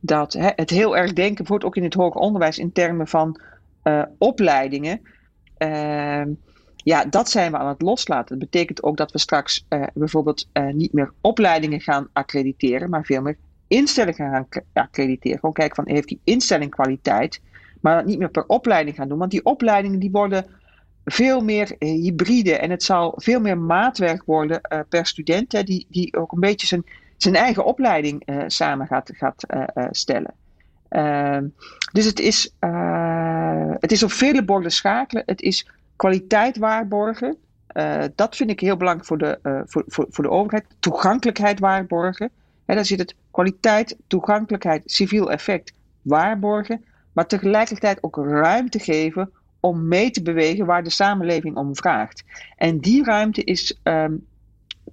dat 0.00 0.32
het 0.38 0.70
heel 0.70 0.96
erg 0.96 1.12
denken, 1.12 1.36
bijvoorbeeld 1.36 1.70
ook 1.70 1.76
in 1.76 1.84
het 1.84 1.94
hoger 1.94 2.20
onderwijs, 2.20 2.58
in 2.58 2.72
termen 2.72 3.08
van 3.08 3.40
uh, 3.84 4.02
opleidingen. 4.18 5.00
Ehm, 5.56 6.30
ja, 6.76 7.04
dat 7.04 7.30
zijn 7.30 7.52
we 7.52 7.58
aan 7.58 7.68
het 7.68 7.82
loslaten. 7.82 8.38
Dat 8.38 8.50
betekent 8.50 8.82
ook 8.82 8.96
dat 8.96 9.12
we 9.12 9.18
straks 9.18 9.64
eh, 9.68 9.82
bijvoorbeeld 9.94 10.48
niet 10.72 10.92
meer 10.92 11.12
opleidingen 11.20 11.80
gaan 11.80 12.08
accrediteren, 12.12 12.90
maar 12.90 13.04
veel 13.04 13.22
meer 13.22 13.36
instellingen 13.68 14.14
gaan 14.14 14.46
accrediteren. 14.72 15.38
Gewoon 15.38 15.54
kijken 15.54 15.76
van, 15.76 15.94
heeft 15.94 16.08
die 16.08 16.20
instelling 16.24 16.70
kwaliteit? 16.70 17.40
Maar 17.80 17.96
dat 17.96 18.06
niet 18.06 18.18
meer 18.18 18.30
per 18.30 18.46
opleiding 18.46 18.96
gaan 18.96 19.08
doen, 19.08 19.18
want 19.18 19.30
die 19.30 19.44
opleidingen 19.44 19.98
die 19.98 20.10
worden 20.10 20.46
veel 21.04 21.40
meer 21.40 21.76
eh, 21.78 21.88
hybride 21.88 22.56
en 22.56 22.70
het 22.70 22.82
zal 22.82 23.12
veel 23.16 23.40
meer 23.40 23.58
maatwerk 23.58 24.22
worden 24.24 24.60
uh, 24.72 24.78
per 24.88 25.06
student, 25.06 25.52
hè, 25.52 25.62
die, 25.62 25.86
die 25.88 26.16
ook 26.16 26.32
een 26.32 26.40
beetje 26.40 26.66
zijn, 26.66 26.84
zijn 27.16 27.34
eigen 27.34 27.64
opleiding 27.64 28.28
uh, 28.28 28.42
samen 28.46 28.86
gaat, 28.86 29.10
gaat 29.12 29.46
stellen. 29.90 30.34
Ehm, 30.88 31.46
dus 31.92 32.04
het 32.04 32.20
is, 32.20 32.54
het 33.78 33.92
is 33.92 34.02
op 34.02 34.12
vele 34.12 34.44
borden 34.44 34.70
schakelen. 34.70 35.22
Het 35.26 35.40
is 35.40 35.68
kwaliteit 35.96 36.58
waarborgen. 36.58 37.36
dat 38.14 38.36
vind 38.36 38.50
ik 38.50 38.60
heel 38.60 38.76
belangrijk 38.76 39.08
voor 39.08 39.18
de, 39.18 39.38
voor, 39.66 39.84
voor, 39.86 40.06
voor 40.10 40.24
de 40.24 40.30
overheid. 40.30 40.66
Toegankelijkheid 40.78 41.58
waarborgen. 41.58 42.30
Daar 42.66 42.84
zit 42.84 42.98
het 42.98 43.14
kwaliteit, 43.30 43.96
toegankelijkheid, 44.06 44.82
civiel 44.84 45.30
effect 45.30 45.72
waarborgen. 46.02 46.84
Maar 47.12 47.26
tegelijkertijd 47.26 48.02
ook 48.02 48.16
ruimte 48.16 48.78
geven 48.78 49.30
om 49.64 49.88
mee 49.88 50.10
te 50.10 50.22
bewegen 50.22 50.66
waar 50.66 50.82
de 50.82 50.90
samenleving 50.90 51.56
om 51.56 51.76
vraagt. 51.76 52.24
En 52.56 52.80
die 52.80 53.04
ruimte 53.04 53.44
is 53.44 53.78
um, 53.82 54.26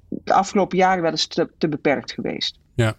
de 0.10 0.34
afgelopen 0.34 0.78
jaren 0.78 1.02
wel 1.02 1.12
eens 1.12 1.28
te, 1.28 1.50
te, 1.58 1.68
beperkt 1.68 2.12
geweest. 2.12 2.60
Ja. 2.76 2.96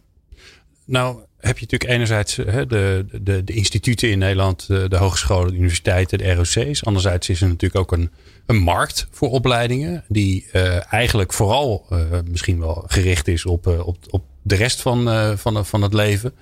Nou 0.84 1.16
heb 1.38 1.58
je 1.58 1.64
natuurlijk 1.64 1.90
enerzijds 1.90 2.36
hè, 2.36 2.66
de, 2.66 3.06
de, 3.22 3.44
de 3.44 3.52
instituten 3.52 4.10
in 4.10 4.18
Nederland, 4.18 4.66
de, 4.66 4.88
de 4.88 4.96
hogescholen, 4.96 5.50
de 5.50 5.56
universiteiten, 5.56 6.18
de 6.18 6.34
ROC's. 6.34 6.84
Anderzijds 6.84 7.28
is 7.28 7.40
er 7.40 7.48
natuurlijk 7.48 7.80
ook 7.80 7.98
een, 7.98 8.10
een 8.46 8.58
markt 8.58 9.06
voor 9.10 9.30
opleidingen 9.30 10.04
die 10.08 10.46
uh, 10.52 10.92
eigenlijk 10.92 11.32
vooral 11.32 11.86
uh, 11.92 11.98
misschien 12.30 12.60
wel 12.60 12.84
gericht 12.86 13.28
is 13.28 13.46
op, 13.46 13.66
uh, 13.66 13.86
op, 13.86 13.96
op 14.10 14.24
de 14.42 14.54
rest 14.54 14.80
van, 14.80 15.08
van, 15.38 15.66
van 15.66 15.82
het 15.82 15.94
leven. 15.94 16.32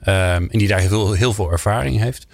Um, 0.00 0.06
en 0.50 0.58
die 0.58 0.68
daar 0.68 0.80
heel, 0.80 1.12
heel 1.12 1.32
veel 1.32 1.50
ervaring 1.50 1.98
heeft. 1.98 2.26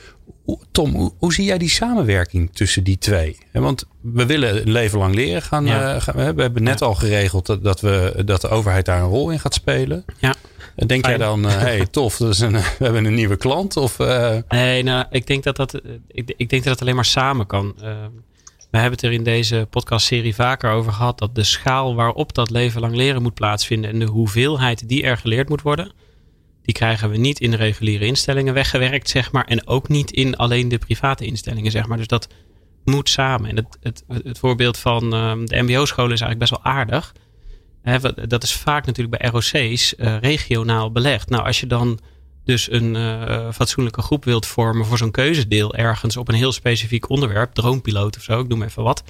Tom, 0.72 1.12
hoe, 1.18 1.32
zie 1.32 1.44
jij 1.44 1.59
die 1.59 1.68
samenwerking 1.68 2.50
tussen 2.52 2.85
die 2.85 2.98
twee? 2.98 3.38
Want 3.52 3.85
we 4.00 4.26
willen 4.26 4.56
een 4.56 4.70
leven 4.70 4.98
lang 4.98 5.14
leren 5.14 5.42
gaan. 5.42 5.68
Gaan 6.00 6.14
we 6.14 6.42
hebben 6.42 6.62
net 6.62 6.82
al 6.82 6.94
geregeld 6.94 7.46
dat, 7.46 7.64
dat, 7.64 7.80
we, 7.80 8.22
dat 8.24 8.40
de 8.40 8.48
overheid 8.48 8.85
daar 8.85 9.02
een 9.02 9.09
rol 9.09 9.30
in 9.30 9.40
gaat 9.40 9.54
spelen. 9.54 10.04
Ja. 10.18 10.35
Denk 10.87 11.06
jij 11.06 11.16
dan, 11.16 11.44
uh, 11.44 11.56
hey, 11.56 11.87
tof, 11.87 12.16
dat 12.16 12.32
is 12.32 12.40
een, 12.40 12.52
we 12.78 12.85
hebben 12.85 13.04
een 13.04 13.14
nieuwe 13.14 13.37
klant? 13.37 13.76
Of, 13.76 13.98
uh... 13.98 14.37
Nee, 14.48 14.82
nou, 14.82 15.06
ik 15.11 15.26
denk 15.26 15.42
dat 15.42 15.56
dat, 15.56 15.80
ik, 16.09 16.35
ik 16.37 16.50
denk 16.50 16.62
dat 16.62 16.72
het 16.72 16.80
alleen 16.80 16.94
maar 16.94 17.04
samen 17.04 17.46
kan. 17.46 17.74
we 18.70 18.78
hebben 18.78 18.90
het 18.90 19.02
er 19.02 19.12
in 19.12 19.24
deze 19.24 19.66
podcastserie 19.70 20.35
vaker 20.35 20.70
over 20.70 20.92
gehad 20.92 21.18
dat 21.18 21.35
de 21.35 21.44
schaal 21.44 21.94
waarop 21.94 22.35
dat 22.35 22.50
leven 22.50 22.80
lang 22.80 22.94
leren 22.94 23.22
moet 23.22 23.35
plaatsvinden 23.35 23.90
en 23.90 23.98
de 23.98 24.06
hoeveelheid 24.06 24.88
die 24.88 25.02
er 25.02 25.16
geleerd 25.16 25.48
moet 25.48 25.62
worden 25.62 25.92
die 26.66 26.74
krijgen 26.74 27.11
we 27.11 27.16
niet 27.16 27.40
in 27.40 27.50
de 27.50 27.57
reguliere 27.57 28.07
instellingen 28.07 28.55
weggewerkt, 28.55 29.09
zeg 29.09 29.33
maar. 29.33 29.44
En 29.44 29.66
ook 29.66 29.88
niet 29.88 30.11
in 30.11 30.37
alleen 30.37 30.68
de 30.68 30.79
private 30.79 31.24
instellingen, 31.24 31.70
zeg 31.70 31.87
maar. 31.87 31.96
Dus 31.96 32.07
dat 32.07 32.29
moet 32.85 33.09
samen. 33.09 33.50
En 33.50 33.57
het, 33.57 33.79
het, 33.81 34.05
het 34.24 34.38
voorbeeld 34.38 34.79
van 34.79 35.14
um, 35.14 35.46
de 35.46 35.62
MBO-scholen 35.62 36.12
is 36.12 36.20
eigenlijk 36.20 36.50
best 36.50 36.62
wel 36.62 36.72
aardig. 36.72 37.14
dat 38.29 38.42
is 38.42 38.52
vaak 38.52 38.87
natuurlijk 38.87 39.18
bij 39.18 39.31
ROC's 39.31 39.94
uh, 39.98 40.18
regionaal 40.18 40.92
belegd. 40.92 41.29
Nou, 41.29 41.44
als 41.44 41.61
je 41.61 41.66
dan 41.66 41.98
dus 42.44 42.70
een 42.70 42.94
uh, 42.94 43.52
fatsoenlijke 43.52 44.02
groep 44.02 44.24
wilt 44.24 44.46
vormen 44.46 44.87
voor 44.87 44.98
zo'n 44.98 45.11
keuzedeel 45.11 45.74
ergens 45.74 46.16
op 46.16 46.29
een 46.29 46.35
heel 46.35 46.52
specifiek 46.52 47.11
onderwerp, 47.11 47.52
droompiloot 47.52 48.16
of 48.16 48.22
zo, 48.22 48.40
ik 48.40 48.48
noem 48.48 48.62
even 48.62 48.83
wat. 48.83 49.02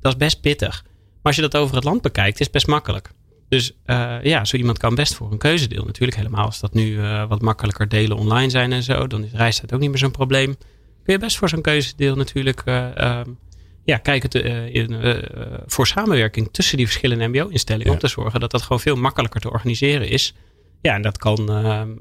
Dat 0.00 0.12
is 0.12 0.18
best 0.18 0.40
pittig. 0.40 0.82
Maar 0.82 1.32
als 1.32 1.36
je 1.36 1.42
dat 1.42 1.56
over 1.56 1.74
het 1.74 1.84
land 1.84 2.02
bekijkt, 2.02 2.38
is 2.38 2.44
het 2.44 2.54
best 2.54 2.66
makkelijk. 2.66 3.10
Dus 3.52 3.72
uh, 3.86 4.16
ja, 4.22 4.44
zo 4.44 4.56
iemand 4.56 4.78
kan 4.78 4.94
best 4.94 5.14
voor 5.14 5.32
een 5.32 5.38
keuzedeel 5.38 5.84
natuurlijk. 5.84 6.16
Helemaal 6.16 6.44
als 6.44 6.60
dat 6.60 6.74
nu 6.74 6.90
uh, 6.90 7.28
wat 7.28 7.42
makkelijker 7.42 7.88
delen 7.88 8.16
online 8.16 8.50
zijn 8.50 8.72
en 8.72 8.82
zo. 8.82 9.06
Dan 9.06 9.24
is 9.24 9.32
reistijd 9.32 9.72
ook 9.72 9.80
niet 9.80 9.88
meer 9.88 9.98
zo'n 9.98 10.10
probleem. 10.10 10.56
Kun 11.04 11.12
je 11.14 11.18
best 11.18 11.36
voor 11.36 11.48
zo'n 11.48 11.60
keuzedeel 11.60 12.16
natuurlijk 12.16 12.62
uh, 12.64 13.20
ja, 13.84 13.96
kijken 13.96 14.30
te, 14.30 14.70
in, 14.72 14.96
voor 15.66 15.86
samenwerking 15.86 16.48
tussen 16.52 16.76
die 16.76 16.86
verschillende 16.86 17.28
mbo-instellingen. 17.28 17.92
Om 17.92 17.98
te 17.98 18.08
zorgen 18.08 18.40
dat 18.40 18.50
dat 18.50 18.62
gewoon 18.62 18.80
veel 18.80 18.96
makkelijker 18.96 19.40
te 19.40 19.50
organiseren 19.50 20.08
is. 20.08 20.34
Ja, 20.80 20.94
en 20.94 21.02
dat 21.02 21.18
kan, 21.18 21.46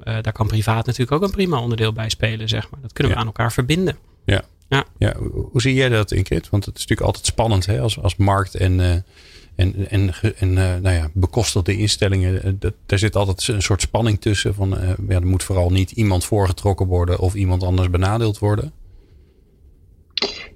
daar 0.03 0.31
kan 0.31 0.47
privaat 0.47 0.85
natuurlijk 0.85 1.11
ook 1.11 1.23
een 1.23 1.31
prima 1.31 1.61
onderdeel 1.61 1.93
bij 1.93 2.09
spelen, 2.09 2.49
zeg 2.49 2.69
maar. 2.69 2.81
Dat 2.81 2.93
kunnen 2.93 3.13
we 3.13 3.19
aan 3.19 3.25
elkaar 3.25 3.51
verbinden. 3.51 3.97
Ja. 4.25 4.41
Ja. 4.69 4.85
ja, 4.97 5.15
hoe 5.51 5.61
zie 5.61 5.73
jij 5.73 5.89
dat, 5.89 6.11
Ingrid? 6.11 6.49
Want 6.49 6.65
het 6.65 6.75
is 6.75 6.81
natuurlijk 6.81 7.07
altijd 7.07 7.25
spannend 7.25 7.65
hè, 7.65 7.79
als, 7.79 7.99
als 7.99 8.15
markt 8.15 8.55
en 8.55 9.03
en, 9.55 9.89
en, 9.89 10.13
en 10.37 10.49
uh, 10.49 10.75
nou 10.75 10.95
ja, 10.95 11.09
bekostigde 11.13 11.77
instellingen, 11.77 12.59
dat, 12.59 12.73
daar 12.85 12.99
zit 12.99 13.15
altijd 13.15 13.47
een 13.47 13.61
soort 13.61 13.81
spanning 13.81 14.21
tussen. 14.21 14.53
Van, 14.53 14.73
uh, 14.73 14.89
ja, 15.07 15.15
er 15.15 15.27
moet 15.27 15.43
vooral 15.43 15.69
niet 15.69 15.91
iemand 15.91 16.25
voorgetrokken 16.25 16.87
worden 16.87 17.19
of 17.19 17.33
iemand 17.33 17.63
anders 17.63 17.89
benadeeld 17.89 18.39
worden. 18.39 18.71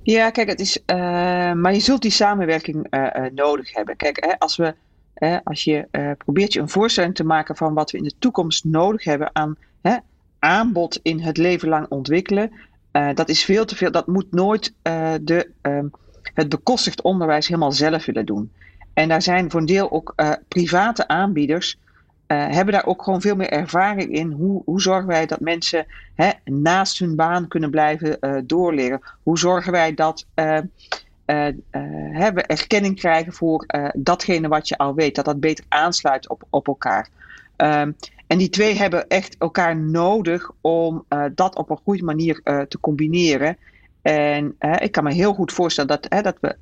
Ja, 0.04 0.30
kijk, 0.30 0.48
het 0.48 0.60
is, 0.60 0.80
maar 1.56 1.74
je 1.74 1.80
zult 1.80 2.02
die 2.02 2.12
samenwerking 2.12 2.88
nodig 3.34 3.74
hebben. 3.74 3.96
Kijk, 3.96 4.26
hè, 4.26 4.40
als, 4.40 4.56
we, 4.56 4.76
als 5.44 5.64
je 5.64 5.88
probeert 6.18 6.54
je 6.54 6.60
een 6.60 6.70
voorstelling 6.70 7.16
te 7.16 7.24
maken 7.24 7.56
van 7.56 7.74
wat 7.74 7.92
we 7.92 7.98
in 7.98 8.04
de 8.04 8.14
toekomst 8.20 8.64
nodig 8.64 9.04
hebben 9.04 9.36
aan 9.36 9.58
hè, 9.82 9.96
aanbod 10.40 11.00
in 11.04 11.20
het 11.20 11.38
leven 11.38 11.70
lang 11.70 11.86
ontwikkelen, 11.90 12.52
dat 13.14 13.30
is 13.30 13.44
veel 13.44 13.66
te 13.66 13.76
veel. 13.76 13.92
Dat 13.92 14.08
moet 14.08 14.32
nooit 14.32 14.74
de, 15.22 15.52
ehm, 15.62 15.88
het 16.34 16.50
bekostigd 16.50 17.02
onderwijs 17.02 17.48
helemaal 17.48 17.72
zelf 17.72 18.06
willen 18.06 18.26
doen. 18.26 18.52
En 18.96 19.10
daar 19.10 19.22
zijn 19.22 19.52
voor 19.52 19.60
een 19.60 19.66
deel 19.66 19.92
ook 19.92 20.14
uh, 20.16 20.32
private 20.48 21.08
aanbieders. 21.08 21.78
Uh, 22.28 22.48
hebben 22.48 22.74
daar 22.74 22.86
ook 22.86 23.04
gewoon 23.04 23.22
veel 23.22 23.36
meer 23.36 23.50
ervaring 23.50 24.12
in. 24.12 24.32
Hoe, 24.32 24.62
hoe 24.66 24.82
zorgen 24.82 25.08
wij 25.08 25.26
dat 25.26 25.40
mensen 25.40 25.86
hè, 26.14 26.30
naast 26.44 27.00
hun 27.00 27.16
baan 27.16 27.48
kunnen 27.48 27.70
blijven 27.70 28.18
uh, 28.22 28.38
doorleren? 28.44 29.02
Hoe 29.24 29.38
zorgen 29.38 29.72
wij 29.72 29.94
dat 29.94 30.26
we 30.36 32.44
erkenning 32.46 33.00
krijgen 33.00 33.34
voor 33.34 33.66
datgene 33.94 34.48
wat 34.48 34.68
je 34.68 34.78
al 34.78 34.96
weet? 34.96 35.16
Dat 35.16 35.26
dat 35.26 35.40
beter 35.40 35.66
aansluit 35.68 36.30
op, 36.30 36.44
op 36.50 36.68
elkaar. 36.68 37.10
Um, 37.58 37.96
en 38.28 38.38
die 38.38 38.50
twee 38.50 38.76
hebben 38.76 39.08
echt 39.08 39.36
elkaar 39.38 39.78
nodig 39.78 40.52
om 40.62 41.06
dat 41.36 41.56
op 41.56 41.70
een 41.70 41.80
goede 41.84 42.04
manier 42.04 42.42
te 42.44 42.80
combineren. 42.80 43.58
En 44.02 44.56
ik 44.80 44.92
kan 44.92 45.04
me 45.04 45.14
heel 45.14 45.34
goed 45.34 45.52
voorstellen 45.52 46.00
dat, 46.02 46.24
dat 46.24 46.38
we 46.42 46.56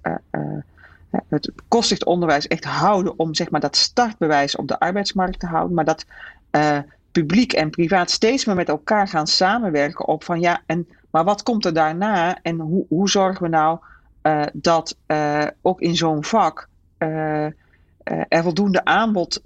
het 1.30 1.52
kostig 1.67 2.04
onderwijs 2.04 2.47
echt 2.47 2.63
houden 2.63 3.19
om 3.19 3.34
zeg 3.34 3.49
maar, 3.49 3.60
dat 3.60 3.76
startbewijs 3.76 4.56
op 4.56 4.67
de 4.67 4.80
arbeidsmarkt 4.80 5.39
te 5.39 5.45
houden. 5.45 5.73
Maar 5.73 5.86
dat 5.86 6.06
uh, 6.52 6.78
publiek 7.12 7.54
en 7.54 7.69
privaat 7.69 8.12
steeds 8.12 8.45
meer 8.45 8.56
met 8.56 8.69
elkaar 8.69 9.08
gaan 9.08 9.28
samenwerken 9.28 10.08
op 10.08 10.23
van 10.23 10.39
ja, 10.39 10.62
en, 10.65 10.88
maar 11.10 11.23
wat 11.23 11.43
komt 11.43 11.65
er 11.65 11.73
daarna 11.73 12.38
en 12.41 12.60
hoe, 12.60 12.86
hoe 12.89 13.10
zorgen 13.10 13.43
we 13.43 13.49
nou 13.49 13.80
uh, 14.23 14.43
dat 14.54 14.97
uh, 15.08 15.47
ook 15.62 15.82
in 15.82 15.95
zo'n 15.95 16.23
vak 16.23 16.67
er 18.28 18.43
voldoende 18.43 18.86
aanbod 18.86 19.41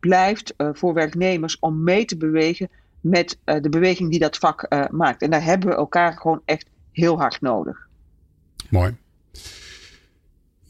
blijft 0.00 0.54
voor 0.56 0.94
werknemers 0.94 1.58
om 1.58 1.82
mee 1.82 2.04
te 2.04 2.16
bewegen 2.16 2.68
met 3.00 3.38
de 3.44 3.68
beweging 3.68 4.10
die 4.10 4.18
dat 4.18 4.36
vak 4.36 4.66
maakt. 4.90 5.22
En 5.22 5.30
daar 5.30 5.42
hebben 5.44 5.68
we 5.68 5.74
elkaar 5.74 6.12
gewoon 6.12 6.42
echt 6.44 6.66
heel 6.92 7.18
hard 7.18 7.40
nodig. 7.40 7.88
Mooi. 8.70 8.96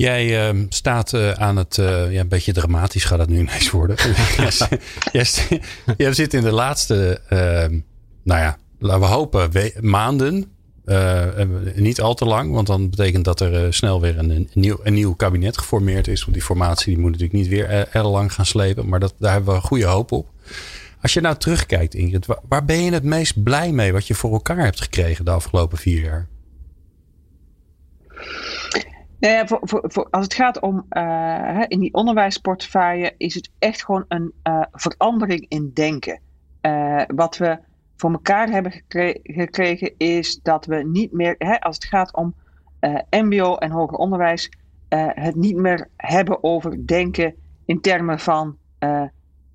Jij 0.01 0.53
uh, 0.53 0.63
staat 0.69 1.13
uh, 1.13 1.31
aan 1.31 1.57
het, 1.57 1.77
uh, 1.77 2.13
ja, 2.13 2.21
een 2.21 2.29
beetje 2.29 2.53
dramatisch 2.53 3.05
gaat 3.05 3.19
het 3.19 3.29
nu 3.29 3.39
ineens 3.39 3.71
worden. 3.71 3.97
jij, 5.97 6.13
zit 6.13 6.35
in 6.35 6.43
de 6.43 6.53
laatste, 6.53 7.21
ehm, 7.29 7.79
nou 8.23 8.41
ja, 8.41 8.59
laten 8.79 9.01
we 9.01 9.07
hopen, 9.07 9.51
maanden. 9.81 10.53
Eh, 10.85 11.27
niet 11.75 12.01
al 12.01 12.15
te 12.15 12.25
lang, 12.25 12.53
want 12.53 12.67
dan 12.67 12.91
betekent 12.91 13.25
dat 13.25 13.41
er 13.41 13.75
snel 13.75 14.01
weer 14.01 14.19
een, 14.19 14.31
een, 14.31 14.49
nieuw, 14.53 14.81
een 14.83 14.95
nieuw 14.95 15.15
kabinet 15.15 15.59
geformeerd 15.59 16.09
is. 16.09 16.21
Want 16.21 16.33
die 16.33 16.43
formatie 16.43 16.87
die 16.87 16.99
moet 16.99 17.11
natuurlijk 17.11 17.39
niet 17.39 17.49
weer 17.49 17.69
erg 17.69 18.07
lang 18.07 18.33
gaan 18.33 18.47
slepen. 18.47 18.89
Maar 18.89 19.01
dat, 19.01 19.15
daar 19.19 19.33
hebben 19.33 19.55
we 19.55 19.61
goede 19.61 19.87
hoop 19.87 20.13
op. 20.13 20.29
Als 21.03 21.13
je 21.13 21.21
nou 21.21 21.37
terugkijkt, 21.37 21.95
Ingrid, 21.95 22.27
waar, 22.27 22.41
waar 22.49 22.65
ben 22.65 22.83
je 22.85 22.93
het 22.93 23.05
meest 23.05 23.43
blij 23.43 23.73
mee 23.73 23.93
wat 23.93 24.07
je 24.07 24.15
voor 24.15 24.33
elkaar 24.33 24.65
hebt 24.65 24.81
gekregen 24.81 25.25
de 25.25 25.31
afgelopen 25.31 25.79
vier 25.79 26.03
jaar? 26.03 26.29
Nou 29.21 29.47
als 30.11 30.25
het 30.25 30.35
gaat 30.35 30.61
om 30.61 30.87
uh, 30.91 31.63
in 31.69 31.81
die 31.81 31.95
onderwijsportefeuille 31.95 33.15
is 33.17 33.35
het 33.35 33.51
echt 33.59 33.85
gewoon 33.85 34.05
een 34.09 34.33
uh, 34.45 34.63
verandering 34.73 35.45
in 35.49 35.71
denken. 35.75 36.21
Uh, 36.63 37.03
wat 37.07 37.37
we 37.37 37.59
voor 37.97 38.13
elkaar 38.13 38.49
hebben 38.49 38.73
gekregen, 38.73 39.21
gekregen 39.23 39.95
is 39.97 40.41
dat 40.43 40.67
we 40.67 40.85
niet 40.85 41.13
meer, 41.13 41.35
hè, 41.39 41.61
als 41.61 41.77
het 41.77 41.85
gaat 41.85 42.15
om 42.15 42.35
MBO 43.11 43.57
en 43.57 43.71
hoger 43.71 43.97
onderwijs, 43.97 44.51
het 45.15 45.35
niet 45.35 45.57
meer 45.57 45.89
hebben 45.97 46.45
over 46.45 46.87
denken 46.87 47.35
in 47.65 47.81
termen 47.81 48.19
van 48.19 48.57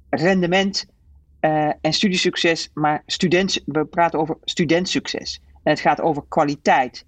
rendement 0.09 0.85
en 1.81 1.93
studiesucces, 1.93 2.69
maar 2.73 3.03
student, 3.05 3.61
we 3.65 3.85
praten 3.85 4.19
over 4.19 4.37
studentsucces. 4.43 5.41
En 5.63 5.71
het 5.71 5.79
gaat 5.79 6.01
over 6.01 6.23
kwaliteit. 6.27 7.05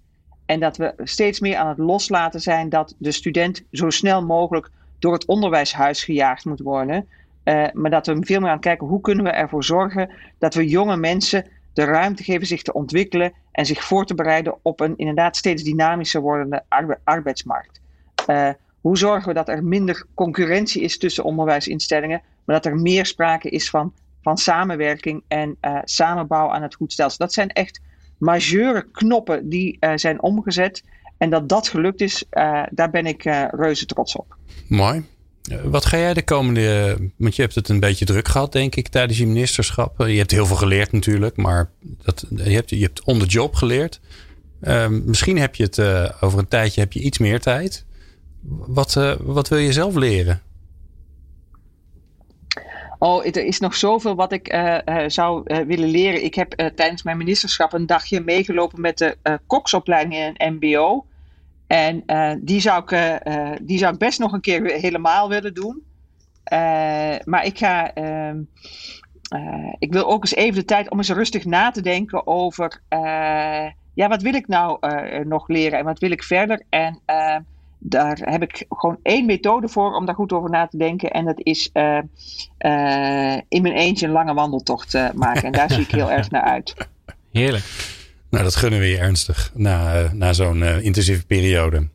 En 0.48 0.60
dat 0.60 0.76
we 0.76 0.94
steeds 0.96 1.40
meer 1.40 1.56
aan 1.56 1.68
het 1.68 1.78
loslaten 1.78 2.40
zijn 2.40 2.68
dat 2.68 2.94
de 2.98 3.12
student 3.12 3.62
zo 3.72 3.90
snel 3.90 4.24
mogelijk 4.24 4.70
door 4.98 5.12
het 5.12 5.24
onderwijshuis 5.24 6.04
gejaagd 6.04 6.44
moet 6.44 6.60
worden. 6.60 7.08
Uh, 7.44 7.66
maar 7.72 7.90
dat 7.90 8.06
we 8.06 8.16
veel 8.20 8.40
meer 8.40 8.50
aan 8.50 8.60
kijken 8.60 8.86
hoe 8.86 9.00
kunnen 9.00 9.24
we 9.24 9.30
ervoor 9.30 9.64
zorgen 9.64 10.10
dat 10.38 10.54
we 10.54 10.68
jonge 10.68 10.96
mensen 10.96 11.46
de 11.72 11.84
ruimte 11.84 12.22
geven 12.22 12.46
zich 12.46 12.62
te 12.62 12.72
ontwikkelen 12.72 13.32
en 13.52 13.66
zich 13.66 13.84
voor 13.84 14.06
te 14.06 14.14
bereiden 14.14 14.54
op 14.62 14.80
een 14.80 14.96
inderdaad 14.96 15.36
steeds 15.36 15.62
dynamischer 15.62 16.20
wordende 16.20 16.62
arbe 16.68 16.98
arbeidsmarkt. 17.04 17.80
Uh, 18.26 18.48
hoe 18.80 18.98
zorgen 18.98 19.28
we 19.28 19.34
dat 19.34 19.48
er 19.48 19.64
minder 19.64 20.06
concurrentie 20.14 20.82
is 20.82 20.98
tussen 20.98 21.24
onderwijsinstellingen, 21.24 22.22
maar 22.44 22.56
dat 22.56 22.72
er 22.72 22.76
meer 22.76 23.06
sprake 23.06 23.48
is 23.48 23.70
van, 23.70 23.92
van 24.22 24.38
samenwerking 24.38 25.22
en 25.28 25.56
uh, 25.60 25.78
samenbouw 25.84 26.50
aan 26.50 26.62
het 26.62 26.74
goed 26.74 26.92
stelsel. 26.92 27.18
Dat 27.18 27.32
zijn 27.32 27.48
echt 27.48 27.80
majeure 28.18 28.86
knoppen 28.92 29.48
die 29.48 29.76
uh, 29.80 29.92
zijn 29.94 30.22
omgezet. 30.22 30.82
En 31.16 31.30
dat 31.30 31.48
dat 31.48 31.68
gelukt 31.68 32.00
is, 32.00 32.24
daar 32.70 32.90
ben 32.90 33.06
ik 33.06 33.22
reuze 33.50 33.86
trots 33.86 34.16
op. 34.16 34.36
Mooi. 34.68 35.04
Wat 35.64 35.84
ga 35.84 35.96
jij 35.96 36.14
de 36.14 36.22
komende. 36.22 36.96
Want 37.16 37.36
je 37.36 37.42
hebt 37.42 37.54
het 37.54 37.68
een 37.68 37.80
beetje 37.80 38.04
druk 38.04 38.28
gehad, 38.28 38.52
denk 38.52 38.76
ik, 38.76 38.88
tijdens 38.88 39.18
je 39.18 39.26
ministerschap. 39.26 39.98
Je 39.98 40.18
hebt 40.18 40.30
heel 40.30 40.46
veel 40.46 40.56
geleerd 40.56 40.92
natuurlijk, 40.92 41.36
maar 41.36 41.70
dat, 42.02 42.24
je, 42.28 42.50
hebt, 42.50 42.70
je 42.70 42.82
hebt 42.82 43.04
on 43.04 43.18
the 43.18 43.26
job 43.26 43.54
geleerd. 43.54 44.00
Ehm, 44.60 45.04
misschien 45.04 45.38
heb 45.38 45.54
je 45.54 45.62
het 45.62 45.78
over 46.20 46.38
een 46.38 46.48
tijdje 46.48 46.80
heb 46.80 46.92
je 46.92 47.00
iets 47.00 47.18
meer 47.18 47.40
tijd. 47.40 47.84
Wat, 48.48 49.16
wat 49.20 49.48
wil 49.48 49.58
je 49.58 49.72
zelf 49.72 49.94
leren? 49.94 50.42
Oh, 52.98 53.26
er 53.26 53.44
is 53.44 53.60
nog 53.60 53.76
zoveel 53.76 54.14
wat 54.14 54.32
ik 54.32 54.54
uh, 54.54 54.78
zou 55.06 55.42
uh, 55.44 55.58
willen 55.58 55.88
leren. 55.88 56.24
Ik 56.24 56.34
heb 56.34 56.72
tijdens 56.74 57.02
mijn 57.02 57.16
ministerschap 57.16 57.72
een 57.72 57.86
dagje 57.86 58.20
meegelopen 58.20 58.80
met 58.80 58.98
de 58.98 59.16
koksopleiding 59.46 60.14
in 60.14 60.34
een 60.36 60.54
MBO. 60.54 61.06
En 61.66 62.04
die, 62.40 62.60
zou 62.60 62.82
ik, 62.86 63.20
die 63.62 63.78
zou 63.78 63.92
ik 63.92 63.98
best 63.98 64.18
nog 64.18 64.32
een 64.32 64.40
keer 64.40 64.64
helemaal 64.64 65.28
willen 65.28 65.54
doen. 65.54 65.82
maar 67.24 67.44
ik 67.44 67.58
ga. 67.58 67.94
Ehm, 67.94 68.42
ik 69.78 69.92
wil 69.92 70.10
ook 70.10 70.22
eens 70.22 70.34
even 70.34 70.54
de 70.54 70.64
tijd 70.64 70.90
om 70.90 70.98
eens 70.98 71.10
rustig 71.10 71.44
na 71.44 71.70
te 71.70 71.82
denken 71.82 72.26
over. 72.26 72.82
ja, 73.94 74.08
wat 74.08 74.22
wil 74.22 74.34
ik 74.34 74.48
nou 74.48 74.78
nog 75.24 75.48
leren 75.48 75.78
en 75.78 75.84
wat 75.84 75.98
wil 75.98 76.10
ik 76.10 76.22
verder? 76.22 76.62
En 76.68 77.00
daar 77.78 78.18
heb 78.20 78.42
ik 78.42 78.64
gewoon 78.68 78.98
één 79.02 79.26
methode 79.26 79.68
voor 79.68 79.94
om 79.94 80.06
daar 80.06 80.14
goed 80.14 80.32
over 80.32 80.50
na 80.50 80.66
te 80.66 80.76
denken. 80.76 81.10
En 81.10 81.24
dat 81.24 81.40
is 81.42 81.70
uh, 81.74 81.98
uh, 82.58 83.36
in 83.48 83.62
mijn 83.62 83.74
eentje 83.74 84.06
een 84.06 84.12
lange 84.12 84.34
wandeltocht 84.34 84.94
uh, 84.94 85.10
maken. 85.14 85.42
En 85.42 85.52
daar 85.52 85.70
zie 85.72 85.82
ik 85.82 85.90
heel 85.90 86.10
erg 86.10 86.30
naar 86.30 86.42
uit. 86.42 86.74
Heerlijk. 87.32 87.64
Nou, 88.30 88.44
dat 88.44 88.56
gunnen 88.56 88.80
we 88.80 88.86
je 88.86 88.98
ernstig 88.98 89.52
na, 89.54 90.08
na 90.12 90.32
zo'n 90.32 90.62
intensieve 90.62 91.26
periode. 91.26 91.88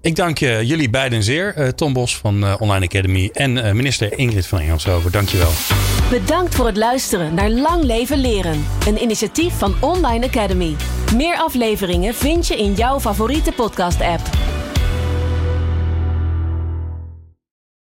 Ik 0.00 0.16
dank 0.16 0.38
jullie 0.38 0.90
beiden 0.90 1.22
zeer. 1.22 1.74
Tom 1.74 1.92
Bos 1.92 2.16
van 2.16 2.60
Online 2.60 2.84
Academy 2.84 3.30
en 3.32 3.76
minister 3.76 4.18
Ingrid 4.18 4.46
van 4.46 4.58
Engelshoven. 4.58 5.12
Dank 5.12 5.28
je 5.28 5.38
wel. 5.38 5.50
Bedankt 6.20 6.54
voor 6.54 6.66
het 6.66 6.76
luisteren 6.76 7.34
naar 7.34 7.50
Lang 7.50 7.82
Leven 7.82 8.18
Leren. 8.18 8.64
Een 8.86 9.02
initiatief 9.02 9.58
van 9.58 9.74
Online 9.80 10.26
Academy. 10.26 10.76
Meer 11.14 11.36
afleveringen 11.36 12.14
vind 12.14 12.46
je 12.46 12.56
in 12.56 12.74
jouw 12.74 13.00
favoriete 13.00 13.52
podcast 13.52 14.00
app. 14.00 14.20